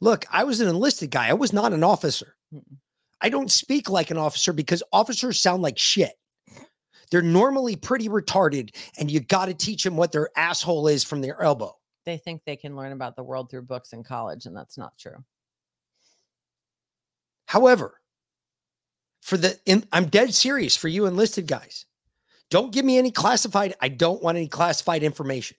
[0.00, 2.36] Look, I was an enlisted guy, I was not an officer.
[3.20, 6.12] I don't speak like an officer because officers sound like shit.
[7.10, 11.20] They're normally pretty retarded, and you got to teach them what their asshole is from
[11.20, 11.74] their elbow.
[12.04, 14.98] They think they can learn about the world through books in college, and that's not
[14.98, 15.24] true.
[17.46, 18.00] However,
[19.20, 21.86] for the in, I'm dead serious for you enlisted guys.
[22.50, 23.74] Don't give me any classified.
[23.80, 25.56] I don't want any classified information.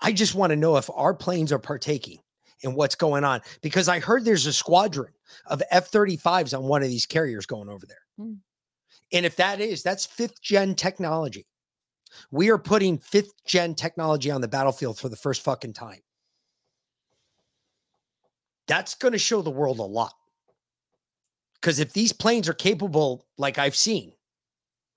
[0.00, 2.18] I just want to know if our planes are partaking
[2.62, 5.12] in what's going on because I heard there's a squadron
[5.46, 8.02] of F-35s on one of these carriers going over there.
[8.18, 8.34] Hmm.
[9.12, 11.46] And if that is, that's fifth gen technology.
[12.30, 16.00] We are putting fifth gen technology on the battlefield for the first fucking time.
[18.66, 20.12] That's going to show the world a lot.
[21.60, 24.12] Because if these planes are capable, like I've seen,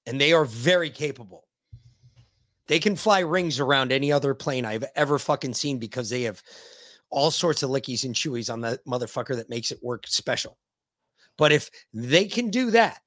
[0.06, 1.48] and they are very capable,
[2.68, 6.42] they can fly rings around any other plane I've ever fucking seen because they have
[7.10, 10.58] all sorts of lickies and chewies on that motherfucker that makes it work special.
[11.38, 13.02] But if they can do that,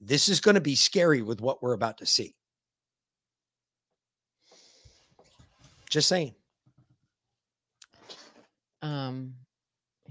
[0.00, 2.34] this is going to be scary with what we're about to see.
[5.90, 6.34] Just saying.
[8.82, 9.34] Um,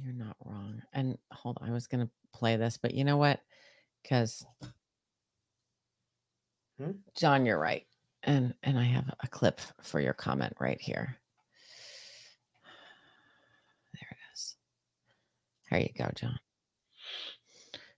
[0.03, 0.82] you're not wrong.
[0.94, 3.42] And hold on, I was gonna play this, but you know what?
[4.04, 4.46] Because
[6.80, 6.92] Hmm?
[7.16, 7.86] John, you're right.
[8.24, 11.18] And and I have a clip for your comment right here.
[13.94, 14.56] There it is.
[15.72, 16.40] There you go, John.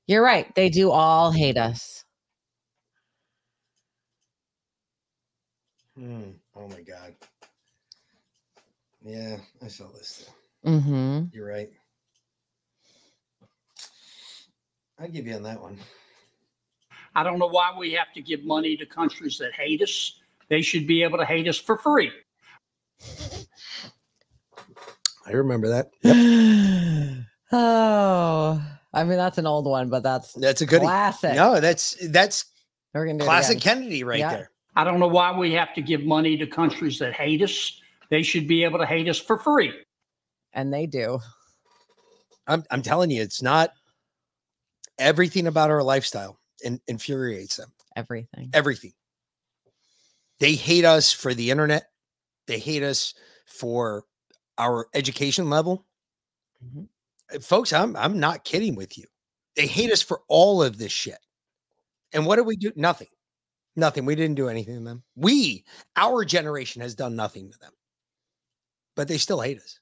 [0.07, 0.53] You're right.
[0.56, 2.03] They do all hate us.
[5.98, 6.32] Hmm.
[6.56, 7.16] Oh my God.
[9.03, 10.30] Yeah, I saw this.
[10.66, 11.26] Mm-hmm.
[11.34, 11.72] You're right.
[14.99, 15.77] I give you on that one.
[17.15, 20.19] I don't know why we have to give money to countries that hate us.
[20.49, 22.11] They should be able to hate us for free.
[25.26, 25.89] I remember that.
[27.51, 28.61] Oh,
[28.93, 31.34] I mean that's an old one, but that's That's a good classic.
[31.34, 32.45] No, that's that's
[32.93, 33.59] We're gonna classic.
[33.59, 34.30] Kennedy right Yeah.
[34.30, 34.51] there.
[34.76, 37.81] I don't know why we have to give money to countries that hate us.
[38.11, 39.73] They should be able to hate us for free.
[40.53, 41.17] And they do.
[42.45, 43.71] I'm I'm telling you, it's not
[44.99, 47.71] everything about our lifestyle in, infuriates them.
[47.95, 48.49] Everything.
[48.53, 48.93] Everything.
[50.39, 51.89] They hate us for the internet.
[52.47, 53.13] They hate us
[53.45, 54.03] for
[54.57, 55.85] our education level.
[56.63, 56.84] Mm-hmm.
[57.35, 59.05] Uh, Folks, I'm I'm not kidding with you.
[59.55, 61.17] They hate us for all of this shit.
[62.13, 62.71] And what do we do?
[62.76, 63.07] Nothing.
[63.76, 64.05] Nothing.
[64.05, 65.03] We didn't do anything to them.
[65.15, 65.63] We,
[65.95, 67.71] our generation, has done nothing to them.
[68.95, 69.80] But they still hate us.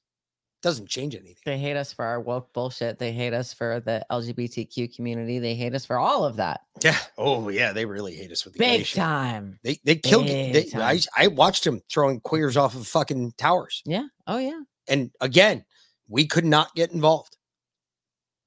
[0.60, 1.36] Doesn't change anything.
[1.46, 2.98] They hate us for our woke bullshit.
[2.98, 5.38] They hate us for the LGBTQ community.
[5.38, 6.62] They hate us for all of that.
[6.82, 6.96] Yeah.
[7.16, 7.72] Oh, yeah.
[7.72, 9.60] They really hate us with the Big time.
[9.62, 10.26] They they killed.
[10.26, 10.82] Big They, time.
[10.82, 13.82] I I watched them throwing queers off of fucking towers.
[13.86, 14.06] Yeah.
[14.26, 14.60] Oh yeah.
[14.88, 15.64] And again,
[16.08, 17.36] we could not get involved.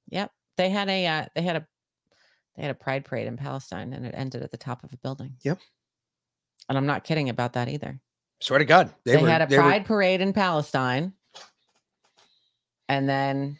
[0.08, 0.30] Yep.
[0.58, 1.66] They had a uh, they had a
[2.56, 4.98] they had a pride parade in Palestine and it ended at the top of a
[4.98, 5.36] building.
[5.44, 5.58] Yep.
[6.68, 7.98] And I'm not kidding about that either.
[8.40, 11.14] Swear to God, They, were- had a they were- pride parade in Palestine.
[12.92, 13.56] And then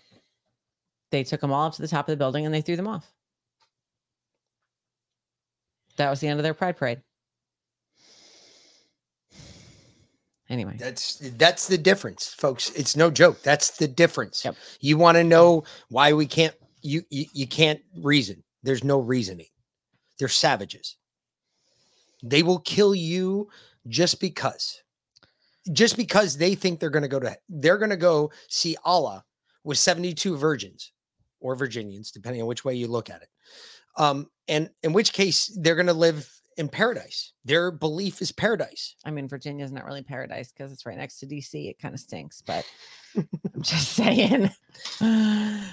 [1.10, 2.86] they took them all up to the top of the building and they threw them
[2.86, 3.10] off.
[5.96, 7.00] That was the end of their pride parade.
[10.50, 10.76] Anyway.
[10.78, 12.72] That's that's the difference, folks.
[12.72, 13.40] It's no joke.
[13.42, 14.46] That's the difference.
[14.80, 18.44] You want to know why we can't you, you you can't reason.
[18.62, 19.46] There's no reasoning.
[20.18, 20.96] They're savages.
[22.22, 23.48] They will kill you
[23.88, 24.82] just because.
[25.70, 29.24] Just because they think they're going to go to they're going to go see Allah
[29.64, 30.93] with 72 virgins
[31.40, 33.28] or Virginians depending on which way you look at it.
[33.97, 37.33] Um and in which case they're going to live in paradise.
[37.45, 38.95] Their belief is paradise.
[39.05, 41.69] I mean, Virginia's not really paradise because it's right next to DC.
[41.69, 42.65] It kind of stinks, but
[43.16, 43.29] I'm
[43.62, 44.51] just saying.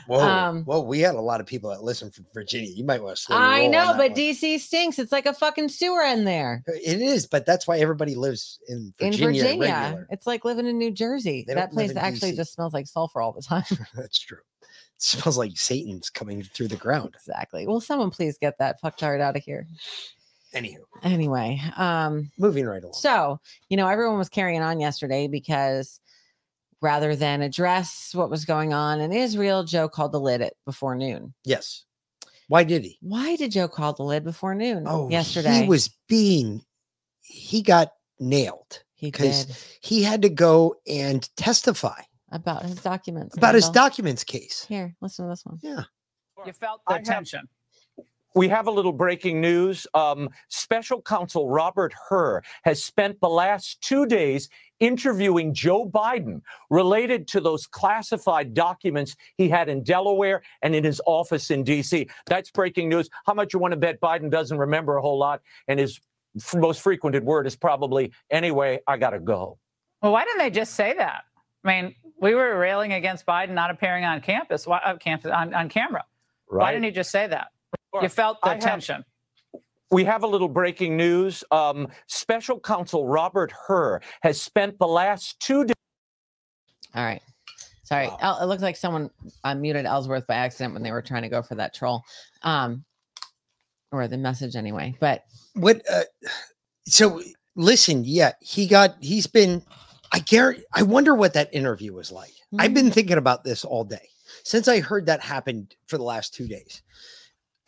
[0.07, 0.81] Whoa, Um, whoa!
[0.81, 2.69] We had a lot of people that listen from Virginia.
[2.69, 3.37] You might want to slow.
[3.37, 4.19] I know, but one.
[4.19, 4.99] DC stinks.
[4.99, 6.63] It's like a fucking sewer in there.
[6.67, 7.27] it is.
[7.27, 9.41] But that's why everybody lives in In Virginia.
[9.43, 10.07] Virginia, regular.
[10.09, 11.45] it's like living in New Jersey.
[11.47, 12.37] They That place actually DC.
[12.37, 13.63] just smells like sulfur all the time.
[13.95, 14.39] that's true.
[14.61, 17.11] It smells like Satan's coming through the ground.
[17.15, 17.65] exactly.
[17.65, 19.65] Will someone please get that fucktard out of here?
[20.53, 22.93] Anywho, Anyway, um, moving right along.
[22.93, 23.39] So,
[23.69, 25.99] you know, everyone was carrying on yesterday because
[26.81, 30.95] rather than address what was going on in Israel, Joe called the lid at before
[30.95, 31.33] noon.
[31.45, 31.83] Yes.
[32.47, 32.97] Why did he?
[33.01, 35.61] Why did Joe call the lid before noon Oh, yesterday?
[35.61, 36.63] he was being.
[37.21, 39.55] He got nailed He because did.
[39.81, 42.01] he had to go and testify
[42.31, 43.37] about his documents.
[43.37, 44.65] about his documents case.
[44.67, 45.59] Here, listen to this one.
[45.61, 45.83] Yeah.
[46.45, 47.47] You felt the tension.
[48.35, 49.87] We have a little breaking news.
[49.93, 54.49] Um, Special Counsel Robert Hur has spent the last two days
[54.79, 61.01] interviewing Joe Biden related to those classified documents he had in Delaware and in his
[61.05, 62.07] office in D.C.
[62.27, 63.09] That's breaking news.
[63.25, 65.41] How much you want to bet Biden doesn't remember a whole lot?
[65.67, 65.99] And his
[66.37, 69.57] f- most frequented word is probably, anyway, I got to go.
[70.03, 71.23] Well, why didn't they just say that?
[71.63, 75.53] I mean, we were railing against Biden not appearing on campus, why, uh, campus on,
[75.53, 76.05] on camera.
[76.47, 77.49] Why didn't he just say that?
[78.01, 79.05] You felt the I have- tension.
[79.91, 81.43] We have a little breaking news.
[81.49, 85.73] Um, Special Counsel Robert Hur has spent the last two days.
[86.93, 87.23] All right.
[87.83, 88.07] Sorry.
[88.21, 89.09] El- it looks like someone
[89.43, 92.03] unmuted Ellsworth by accident when they were trying to go for that troll.
[92.43, 92.85] Um,
[93.91, 94.95] or the message anyway.
[94.99, 95.23] But
[95.55, 95.81] What?
[95.91, 96.03] Uh,
[96.85, 97.23] so
[97.55, 98.95] listen, yeah, he got.
[99.01, 99.63] He's been.
[100.11, 100.63] I guarantee.
[100.73, 102.33] I wonder what that interview was like.
[102.59, 104.07] I've been thinking about this all day
[104.43, 106.83] since I heard that happened for the last two days.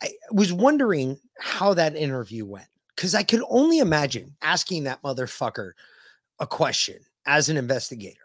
[0.02, 2.66] I was wondering how that interview went
[2.96, 5.72] because I could only imagine asking that motherfucker
[6.40, 8.18] a question as an investigator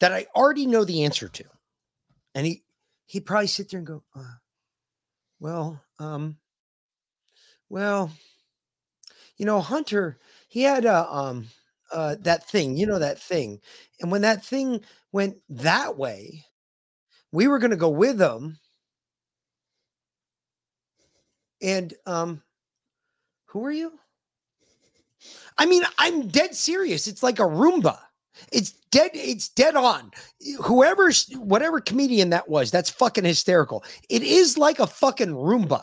[0.00, 1.44] that I already know the answer to,
[2.34, 2.62] and he
[3.06, 4.36] he'd probably sit there and go, uh,
[5.40, 6.38] "Well, um,
[7.68, 8.12] well,
[9.36, 10.18] you know, Hunter,
[10.48, 11.48] he had a um
[11.90, 13.60] uh that thing, you know that thing.
[14.00, 16.44] And when that thing went that way,
[17.32, 18.58] we were gonna go with him.
[21.62, 22.42] And um
[23.46, 23.92] who are you?
[25.58, 27.06] I mean, I'm dead serious.
[27.06, 27.98] It's like a Roomba.
[28.50, 30.10] It's dead, it's dead on.
[30.62, 33.84] Whoever's whatever comedian that was, that's fucking hysterical.
[34.08, 35.82] It is like a fucking Roomba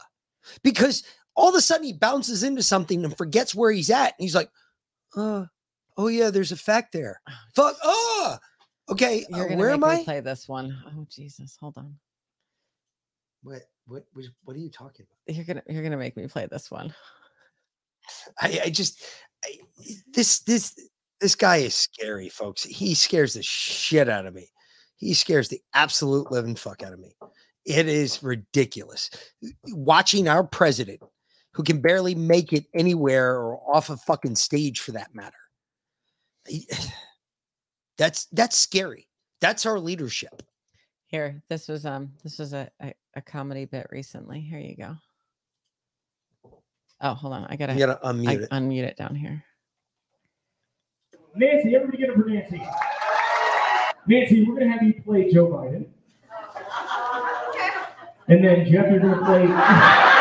[0.63, 1.03] because
[1.35, 4.07] all of a sudden he bounces into something and forgets where he's at.
[4.17, 4.49] And he's like,
[5.15, 5.45] uh,
[5.97, 7.21] oh yeah, there's a fact there.
[7.55, 8.37] Fuck, oh,
[8.89, 9.25] okay.
[9.31, 10.03] uh, where am I?
[10.03, 10.77] play this one.
[10.87, 11.95] Oh Jesus, hold on.
[13.43, 15.35] What, what, what, what are you talking about?
[15.35, 16.93] You're gonna you're gonna make me play this one.
[18.41, 19.03] I, I just,
[19.45, 19.57] I,
[20.13, 20.75] this, this,
[21.21, 22.63] this guy is scary, folks.
[22.63, 24.47] He scares the shit out of me.
[24.95, 27.15] He scares the absolute living fuck out of me.
[27.65, 29.09] It is ridiculous.
[29.67, 31.01] Watching our president,
[31.53, 35.37] who can barely make it anywhere or off a fucking stage for that matter.
[36.47, 36.67] he-
[37.97, 39.09] That's that's scary.
[39.41, 40.41] That's our leadership.
[41.07, 44.39] Here, this was um this was a, a, a comedy bit recently.
[44.41, 44.95] Here you go.
[47.01, 47.45] Oh, hold on.
[47.49, 48.49] I gotta, You gotta I unmute it.
[48.49, 49.43] unmute it down here.
[51.35, 52.61] Nancy, everybody get up for Nancy.
[54.07, 55.87] Nancy, we're gonna have you play Joe Biden.
[58.27, 59.47] And then Jeff, you're gonna play.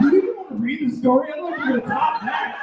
[0.00, 1.28] Do you want to read the story?
[1.34, 2.56] I'm looking to top that.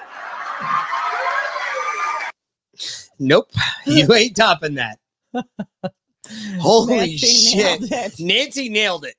[3.20, 3.50] Nope,
[3.96, 5.00] you ain't topping that.
[6.60, 7.82] Holy Nancy shit.
[7.82, 8.20] nailed.
[8.20, 9.16] Nancy nailed it.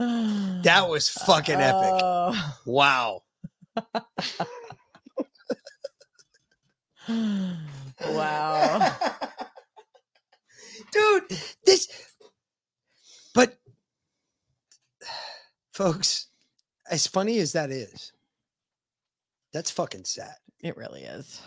[0.62, 2.00] That was fucking epic.
[2.02, 2.56] Oh.
[2.66, 3.22] Wow.
[8.08, 8.96] wow.
[10.92, 11.24] Dude,
[11.64, 11.88] this
[13.34, 13.58] but
[15.72, 16.28] folks,
[16.90, 18.12] as funny as that is,
[19.52, 20.34] that's fucking sad.
[20.62, 21.40] It really is.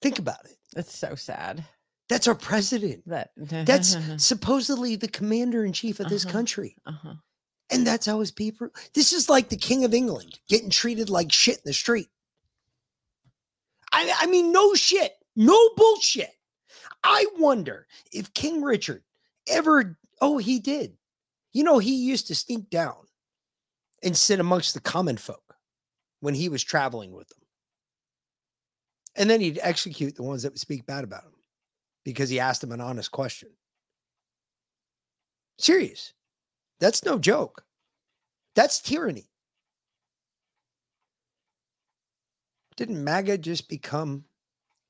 [0.00, 0.57] Think about it.
[0.78, 1.64] It's so sad.
[2.08, 3.02] That's our president.
[3.06, 6.32] That That's supposedly the commander in chief of this Uh-huh.
[6.32, 6.76] country.
[6.86, 7.14] uh-huh.
[7.70, 8.70] And that's how his people.
[8.94, 12.08] This is like the king of England getting treated like shit in the street.
[13.92, 16.30] I, I mean, no shit, no bullshit.
[17.04, 19.02] I wonder if King Richard
[19.46, 19.98] ever.
[20.20, 20.96] Oh, he did.
[21.52, 22.96] You know, he used to sneak down
[24.02, 25.54] and sit amongst the common folk
[26.20, 27.38] when he was traveling with them.
[29.18, 31.32] And then he'd execute the ones that would speak bad about him
[32.04, 33.50] because he asked them an honest question.
[35.58, 36.14] Serious.
[36.78, 37.64] That's no joke.
[38.54, 39.28] That's tyranny.
[42.76, 44.24] Didn't MAGA just become,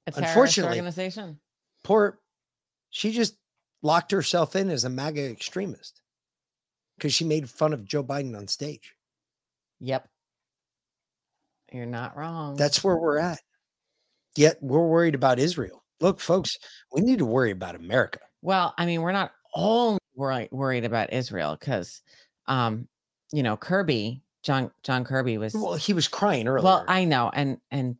[0.06, 1.40] A unfortunately, organization.
[1.84, 2.20] poor?
[2.90, 3.36] She just
[3.82, 6.02] locked herself in as a MAGA extremist
[6.98, 8.94] because she made fun of Joe Biden on stage.
[9.80, 10.06] Yep.
[11.72, 12.56] You're not wrong.
[12.56, 13.40] That's where we're at.
[14.36, 15.82] Yet we're worried about Israel.
[16.00, 16.56] Look, folks,
[16.92, 18.20] we need to worry about America.
[18.42, 22.02] Well, I mean, we're not only worried worried about Israel because,
[22.46, 22.86] um,
[23.32, 25.54] you know, Kirby, John John Kirby was.
[25.54, 26.64] Well, he was crying earlier.
[26.64, 27.96] Well, I know, and and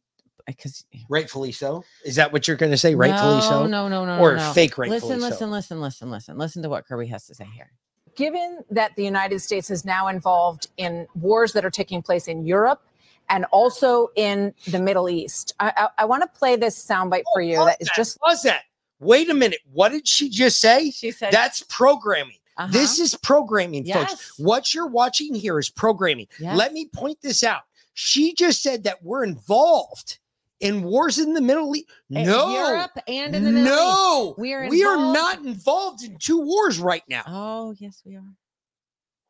[0.46, 1.84] because rightfully so.
[2.04, 2.94] Is that what you're going to say?
[2.94, 3.66] Rightfully no, so?
[3.66, 4.52] No, no, no, Or no, no.
[4.52, 5.26] fake rightfully Listen, so.
[5.26, 6.38] listen, listen, listen, listen.
[6.38, 7.70] Listen to what Kirby has to say here.
[8.16, 12.46] given that the United States is now involved in wars that are taking place in
[12.46, 12.80] Europe
[13.28, 17.56] and also in the Middle East, I, I, want to play this soundbite for you.
[17.64, 18.62] That is just was that.
[19.00, 19.60] Wait a minute.
[19.72, 20.90] What did she just say?
[20.90, 22.36] She said that's programming.
[22.56, 22.72] Uh-huh.
[22.72, 24.10] This is programming, Yes.
[24.10, 24.38] folks.
[24.38, 26.26] What you're watching here is programming.
[26.40, 26.56] Yes.
[26.56, 27.62] Let me point this out.
[27.94, 30.18] She just said that we're involved
[30.60, 31.88] in wars in the Middle East.
[32.10, 34.38] No, Europe and in the Middle no, East.
[34.38, 37.22] We are we are not involved in two wars right now.
[37.26, 38.34] Oh, yes, we are.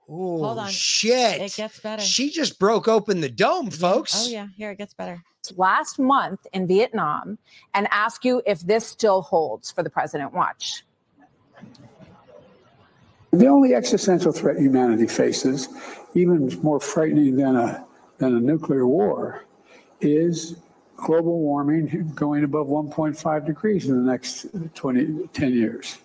[0.09, 0.71] Oh, Hold on.
[0.71, 1.41] shit!
[1.41, 2.03] It gets better.
[2.03, 4.27] She just broke open the dome, oh, folks.
[4.27, 5.23] Oh yeah, here it gets better.
[5.57, 7.39] last month in Vietnam
[7.75, 10.33] and ask you if this still holds for the president.
[10.33, 10.85] Watch.
[13.33, 15.69] The only existential threat humanity faces,
[16.15, 17.85] even more frightening than a,
[18.17, 19.45] than a nuclear war,
[20.01, 20.57] is
[20.97, 25.99] global warming going above 1.5 degrees in the next 20, 10 years.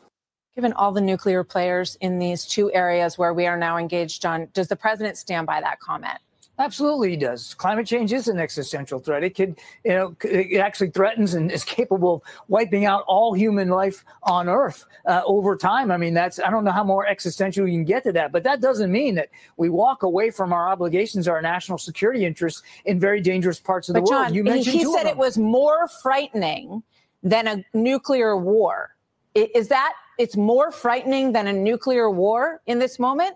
[0.55, 4.49] Given all the nuclear players in these two areas where we are now engaged on,
[4.53, 6.19] does the president stand by that comment?
[6.59, 7.55] Absolutely, he does.
[7.55, 9.23] Climate change is an existential threat.
[9.23, 13.69] It could, you know, it actually threatens and is capable of wiping out all human
[13.69, 15.89] life on Earth uh, over time.
[15.89, 18.43] I mean, that's I don't know how more existential you can get to that, but
[18.43, 22.99] that doesn't mean that we walk away from our obligations, our national security interests in
[22.99, 24.25] very dangerous parts of the But world.
[24.25, 26.83] John, You he, mentioned he of said it was more frightening
[27.23, 28.95] than a nuclear war.
[29.33, 33.35] Is that it's more frightening than a nuclear war in this moment?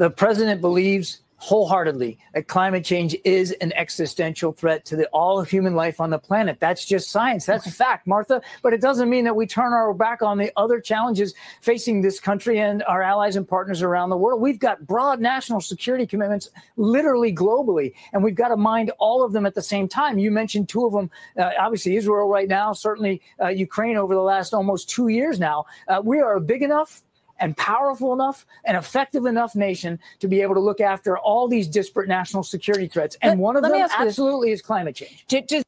[0.00, 5.48] the president believes wholeheartedly that climate change is an existential threat to the, all of
[5.48, 6.60] human life on the planet.
[6.60, 7.46] That's just science.
[7.46, 8.42] That's a fact, Martha.
[8.62, 12.20] But it doesn't mean that we turn our back on the other challenges facing this
[12.20, 14.42] country and our allies and partners around the world.
[14.42, 19.32] We've got broad national security commitments, literally globally, and we've got to mind all of
[19.32, 20.18] them at the same time.
[20.18, 21.10] You mentioned two of them.
[21.38, 25.64] Uh, obviously, Israel right now, certainly uh, Ukraine over the last almost two years now.
[25.88, 27.02] Uh, we are big enough
[27.40, 31.66] and powerful enough and effective enough nation to be able to look after all these
[31.66, 33.16] disparate national security threats.
[33.22, 34.08] And Let- one of them ask this.
[34.08, 35.26] absolutely is climate change.
[35.26, 35.66] Ju- Just,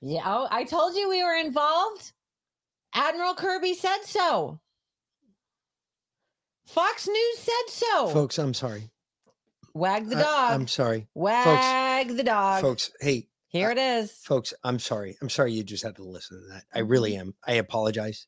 [0.00, 2.12] Yeah, oh, I told you we were involved.
[2.94, 4.58] Admiral Kirby said so.
[6.66, 8.08] Fox News said so.
[8.08, 8.90] Folks, I'm sorry.
[9.74, 10.52] Wag the dog.
[10.52, 11.06] I'm sorry.
[11.14, 12.62] Wag the dog.
[12.62, 14.12] Folks, hey, Here uh, it is.
[14.12, 15.16] folks, I'm sorry.
[15.20, 16.64] I'm sorry you just had to listen to that.
[16.74, 17.28] I really mm-hmm.
[17.28, 17.34] am.
[17.46, 18.26] I apologize.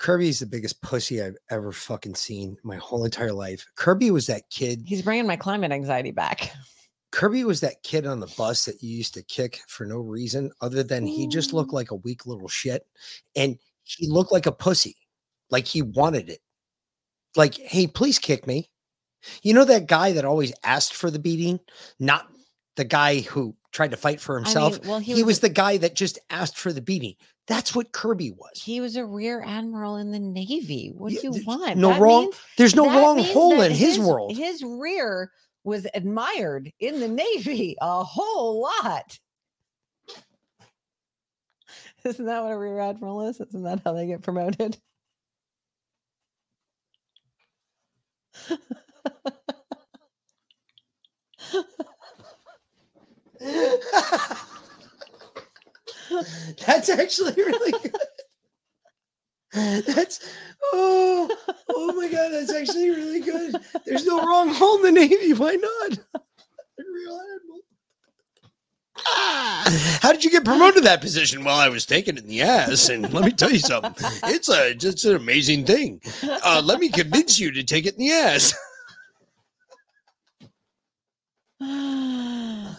[0.00, 3.66] Kirby's the biggest pussy I've ever fucking seen my whole entire life.
[3.76, 4.82] Kirby was that kid.
[4.86, 6.52] He's bringing my climate anxiety back.
[7.12, 10.52] Kirby was that kid on the bus that you used to kick for no reason
[10.62, 11.74] other than he just looked mm.
[11.74, 12.86] like a weak little shit.
[13.36, 14.96] And he looked like a pussy,
[15.50, 16.40] like he wanted it.
[17.36, 18.70] Like, hey, please kick me.
[19.42, 21.60] You know that guy that always asked for the beating,
[21.98, 22.26] not
[22.76, 24.84] the guy who tried to fight for I mean, himself.
[24.86, 27.14] well, he he, was was, the guy that just asked for the beating.
[27.46, 28.60] That's what Kirby was.
[28.62, 30.92] He was a rear admiral in the Navy.
[30.94, 31.76] What do you want?
[31.76, 34.36] no That wrong- means- there's no wrong hole in his world.
[34.36, 35.32] His rear
[35.64, 39.18] was admired in the Navy a whole lot.
[42.04, 43.40] Isn't that what a rear admiral is?
[43.40, 44.76] Isn't that how they get promoted?
[56.66, 57.96] That's actually really good.
[59.86, 60.20] That's
[60.72, 61.28] oh
[61.70, 63.56] oh my god, that's actually really good.
[63.84, 65.32] There's no wrong hole in the Navy.
[65.32, 65.98] Why not?
[66.78, 67.20] Real.
[69.06, 71.42] Ah, How did you get promoted to that position?
[71.44, 73.92] Well, I was taken in the ass, and let me tell you something.
[74.24, 76.00] It's a just an amazing thing.
[76.22, 78.54] Uh, let me convince you to take it in the ass.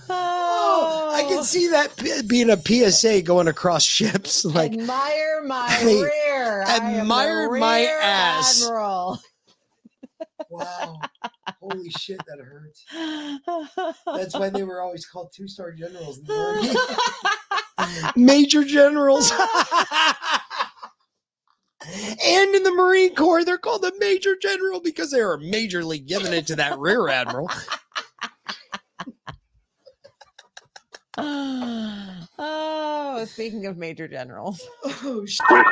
[0.10, 2.58] Oh, I can see that being a
[2.92, 4.46] PSA going across ships.
[4.52, 6.64] Like, admire my Hey, rear.
[6.68, 8.64] I am the admire my ass.
[8.64, 9.20] Admiral.
[10.50, 11.00] Wow.
[11.62, 12.84] Holy shit, that hurts.
[14.06, 16.18] That's why they were always called two star generals.
[16.20, 16.34] in the
[17.78, 18.12] Army.
[18.18, 19.32] Major generals.
[22.26, 26.34] and in the Marine Corps, they're called the Major General because they were majorly giving
[26.34, 27.50] it to that Rear Admiral.
[31.18, 34.62] oh, speaking of major generals.
[35.04, 35.46] Oh shit.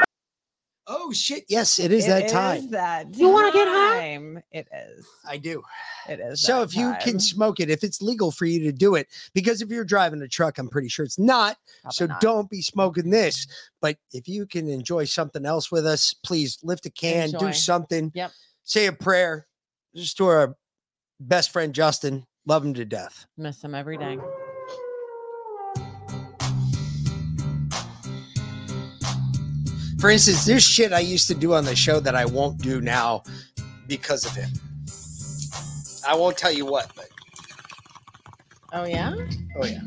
[0.91, 1.44] Oh shit.
[1.48, 2.72] Yes, it is It that is time.
[2.72, 3.99] that You wanna get high?
[3.99, 4.41] time.
[4.52, 5.06] It is.
[5.24, 5.61] I do.
[6.10, 6.41] It is.
[6.41, 9.06] So that if you can smoke it, if it's legal for you to do it,
[9.36, 11.57] because if you're driving a truck, I'm pretty sure it's not.
[11.91, 12.20] so not.
[12.22, 13.45] don't be smoking this.
[13.82, 17.49] But if you can enjoy something else with us, please lift a can, Enjoy.
[17.49, 18.11] do something.
[18.16, 18.32] Yep.
[18.64, 19.45] Say a prayer.
[19.95, 20.56] Just to our
[21.20, 22.26] best friend Justin.
[22.48, 23.28] Love him to death.
[23.38, 24.18] miss him every day.
[30.00, 32.80] For instance, there's shit I used to do on the show that I won't do
[32.80, 33.24] now
[33.88, 34.50] because of him.
[36.08, 37.08] I won't tell you what, but
[38.72, 39.14] Oh yeah.
[39.58, 39.82] oh yeah.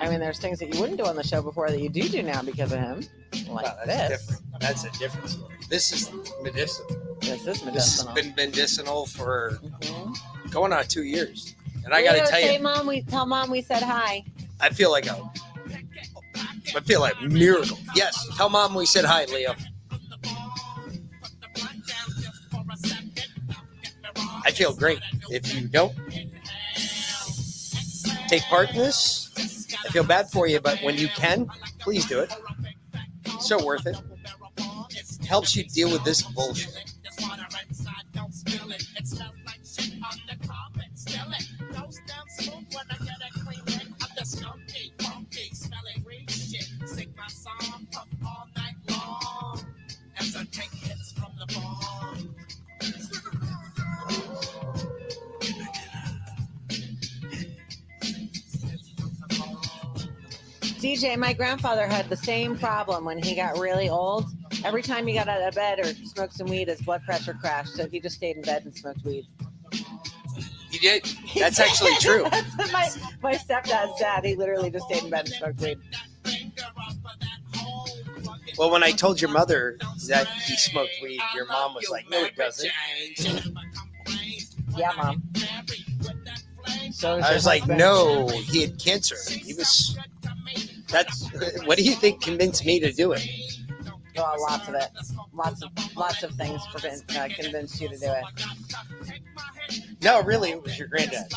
[0.00, 2.02] I mean, there's things that you wouldn't do on the show before that you do
[2.08, 3.00] do now because of him,
[3.48, 4.26] like Well, that's this.
[4.26, 4.60] different.
[4.60, 5.54] That's a different story.
[5.68, 6.10] This is
[6.42, 6.88] medicinal.
[7.20, 7.72] This is medicinal.
[7.72, 10.50] This has been medicinal for Mhm.
[10.50, 11.54] going on two years.
[11.84, 14.24] And I got to Leo, tell say, you, mom, we tell mom we said hi.
[14.60, 15.30] I feel like a,
[16.76, 17.78] I feel like miracle.
[17.94, 19.54] Yes, tell mom we said hi, Leo.
[24.44, 25.00] I feel great.
[25.30, 25.94] If you don't
[28.28, 32.20] take part in this, I feel bad for you, but when you can, please do
[32.20, 32.32] it.
[33.40, 33.96] So worth it.
[35.26, 36.87] Helps you deal with this bullshit.
[60.78, 64.26] DJ, my grandfather had the same problem when he got really old.
[64.64, 67.74] Every time he got out of bed or smoked some weed, his blood pressure crashed.
[67.74, 69.26] So he just stayed in bed and smoked weed.
[70.70, 71.08] You did.
[71.36, 72.26] That's actually true.
[72.30, 72.88] That's my,
[73.22, 74.24] my stepdad's dad.
[74.24, 75.78] He literally just stayed in bed and smoked weed.
[78.56, 79.78] Well, when I told your mother
[80.08, 82.70] that he smoked weed, your mom was like, "No, he doesn't."
[84.76, 85.22] Yeah, mom.
[86.90, 89.16] So I was like, "No, he had cancer.
[89.30, 89.96] He was."
[90.88, 91.28] That's
[91.66, 93.26] what do you think convinced me to do it?
[94.16, 94.88] Well, lots of it.
[95.32, 98.24] Lots of lots of things prevent, uh, convinced you to do it.
[100.02, 101.32] No, really, it was your granddad.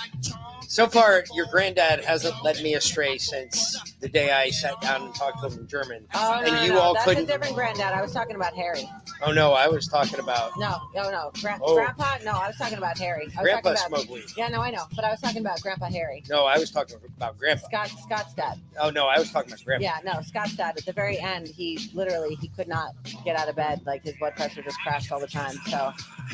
[0.67, 5.13] So far, your granddad hasn't led me astray since the day I sat down and
[5.13, 6.79] talked to him in German, Oh, and no, you no.
[6.79, 7.23] all That's couldn't.
[7.25, 7.93] a different granddad.
[7.93, 8.89] I was talking about Harry.
[9.23, 10.57] Oh no, I was talking about.
[10.57, 11.31] No, no, no.
[11.41, 11.75] Gra- Oh.
[11.75, 12.17] Grandpa?
[12.23, 13.23] No, I was talking about Harry.
[13.23, 14.23] I was Grandpa talking about, smoked weed.
[14.37, 14.85] Yeah, no, I know.
[14.95, 16.23] But I was talking about Grandpa Harry.
[16.29, 17.65] No, I was talking about grandpa.
[17.67, 18.59] Scott Scott's dad.
[18.79, 19.83] Oh no, I was talking about grandpa.
[19.83, 20.75] Yeah, no, Scott's dad.
[20.77, 22.93] At the very end, he literally he could not
[23.23, 23.81] get out of bed.
[23.85, 25.55] Like his blood pressure just crashed all the time.
[25.69, 25.93] So,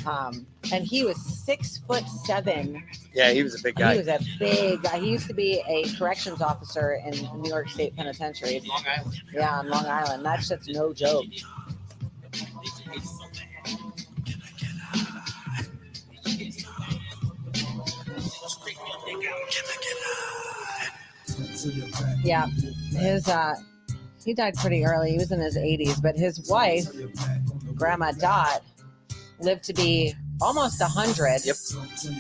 [0.10, 2.84] um, and he was six foot seven.
[3.14, 3.94] Yeah, he was a big guy.
[3.94, 5.00] He was a big guy.
[5.00, 7.12] He used to be a corrections officer in
[7.42, 8.62] New York State Penitentiary.
[8.66, 9.22] Long Island.
[9.34, 10.24] Yeah, on Long Island.
[10.26, 11.26] That shit's no joke.
[22.24, 22.48] Yeah,
[22.98, 23.56] his uh,
[24.24, 25.12] he died pretty early.
[25.12, 26.86] He was in his 80s, but his wife,
[27.76, 28.64] Grandma Dot,
[29.40, 31.46] lived to be almost 100.
[31.46, 31.56] Yep.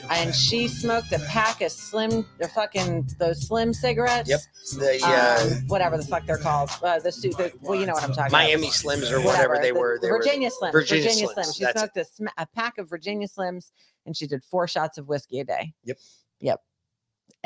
[0.10, 4.30] And she smoked a pack of slim, the fucking those slim cigarettes.
[4.30, 4.40] Yep.
[4.78, 6.70] The uh, Um, whatever the fuck they're called.
[6.84, 7.38] Uh, the suit.
[7.38, 8.84] The, well, you know what I'm talking Miami about.
[8.86, 9.98] Miami Slims or whatever they the- were.
[10.00, 10.72] the They were Virginia Slims.
[10.72, 11.58] Virginia Virginia, Slims, Slims.
[11.58, 13.72] She that's smoked a, sm- a pack of Virginia Slims,
[14.06, 15.74] and she did four shots of whiskey a day.
[15.86, 15.98] Yep.
[16.42, 16.62] Yep.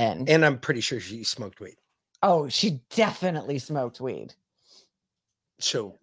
[0.02, 1.76] And and I'm pretty sure she smoked weed.
[2.24, 4.34] oh, she definitely smoked weed.
[5.60, 5.98] So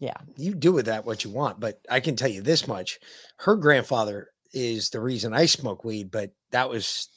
[0.00, 0.16] Yeah.
[0.36, 2.98] you do with that what you want, but I can tell you this much:
[3.38, 7.08] her grandfather is the reason I smoke weed, but that was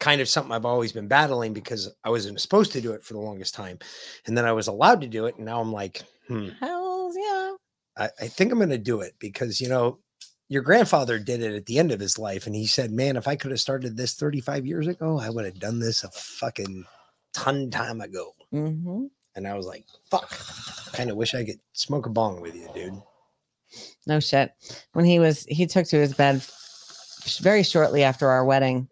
[0.00, 3.14] kind of something I've always been battling because I wasn't supposed to do it for
[3.14, 3.78] the longest time,
[4.26, 7.52] and then I was allowed to do it, and now I'm like, hmm, Hells yeah.
[7.96, 10.00] I, I think I'm going to do it because you know.
[10.48, 13.26] Your grandfather did it at the end of his life, and he said, "Man, if
[13.26, 16.84] I could have started this 35 years ago, I would have done this a fucking
[17.32, 19.06] ton time ago." Mm-hmm.
[19.36, 20.30] And I was like, "Fuck,
[20.92, 23.00] kind of wish I could smoke a bong with you, dude."
[24.06, 24.52] No shit.
[24.92, 26.42] When he was, he took to his bed
[27.40, 28.88] very shortly after our wedding.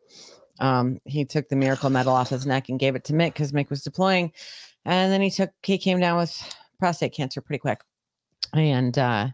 [0.59, 3.53] Um, he took the miracle medal off his neck and gave it to Mick because
[3.53, 4.33] Mick was deploying,
[4.85, 7.83] and then he took he came down with prostate cancer pretty quick,
[8.55, 9.29] and uh,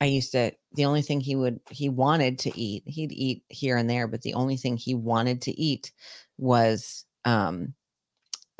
[0.00, 3.76] I used to the only thing he would he wanted to eat, he'd eat here
[3.76, 5.92] and there, but the only thing he wanted to eat
[6.38, 7.74] was um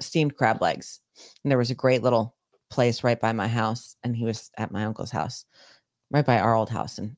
[0.00, 1.00] steamed crab legs.
[1.42, 2.36] And there was a great little
[2.70, 5.44] place right by my house and he was at my uncle's house,
[6.10, 7.16] right by our old house and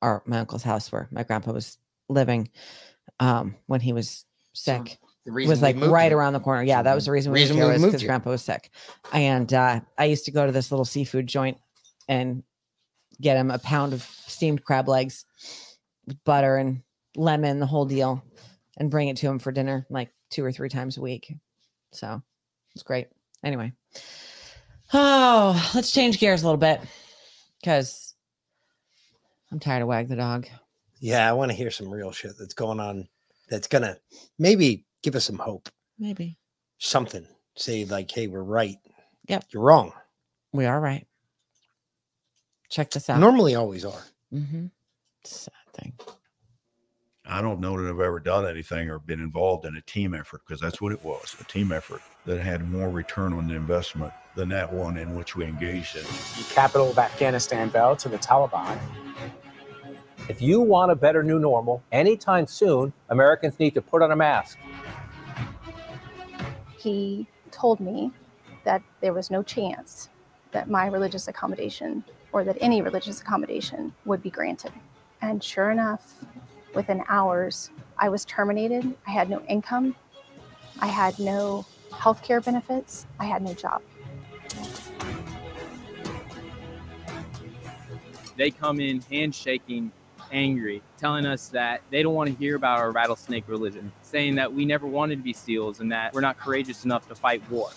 [0.00, 1.78] our my uncle's house where my grandpa was
[2.08, 2.48] living
[3.18, 4.98] um when he was sick.
[5.24, 6.18] the reason was like right here.
[6.18, 6.62] around the corner.
[6.62, 8.70] Yeah, that was the reason we reason moved here we was because grandpa was sick.
[9.12, 11.58] And uh, I used to go to this little seafood joint
[12.08, 12.44] and
[13.20, 15.24] get him a pound of steamed crab legs
[16.06, 16.82] with butter and
[17.16, 18.22] lemon, the whole deal,
[18.76, 21.32] and bring it to him for dinner like two or three times a week.
[21.92, 22.22] So
[22.74, 23.08] it's great.
[23.44, 23.72] Anyway.
[24.92, 26.80] Oh, let's change gears a little bit
[27.60, 28.14] because
[29.50, 30.46] I'm tired of Wag the Dog.
[31.00, 33.08] Yeah, I want to hear some real shit that's going on
[33.48, 33.96] that's gonna
[34.38, 35.68] maybe give us some hope.
[35.98, 36.38] Maybe.
[36.78, 37.26] Something.
[37.56, 38.76] Say like, hey, we're right.
[39.28, 39.44] Yep.
[39.50, 39.92] You're wrong.
[40.52, 41.06] We are right.
[42.68, 43.20] Check this out.
[43.20, 44.02] Normally always are.
[44.32, 44.66] Mm-hmm.
[45.24, 45.94] Sad thing.
[47.28, 50.42] I don't know that I've ever done anything or been involved in a team effort
[50.46, 54.12] because that's what it was a team effort that had more return on the investment
[54.36, 56.02] than that one in which we engaged in.
[56.02, 58.78] The capital of Afghanistan fell to the Taliban.
[60.28, 64.16] If you want a better new normal anytime soon, Americans need to put on a
[64.16, 64.58] mask.
[66.78, 68.12] he told me
[68.64, 70.08] that there was no chance
[70.52, 72.04] that my religious accommodation
[72.36, 74.70] or that any religious accommodation would be granted.
[75.22, 76.22] And sure enough,
[76.74, 78.94] within hours, I was terminated.
[79.06, 79.96] I had no income.
[80.78, 81.64] I had no
[81.98, 83.06] health care benefits.
[83.18, 83.80] I had no job.
[88.36, 89.90] They come in handshaking,
[90.30, 94.52] angry, telling us that they don't want to hear about our rattlesnake religion, saying that
[94.52, 97.70] we never wanted to be SEALs and that we're not courageous enough to fight war.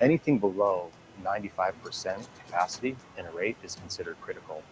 [0.00, 0.88] Anything below
[1.22, 4.62] 95% capacity in a rate is considered critical.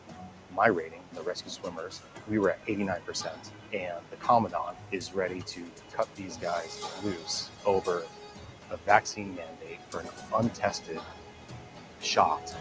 [0.55, 2.01] My rating, the rescue swimmers,
[2.31, 3.29] we were at 89%,
[3.75, 8.05] and the commandant is ready to cut these guys loose over
[8.71, 10.99] a vaccine mandate for an untested
[12.01, 12.55] shot.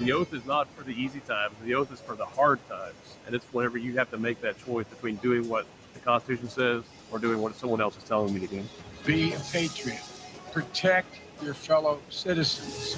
[0.00, 1.54] The oath is not for the easy times.
[1.64, 2.96] The oath is for the hard times.
[3.26, 6.82] And it's whenever you have to make that choice between doing what the Constitution says
[7.12, 8.64] or doing what someone else is telling me to do.
[9.04, 10.00] Be a patriot.
[10.50, 12.96] Protect your fellow citizens.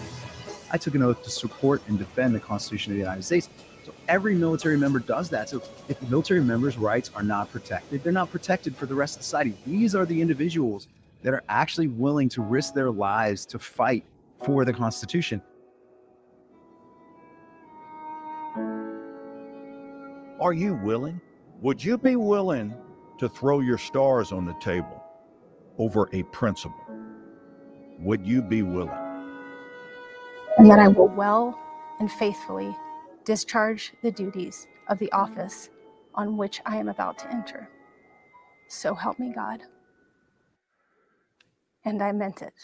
[0.71, 3.49] I took an oath to support and defend the Constitution of the United States.
[3.85, 5.49] So every military member does that.
[5.49, 9.25] So if military members' rights are not protected, they're not protected for the rest of
[9.25, 9.57] society.
[9.67, 10.87] These are the individuals
[11.23, 14.05] that are actually willing to risk their lives to fight
[14.45, 15.43] for the Constitution.
[20.41, 21.21] Are you willing?
[21.63, 22.75] Would you be willing
[23.19, 25.03] to throw your stars on the table
[25.79, 26.85] over a principle?
[28.01, 28.91] Would you be willing?
[30.59, 31.59] And that I will well
[32.01, 32.75] and faithfully
[33.25, 35.71] discharge the duties of the office
[36.15, 37.69] on which I am about to enter.
[38.69, 39.63] So help me God.
[41.85, 42.55] And I meant it.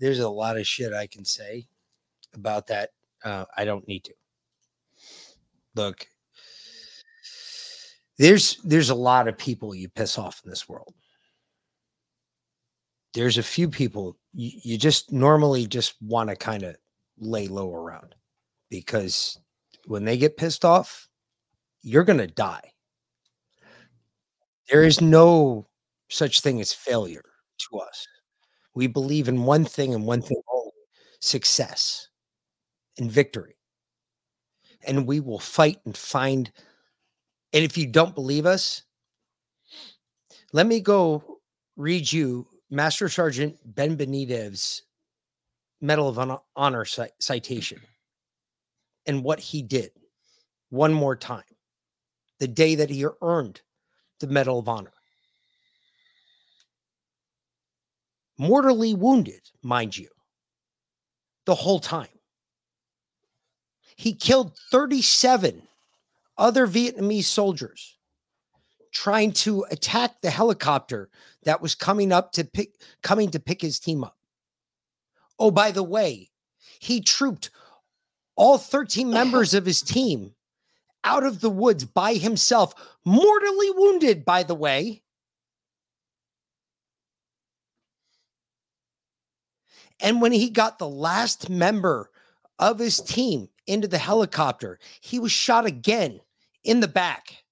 [0.00, 1.66] There's a lot of shit I can say
[2.34, 2.90] about that.
[3.22, 4.14] Uh, I don't need to.
[5.76, 6.06] Look,
[8.18, 10.94] there's there's a lot of people you piss off in this world.
[13.12, 16.76] There's a few people you, you just normally just want to kind of
[17.18, 18.14] lay low around
[18.70, 19.38] because
[19.86, 21.08] when they get pissed off,
[21.82, 22.72] you're gonna die.
[24.70, 25.66] There is no
[26.08, 27.24] such thing as failure
[27.70, 28.06] to us.
[28.74, 30.70] We believe in one thing and one thing only
[31.20, 32.08] success
[32.98, 33.56] and victory.
[34.86, 36.50] And we will fight and find.
[37.52, 38.82] And if you don't believe us,
[40.52, 41.40] let me go
[41.76, 44.82] read you Master Sergeant Ben Benavidez's
[45.80, 47.80] Medal of Honor citation
[49.06, 49.90] and what he did
[50.68, 51.42] one more time
[52.38, 53.60] the day that he earned
[54.20, 54.92] the Medal of Honor.
[58.40, 60.08] Mortally wounded, mind you,
[61.44, 62.08] the whole time.
[63.96, 65.60] He killed 37
[66.38, 67.98] other Vietnamese soldiers
[68.94, 71.10] trying to attack the helicopter
[71.44, 74.16] that was coming up to pick coming to pick his team up.
[75.38, 76.30] Oh, by the way,
[76.78, 77.50] he trooped
[78.36, 80.34] all 13 members of his team
[81.04, 82.72] out of the woods by himself,
[83.04, 85.02] mortally wounded, by the way.
[90.02, 92.10] And when he got the last member
[92.58, 96.20] of his team into the helicopter, he was shot again
[96.64, 97.44] in the back.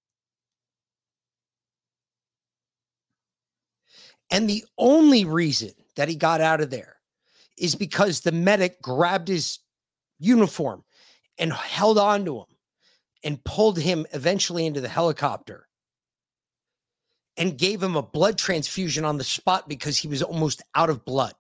[4.30, 6.96] And the only reason that he got out of there
[7.56, 9.58] is because the medic grabbed his
[10.18, 10.84] uniform
[11.38, 12.46] and held on to him
[13.24, 15.66] and pulled him eventually into the helicopter
[17.36, 21.04] and gave him a blood transfusion on the spot because he was almost out of
[21.04, 21.34] blood.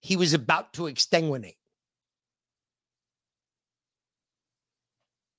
[0.00, 1.56] He was about to extenuate.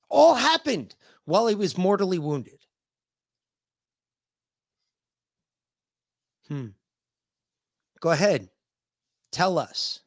[0.10, 2.60] All happened while he was mortally wounded.
[6.48, 6.68] Hmm.
[8.00, 8.50] Go ahead.
[9.32, 10.00] Tell us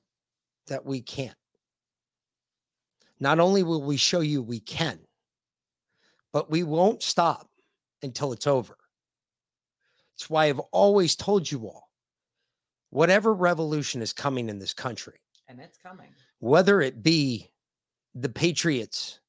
[0.68, 1.34] that we can't.
[3.18, 4.98] Not only will we show you we can,
[6.32, 7.50] but we won't stop
[8.02, 8.76] until it's over.
[10.14, 11.89] It's why I've always told you all
[12.90, 15.18] whatever revolution is coming in this country,
[15.48, 16.08] And it's coming.
[16.38, 17.50] whether it be
[18.14, 19.20] the Patriots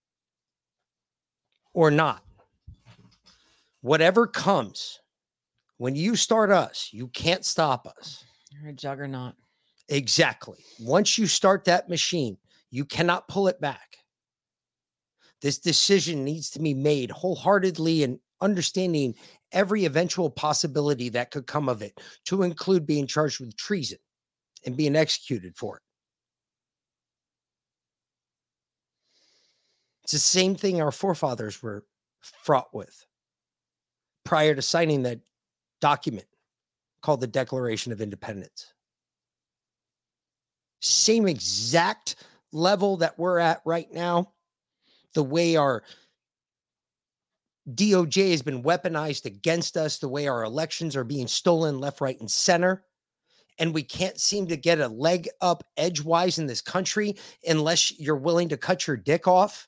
[1.73, 2.23] or not,
[3.81, 4.99] whatever comes,
[5.77, 8.23] when you start us, you can't stop us.
[8.51, 9.33] You're a juggernaut.
[9.89, 10.59] Exactly.
[10.79, 12.37] Once you start that machine,
[12.69, 13.97] you cannot pull it back.
[15.41, 19.15] This decision needs to be made wholeheartedly and understanding
[19.51, 23.97] every eventual possibility that could come of it, to include being charged with treason
[24.65, 25.83] and being executed for it.
[30.03, 31.85] It's the same thing our forefathers were
[32.21, 33.05] fraught with
[34.23, 35.19] prior to signing that
[35.79, 36.27] document
[37.01, 38.73] called the Declaration of Independence.
[40.79, 42.15] Same exact
[42.51, 44.33] level that we're at right now,
[45.13, 45.83] the way our
[47.69, 52.19] DOJ has been weaponized against us, the way our elections are being stolen left, right,
[52.19, 52.83] and center.
[53.59, 57.17] And we can't seem to get a leg up edgewise in this country
[57.47, 59.67] unless you're willing to cut your dick off.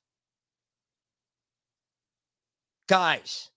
[2.87, 3.51] Guys,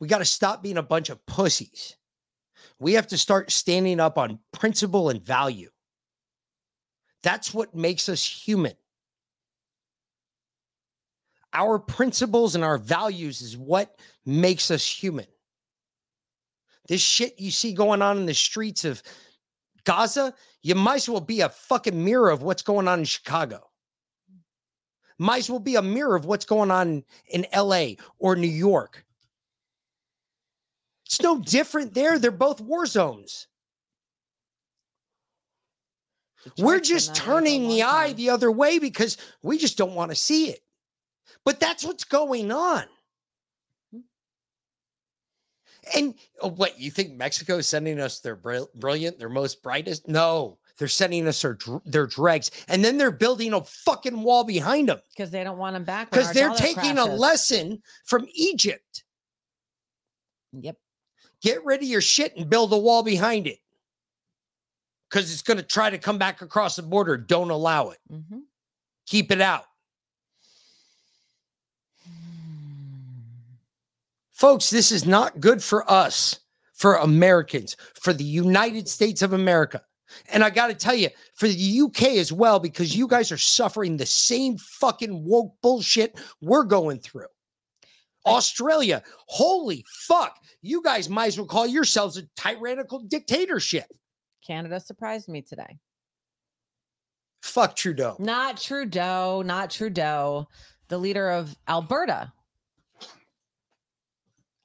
[0.00, 1.96] we got to stop being a bunch of pussies.
[2.80, 5.70] We have to start standing up on principle and value.
[7.22, 8.74] That's what makes us human.
[11.52, 15.26] Our principles and our values is what makes us human.
[16.88, 19.02] This shit you see going on in the streets of
[19.84, 23.68] Gaza, you might as well be a fucking mirror of what's going on in Chicago.
[25.18, 29.04] Might as well be a mirror of what's going on in LA or New York.
[31.06, 32.18] It's no different there.
[32.18, 33.48] They're both war zones.
[36.58, 40.50] We're just turning the eye the other way because we just don't want to see
[40.50, 40.60] it.
[41.44, 42.84] But that's what's going on.
[45.94, 50.06] And oh, what you think Mexico is sending us their bril- brilliant, their most brightest?
[50.08, 51.56] No, they're sending us their
[51.86, 55.74] their dregs, and then they're building a fucking wall behind them Because they don't want
[55.74, 56.10] them back.
[56.10, 59.04] because they're taking a lesson from Egypt.
[60.52, 60.76] Yep.
[61.40, 63.58] Get rid of your shit and build a wall behind it
[65.08, 67.16] because it's going to try to come back across the border.
[67.16, 67.98] Don't allow it.
[68.12, 68.42] Mhm.
[69.06, 69.64] Keep it out.
[74.38, 76.38] Folks, this is not good for us,
[76.72, 79.82] for Americans, for the United States of America.
[80.28, 83.36] And I got to tell you, for the UK as well, because you guys are
[83.36, 87.26] suffering the same fucking woke bullshit we're going through.
[88.26, 90.36] Australia, holy fuck.
[90.62, 93.86] You guys might as well call yourselves a tyrannical dictatorship.
[94.46, 95.78] Canada surprised me today.
[97.42, 98.14] Fuck Trudeau.
[98.20, 100.46] Not Trudeau, not Trudeau,
[100.86, 102.32] the leader of Alberta.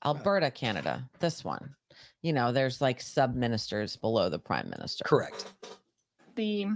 [0.05, 1.07] Alberta, Canada.
[1.19, 1.75] This one.
[2.21, 5.03] You know, there's like sub ministers below the prime minister.
[5.05, 5.53] Correct.
[6.35, 6.67] the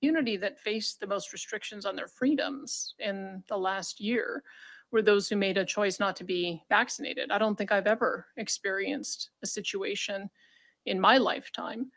[0.00, 4.42] community that faced the most restrictions on their freedoms in the last year
[4.92, 7.30] were those who made a choice not to be vaccinated.
[7.30, 10.30] I don't think I've ever experienced a situation
[10.86, 11.90] in my lifetime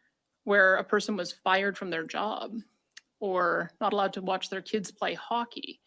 [0.43, 2.55] where a person was fired from their job
[3.19, 5.79] or not allowed to watch their kids play hockey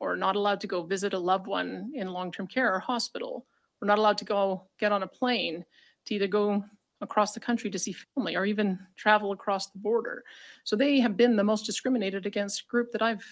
[0.00, 3.46] or not allowed to go visit a loved one in long-term care or hospital
[3.84, 5.64] or not allowed to go get on a plane
[6.06, 6.64] to either go
[7.00, 10.24] across the country to see family or even travel across the border.
[10.64, 13.24] So they have been the most discriminated against group that I've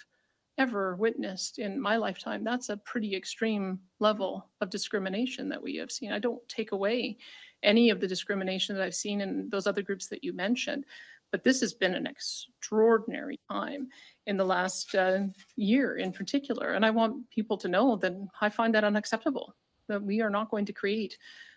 [0.59, 2.45] ever witnessed in my lifetime.
[2.45, 6.13] That's a pretty extreme level of discrimination that we have seen.
[6.13, 7.17] I don't take away
[7.63, 10.85] any of the discrimination that I've seen in those other groups that you mentioned,
[11.31, 13.89] but this has been an extraordinary time
[14.27, 15.21] in the last uh,
[15.57, 16.75] year in particular.
[16.75, 18.13] And I want people to know that
[18.43, 19.55] I find that unacceptable,
[19.89, 21.17] that we are not going to create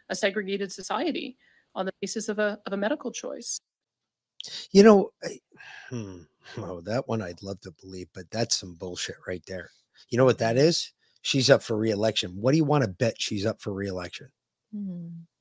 [0.10, 1.38] a segregated society
[1.74, 3.60] on the basis of a, of a medical choice.
[4.72, 5.40] You know, I,
[5.90, 6.22] hmm,
[6.58, 9.72] oh, that one I'd love to believe, but that's some bullshit right there.
[10.10, 10.94] You know what that is?
[11.22, 12.32] She's up for reelection.
[12.40, 14.30] What do you want to bet she's up for reelection?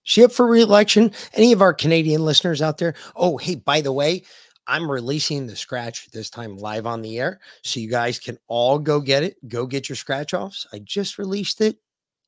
[0.05, 1.13] She up for reelection?
[1.35, 2.95] Any of our Canadian listeners out there?
[3.17, 4.23] Oh, hey, by the way,
[4.67, 7.41] I'm releasing the scratch this time live on the air.
[7.63, 9.37] So you guys can all go get it.
[9.49, 10.67] Go get your scratch offs.
[10.73, 11.77] I just released it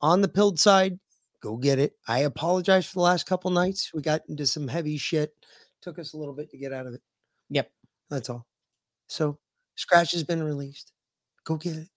[0.01, 0.99] on the pilled side.
[1.41, 1.97] Go get it.
[2.09, 3.93] I apologize for the last couple nights.
[3.95, 5.35] We got into some heavy shit.
[5.83, 7.03] Took us a little bit to get out of it.
[7.51, 7.71] Yep.
[8.11, 8.47] That's all.
[9.09, 9.39] So
[9.77, 10.93] scratch has been released.
[11.45, 11.89] Go get it.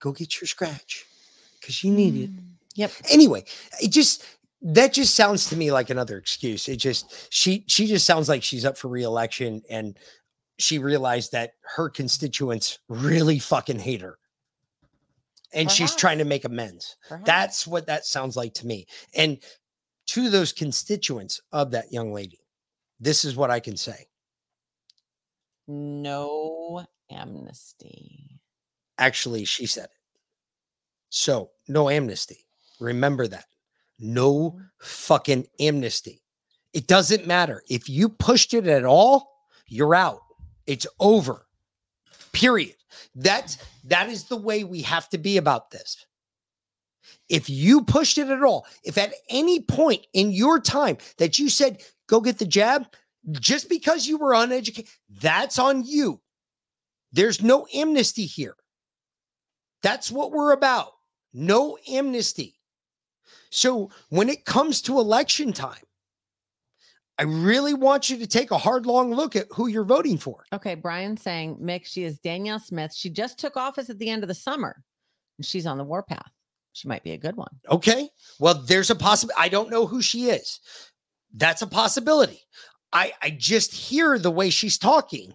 [0.00, 1.04] Go get your scratch
[1.60, 2.30] because you need it.
[2.30, 2.42] Mm.
[2.76, 2.92] Yep.
[3.10, 3.44] Anyway,
[3.82, 4.24] it just
[4.62, 6.68] that just sounds to me like another excuse.
[6.68, 9.98] It just she she just sounds like she's up for reelection and
[10.58, 14.18] she realized that her constituents really fucking hate her.
[15.52, 16.96] And she's trying to make amends.
[17.24, 18.86] That's what that sounds like to me.
[19.14, 19.38] And
[20.08, 22.40] to those constituents of that young lady,
[23.00, 24.08] this is what I can say.
[25.66, 28.40] No amnesty.
[28.98, 29.90] Actually, she said it.
[31.10, 32.46] So, no amnesty.
[32.80, 33.46] Remember that.
[33.98, 34.60] No mm-hmm.
[34.80, 36.22] fucking amnesty.
[36.72, 37.62] It doesn't matter.
[37.68, 39.30] If you pushed it at all,
[39.66, 40.20] you're out.
[40.66, 41.46] It's over.
[42.32, 42.74] Period.
[43.14, 46.04] That's that is the way we have to be about this.
[47.28, 51.48] If you pushed it at all, if at any point in your time that you
[51.48, 52.86] said, go get the jab,
[53.32, 54.90] just because you were uneducated,
[55.20, 56.20] that's on you.
[57.12, 58.56] There's no amnesty here.
[59.82, 60.92] That's what we're about.
[61.32, 62.58] No amnesty.
[63.50, 65.82] So when it comes to election time,
[67.18, 70.44] I really want you to take a hard, long look at who you're voting for.
[70.52, 72.94] Okay, Brian saying, Mick, she is Danielle Smith.
[72.94, 74.84] She just took office at the end of the summer
[75.36, 76.30] and she's on the warpath.
[76.72, 77.50] She might be a good one.
[77.70, 78.08] Okay.
[78.38, 79.40] Well, there's a possibility.
[79.40, 80.60] I don't know who she is.
[81.34, 82.40] That's a possibility.
[82.92, 85.34] I I just hear the way she's talking,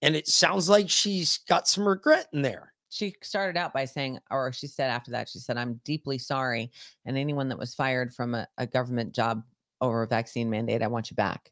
[0.00, 2.72] and it sounds like she's got some regret in there.
[2.88, 6.72] She started out by saying, or she said after that, she said, I'm deeply sorry.
[7.06, 9.42] And anyone that was fired from a, a government job
[9.82, 11.50] over a vaccine mandate, I want you back.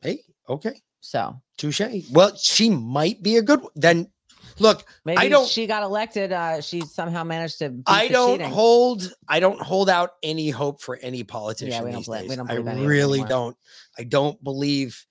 [0.00, 0.80] Hey, okay.
[1.00, 1.80] So touche.
[2.10, 3.70] Well, she might be a good one.
[3.76, 4.10] Then
[4.58, 6.32] look, Maybe I don't she got elected.
[6.32, 7.80] Uh, she somehow managed to.
[7.86, 8.52] I don't cheating.
[8.52, 11.72] hold I don't hold out any hope for any politician.
[11.72, 13.56] Yeah, we don't believe- we don't believe them really don't.
[13.98, 15.04] I don't believe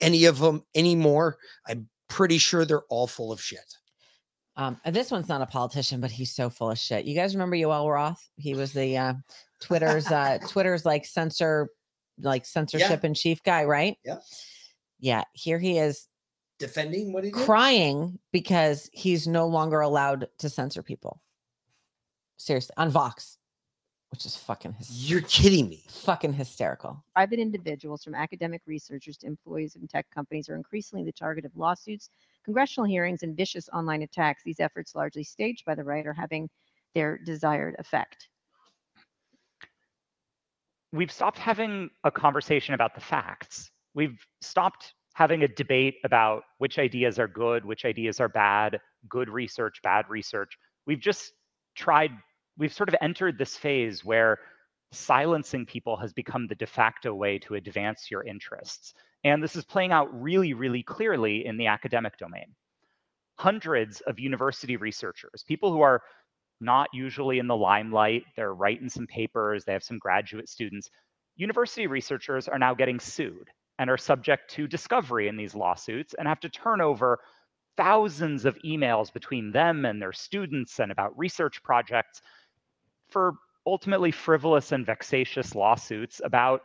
[0.00, 1.38] any of them anymore.
[1.66, 3.77] I'm pretty sure they're all full of shit.
[4.58, 7.04] Um, this one's not a politician, but he's so full of shit.
[7.06, 8.28] You guys remember Yoel Roth?
[8.36, 9.14] He was the uh,
[9.60, 11.68] Twitter's uh, Twitter's like censor,
[12.20, 13.96] like censorship in chief guy, right?
[14.04, 14.16] Yeah.
[14.98, 15.22] Yeah.
[15.32, 16.08] Here he is
[16.58, 17.38] Defending what he did?
[17.44, 21.20] crying because he's no longer allowed to censor people.
[22.36, 23.38] Seriously, on Vox,
[24.10, 25.84] which is fucking hys- You're kidding me.
[25.88, 27.04] fucking hysterical.
[27.14, 31.56] Private individuals, from academic researchers to employees in tech companies, are increasingly the target of
[31.56, 32.10] lawsuits,
[32.48, 34.42] congressional hearings, and vicious online attacks.
[34.42, 36.48] These efforts, largely staged by the right, are having
[36.94, 38.28] their desired effect.
[40.92, 43.70] we've stopped having a conversation about the facts.
[43.94, 49.28] We've stopped having a debate about which ideas are good, which ideas are bad, good
[49.28, 50.56] research, bad research.
[50.86, 51.32] We've just
[51.76, 52.12] tried,
[52.56, 54.38] we've sort of entered this phase where
[54.92, 58.94] silencing people has become the de facto way to advance your interests.
[59.24, 62.54] And this is playing out really, really clearly in the academic domain.
[63.36, 66.02] Hundreds of university researchers, people who are
[66.60, 68.24] not usually in the limelight.
[68.36, 70.90] They're writing some papers, they have some graduate students.
[71.36, 76.26] University researchers are now getting sued and are subject to discovery in these lawsuits and
[76.26, 77.20] have to turn over
[77.76, 82.20] thousands of emails between them and their students and about research projects
[83.08, 83.34] for
[83.66, 86.62] ultimately frivolous and vexatious lawsuits about,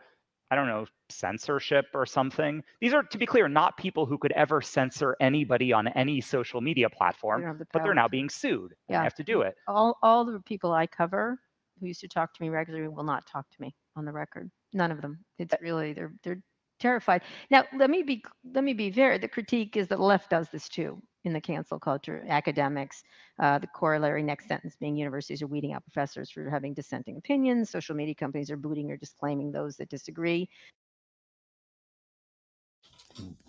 [0.53, 2.63] I don't know, censorship or something.
[2.80, 6.61] These are, to be clear, not people who could ever censor anybody on any social
[6.61, 8.75] media platform, the but they're now being sued.
[8.88, 8.99] Yeah.
[8.99, 9.55] they have to do it.
[9.67, 11.39] All, all the people I cover
[11.80, 14.51] who used to talk to me regularly will not talk to me on the record.
[14.73, 15.25] None of them.
[15.39, 16.43] Eh it's really they're they're
[16.80, 17.23] terrified.
[17.49, 18.23] Now let me be
[18.53, 19.17] let me be fair.
[19.17, 22.26] The critique is that the left does this too in the cancel culture.
[22.28, 23.04] Academics,
[23.40, 27.70] uh, the corollary next sentence being universities are weeding out professors for having dissenting opinions.
[27.70, 30.50] Social media companies are booting or disclaiming those that disagree.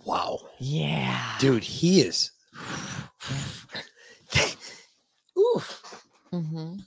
[0.04, 0.40] Wow.
[0.58, 1.36] Yeah.
[1.38, 2.30] Dude, he is.
[6.32, 6.80] Mhm.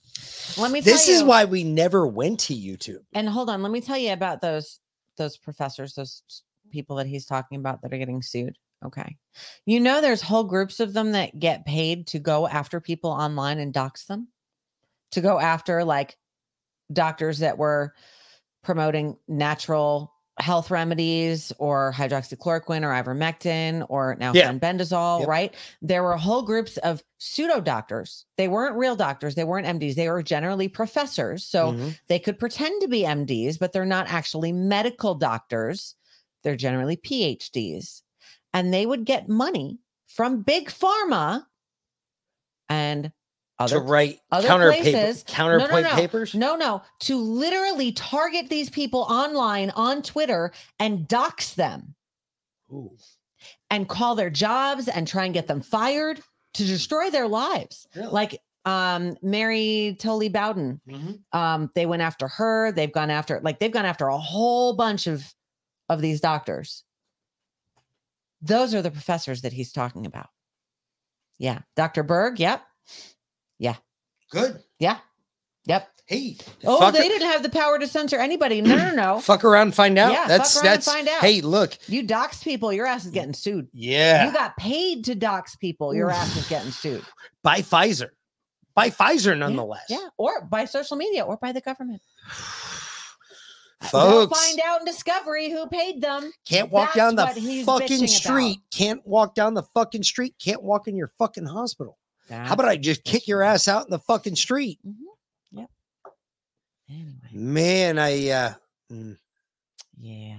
[0.57, 0.81] Let me.
[0.81, 3.03] Tell This is why we never went to YouTube.
[3.13, 4.79] And hold on, let me tell you about those
[5.17, 6.21] those professors, those
[6.69, 8.57] people that he's talking about that are getting sued.
[8.85, 9.17] Okay.
[9.65, 13.59] You know there's whole groups of them that get paid to go after people online
[13.59, 14.27] and dox them.
[15.11, 16.17] To go after like
[16.91, 17.93] doctors that were
[18.63, 24.51] promoting natural health remedies or hydroxychloroquine or ivermectin or now Yeah.
[24.51, 25.27] fenbendazole, Yep.
[25.27, 25.55] right?
[25.81, 28.25] There were whole groups of pseudo doctors.
[28.37, 29.33] They weren't real doctors.
[29.33, 29.95] They weren't MDs.
[29.95, 31.43] They were generally professors.
[31.43, 31.97] So Mhm.
[32.07, 35.95] they could pretend to be MDs, but they're not actually medical doctors.
[36.43, 38.03] They're generally PhDs.
[38.53, 41.45] And they would get money from big pharma
[42.69, 43.11] and
[43.59, 45.23] other to write other counter places.
[45.23, 45.95] paper, counterpoint no, no, no.
[45.95, 46.35] papers.
[46.35, 51.95] No, no, to literally target these people online on Twitter and dox them
[53.69, 56.21] and call their jobs and try and get them fired
[56.53, 57.87] to destroy their lives.
[57.95, 60.81] Like um Mary Talley Bowden.
[61.31, 62.71] Um, they went after her.
[62.71, 65.33] They've gone after like they've gone after a whole bunch of
[65.89, 66.83] of these doctors.
[68.41, 70.27] Those are the professors that he's talking about.
[71.39, 71.59] Yeah.
[71.75, 72.03] Dr.
[72.03, 72.39] Berg.
[72.39, 72.61] Yep.
[73.59, 73.75] Yeah.
[74.31, 74.61] Good.
[74.79, 74.97] Yeah.
[75.65, 75.87] Yep.
[76.05, 76.37] Hey.
[76.63, 78.61] Oh, fuck they didn't have the power to censor anybody.
[78.67, 79.19] No, no, no.
[79.19, 80.13] Fuck around, find out.
[80.13, 80.91] Yeah, that's fuck around that's.
[80.91, 81.21] find out.
[81.21, 81.77] Hey, look.
[81.87, 83.67] You dox people, your ass is getting sued.
[83.73, 84.27] Yeah.
[84.27, 87.03] You got paid to dox people, your ass is getting sued.
[87.43, 88.09] By Pfizer.
[88.73, 89.85] By Pfizer, nonetheless.
[89.89, 90.07] Yeah.
[90.17, 92.01] Or by social media or by the government.
[93.79, 94.39] They'll Folks.
[94.47, 96.31] find out in discovery who paid them.
[96.47, 98.09] Can't walk That's down the fucking bitching about.
[98.09, 98.59] street.
[98.71, 100.35] Can't walk down the fucking street.
[100.43, 101.97] Can't walk in your fucking hospital.
[102.29, 104.79] How about I just kick your ass out in the fucking street?
[104.85, 105.59] Mm-hmm.
[105.59, 105.69] Yep.
[106.89, 107.13] Anyway.
[107.31, 108.53] Man, I uh
[108.91, 109.17] mm,
[109.99, 110.35] yeah.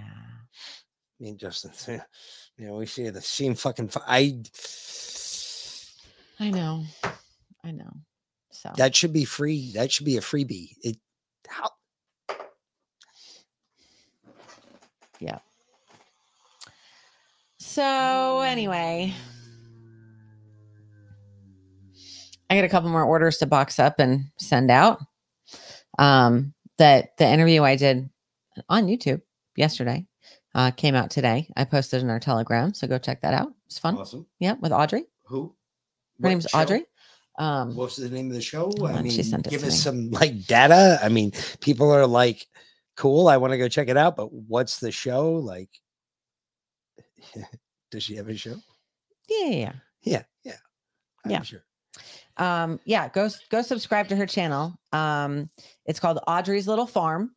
[1.19, 2.01] me and Justin.
[2.57, 3.87] You know, we see the same fucking.
[3.87, 4.41] fi- I
[6.41, 6.83] I know.
[7.63, 7.89] I know.
[8.51, 9.71] So that should be free.
[9.75, 10.71] That should be a freebie.
[10.83, 10.97] It
[11.47, 11.71] how
[15.19, 15.39] Yeah.
[17.57, 19.13] So anyway,
[22.49, 24.99] I got a couple more orders to box up and send out.
[25.97, 28.09] Um, that the interview I did
[28.69, 29.21] on YouTube
[29.57, 30.07] yesterday
[30.55, 31.49] uh, came out today.
[31.57, 33.49] I posted in our Telegram, so go check that out.
[33.67, 33.97] It's fun.
[33.97, 34.25] Awesome.
[34.39, 35.03] Yeah, with Audrey.
[35.25, 35.53] who?
[36.21, 36.57] Her What name's show?
[36.57, 36.85] Audrey.
[37.37, 38.71] Um, What's the name of the show?
[38.85, 39.77] I on, she sent it give to us me.
[39.79, 40.99] some like data.
[41.03, 42.47] I mean, people are like,
[42.99, 45.69] "Cool, I want to go check it out," but what's the show like?
[47.91, 48.55] Does she have a show?
[49.29, 49.71] yeah, yeah, yeah.
[50.03, 50.53] Yeah, yeah,
[51.25, 51.41] I'm Yeah.
[51.43, 51.63] sure.
[52.37, 55.49] um yeah go go subscribe to her channel um
[55.85, 57.35] it's called audrey's little farm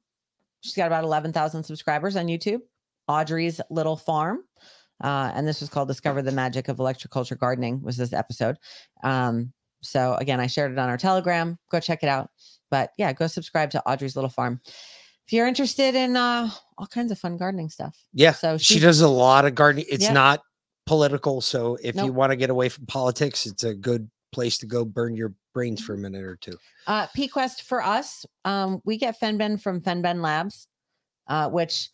[0.61, 2.61] she's got about 11000 subscribers on youtube
[3.09, 4.45] audrey's little farm
[5.03, 8.57] uh and this was called discover the magic of electroculture gardening was this episode
[9.03, 9.53] um
[9.83, 12.31] so again i shared it on our telegram go check it out
[12.71, 14.61] but yeah go subscribe to audrey's little farm
[15.33, 18.81] if you're interested in uh all kinds of fun gardening stuff Yeah, so she she-
[18.81, 19.87] does a lot of gardening.
[19.89, 20.13] It's Yep.
[20.13, 20.43] not
[20.85, 24.67] political, so if you want to get away from politics, it's a good place to
[24.67, 26.59] go burn your brains for a minute or two.
[26.87, 30.67] Uh, PQuest for us, um, we get Fenben from Fenben Labs,
[31.29, 31.89] uh, which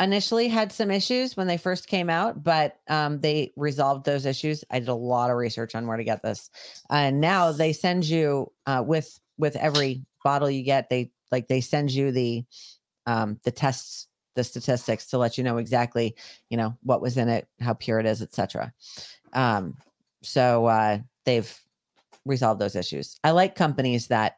[0.00, 4.64] initially had some issues when they first came out, but um, they resolved those issues.
[4.70, 6.48] I did a lot of research on where to get this,
[6.88, 10.88] and now they send you uh, with with every bottle you get.
[10.88, 12.44] They like they send you the
[13.06, 16.16] um, the tests, the statistics to let you know exactly,
[16.48, 18.72] you know, what was in it, how pure it is, etc.
[19.32, 19.76] Um,
[20.22, 21.60] so uh, they've
[22.24, 23.18] resolved those issues.
[23.22, 24.36] I like companies that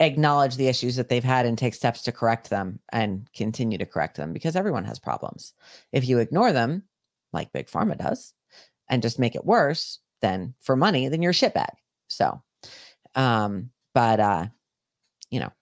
[0.00, 3.86] acknowledge the issues that they've had and take steps to correct them and continue to
[3.86, 5.54] correct them because everyone has problems.
[5.92, 6.82] If you ignore them,
[7.32, 8.34] like Big Pharma does,
[8.88, 11.70] and just make it worse, then for money, then you're a shitbag.
[12.08, 12.42] So,
[13.14, 14.46] um, but uh,
[15.30, 15.52] you know,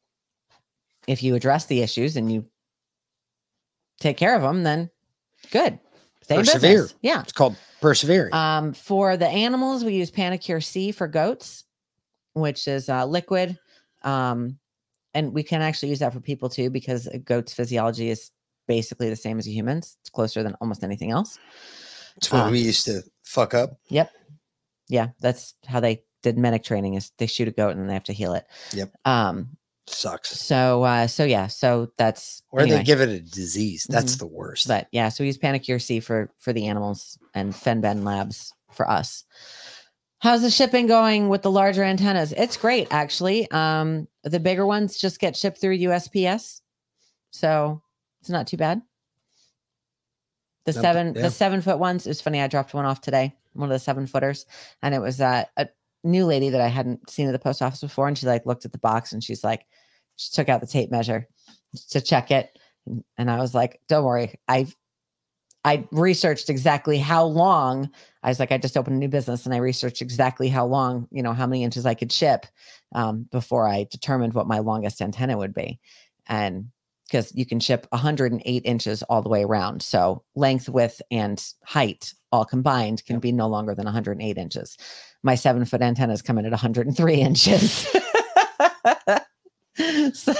[1.06, 2.46] if you address the issues and you
[4.00, 4.90] take care of them, then
[5.50, 5.78] good.
[6.22, 6.82] Stay Persevere.
[6.82, 6.94] business.
[7.02, 7.20] Yeah.
[7.20, 8.32] It's called persevering.
[8.32, 11.64] Um, for the animals, we use Panacur C for goats,
[12.32, 13.58] which is uh, liquid.
[14.02, 14.58] Um,
[15.12, 18.30] and we can actually use that for people too because a goat's physiology is
[18.66, 19.96] basically the same as a human's.
[20.00, 21.38] It's closer than almost anything else.
[22.16, 23.78] It's what uh, we used to fuck up.
[23.88, 24.10] Yep.
[24.88, 28.02] Yeah, that's how they did medic training is they shoot a goat and they have
[28.04, 28.44] to heal it.
[28.72, 28.92] Yep.
[29.04, 29.56] Um
[29.86, 30.30] sucks.
[30.40, 32.78] So uh so yeah, so that's Or anyway.
[32.78, 33.86] they give it a disease.
[33.88, 34.20] That's Mhm.
[34.20, 34.66] the worst.
[34.66, 38.88] But yeah, so we use Panacur C for for the animals and Fenben Labs for
[38.90, 39.24] us.
[40.20, 42.32] How's the shipping going with the larger antennas?
[42.32, 43.48] It's great actually.
[43.50, 46.62] Um the bigger ones just get shipped through USPS.
[47.30, 47.82] So
[48.22, 48.80] it's not too bad.
[50.64, 51.22] The Not seven yeah.
[51.22, 52.40] the seven foot ones is funny.
[52.40, 54.46] I dropped one off today, one of the seven footers,
[54.80, 55.68] and it was uh, a
[56.04, 58.08] new lady that I hadn't seen at the post office before.
[58.08, 59.66] And she like looked at the box and she's like,
[60.16, 61.26] she took out the tape measure
[61.90, 62.56] to check it.
[63.16, 64.38] And, I was like, don't worry.
[64.46, 64.66] I
[65.64, 67.90] I researched exactly how long.
[68.22, 71.08] I was like, I just opened a new business and I researched exactly how long,
[71.10, 72.44] you know, how many inches I could ship
[72.94, 75.80] um, before I determined what my longest antenna would be.
[76.26, 76.70] And
[77.06, 79.82] because you can ship 108 inches all the way around.
[79.82, 84.76] So length, width, and height all combined can be no longer than 108 inches.
[85.22, 87.62] My seven foot antennas come in at 103 inches.
[90.12, 90.32] so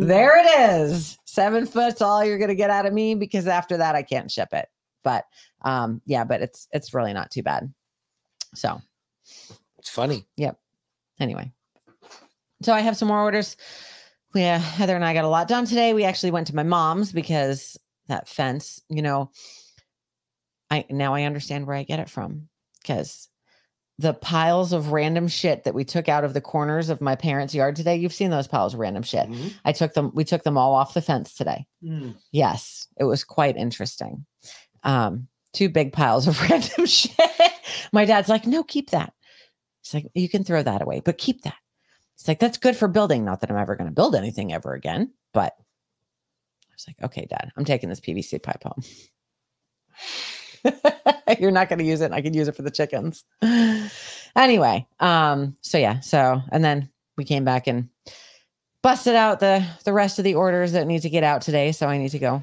[0.00, 1.18] there it is.
[1.24, 4.52] Seven foot's all you're gonna get out of me because after that I can't ship
[4.52, 4.68] it.
[5.02, 5.24] But
[5.62, 7.72] um, yeah, but it's it's really not too bad.
[8.54, 8.80] So
[9.78, 10.26] it's funny.
[10.36, 10.58] Yep.
[11.18, 11.52] Anyway,
[12.62, 13.56] so I have some more orders.
[14.34, 15.92] Yeah, Heather and I got a lot done today.
[15.92, 17.76] We actually went to my mom's because
[18.08, 19.30] that fence, you know,
[20.70, 22.48] I now I understand where I get it from
[22.80, 23.28] because
[23.98, 27.54] the piles of random shit that we took out of the corners of my parents'
[27.54, 27.96] yard today.
[27.96, 29.28] You've seen those piles of random shit.
[29.66, 31.66] I took them, we took them all off the fence today.
[31.84, 32.16] Mm.
[32.32, 34.24] Yes, it was quite interesting.
[34.84, 37.12] Um, two big piles of random shit.
[37.92, 39.12] My dad's like, no, keep that.
[39.82, 41.56] He's like, you can throw that away, but keep that.
[42.20, 43.24] He's like, that's good for building.
[43.24, 47.26] Not that I'm ever going to build anything ever again, but I was like, okay,
[47.30, 48.82] dad, I'm taking this PVC pipe home.
[51.40, 52.12] You're not going to use it.
[52.12, 53.24] I can use it for the chickens.
[54.36, 57.88] anyway, um, so yeah, so and then we came back and
[58.82, 61.72] busted out the the rest of the orders that need to get out today.
[61.72, 62.42] So I need to go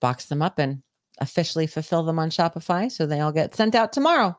[0.00, 0.82] box them up and
[1.20, 4.38] officially fulfill them on Shopify so they all get sent out tomorrow.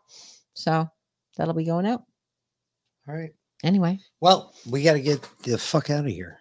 [0.56, 0.89] So
[1.38, 2.02] that'll be going out.
[3.07, 3.37] All right.
[3.64, 6.40] Anyway, Well, we got to get the fuck out of here.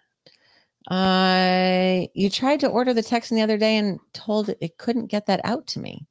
[0.89, 5.07] uh you tried to order the Texan the other day and told it, it couldn't
[5.07, 6.07] get that out to me.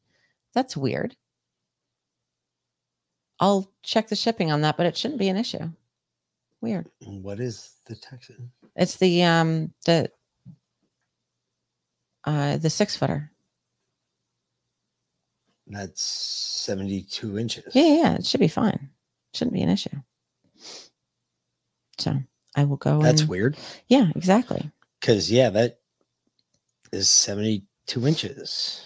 [0.54, 1.16] That's weird.
[3.38, 5.70] I'll check the shipping on that, but it shouldn't be an issue.
[6.62, 6.88] Weird.
[7.04, 8.50] What is the Texan?
[8.74, 10.10] It's the um the
[12.24, 13.30] uh the six footer.
[15.68, 17.74] That's 72 inches.
[17.74, 18.88] Yeah, yeah, yeah, it should be fine.
[19.34, 19.90] Shouldn't be an issue.
[21.98, 22.16] So
[22.54, 23.00] I will go.
[23.00, 23.56] That's and- weird.
[23.88, 24.70] Yeah, exactly.
[25.00, 25.78] Because, yeah, that
[26.92, 28.84] is 72 inches.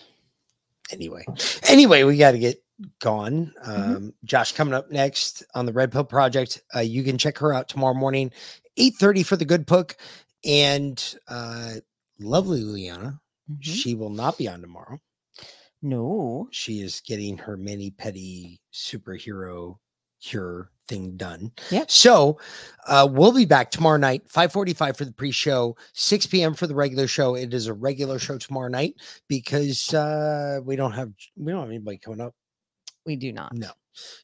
[0.90, 1.24] Anyway,
[1.68, 2.62] anyway, we got to get
[2.98, 3.52] gone.
[3.62, 6.62] Um, Josh coming up next on the Red Pill Project.
[6.74, 8.32] Uh, you can check her out tomorrow morning,
[8.78, 9.96] 8.30 for the good book.
[10.44, 11.74] And uh,
[12.18, 13.20] lovely Liana,
[13.60, 14.98] she will not be on tomorrow.
[15.82, 16.48] No.
[16.50, 19.76] She is getting her mini petty superhero
[20.22, 21.52] cure thing done.
[21.70, 21.84] Yeah.
[21.88, 22.38] So
[22.86, 26.52] uh, we'll be back tomorrow night, 545 for the pre-show, 6 p.m.
[26.52, 27.36] for the regular show.
[27.36, 28.94] It is a regular show tomorrow night
[29.28, 32.34] because uh, we don't have we don't have anybody coming up.
[33.06, 33.54] We do not.
[33.54, 33.70] No.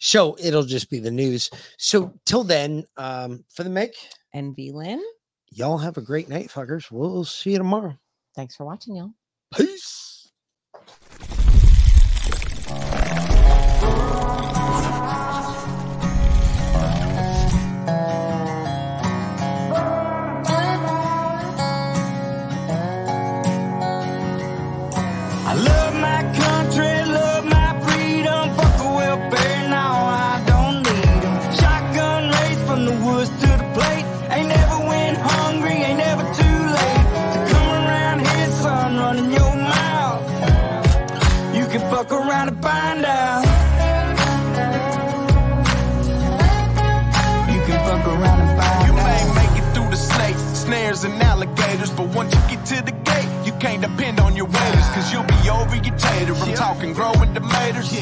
[0.00, 1.50] So it'll just be the news.
[1.78, 3.92] So till then, um, for the Mick
[4.34, 5.02] and V Lynn,
[5.50, 6.90] y'all have a great night, fuckers.
[6.90, 7.96] We'll see you tomorrow.
[8.34, 9.12] Thanks for watching, y'all.
[9.54, 10.15] Peace.
[52.66, 56.34] To the gate, you can't depend on your waiters, cause you'll be over your tater.
[56.34, 57.94] I'm talking growing tomatoes,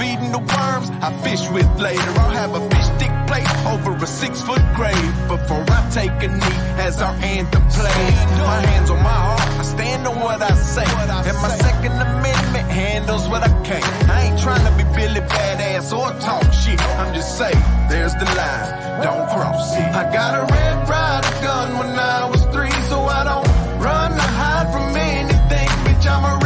[0.00, 2.00] feeding the worms I fish with later.
[2.24, 6.28] I'll have a fish stick plate over a six foot grave before I take a
[6.32, 8.16] knee as our anthem plays.
[8.40, 12.70] My hands on my heart, I stand on what I say, and my Second Amendment
[12.72, 13.84] handles what I can't.
[14.08, 16.80] I ain't trying to be Billy Badass or talk shit.
[16.96, 19.92] I'm just saying, there's the line, don't cross it.
[19.92, 22.45] I got a Red Ryder gun when I was
[26.08, 26.36] anything.
[26.36, 26.45] Bitch,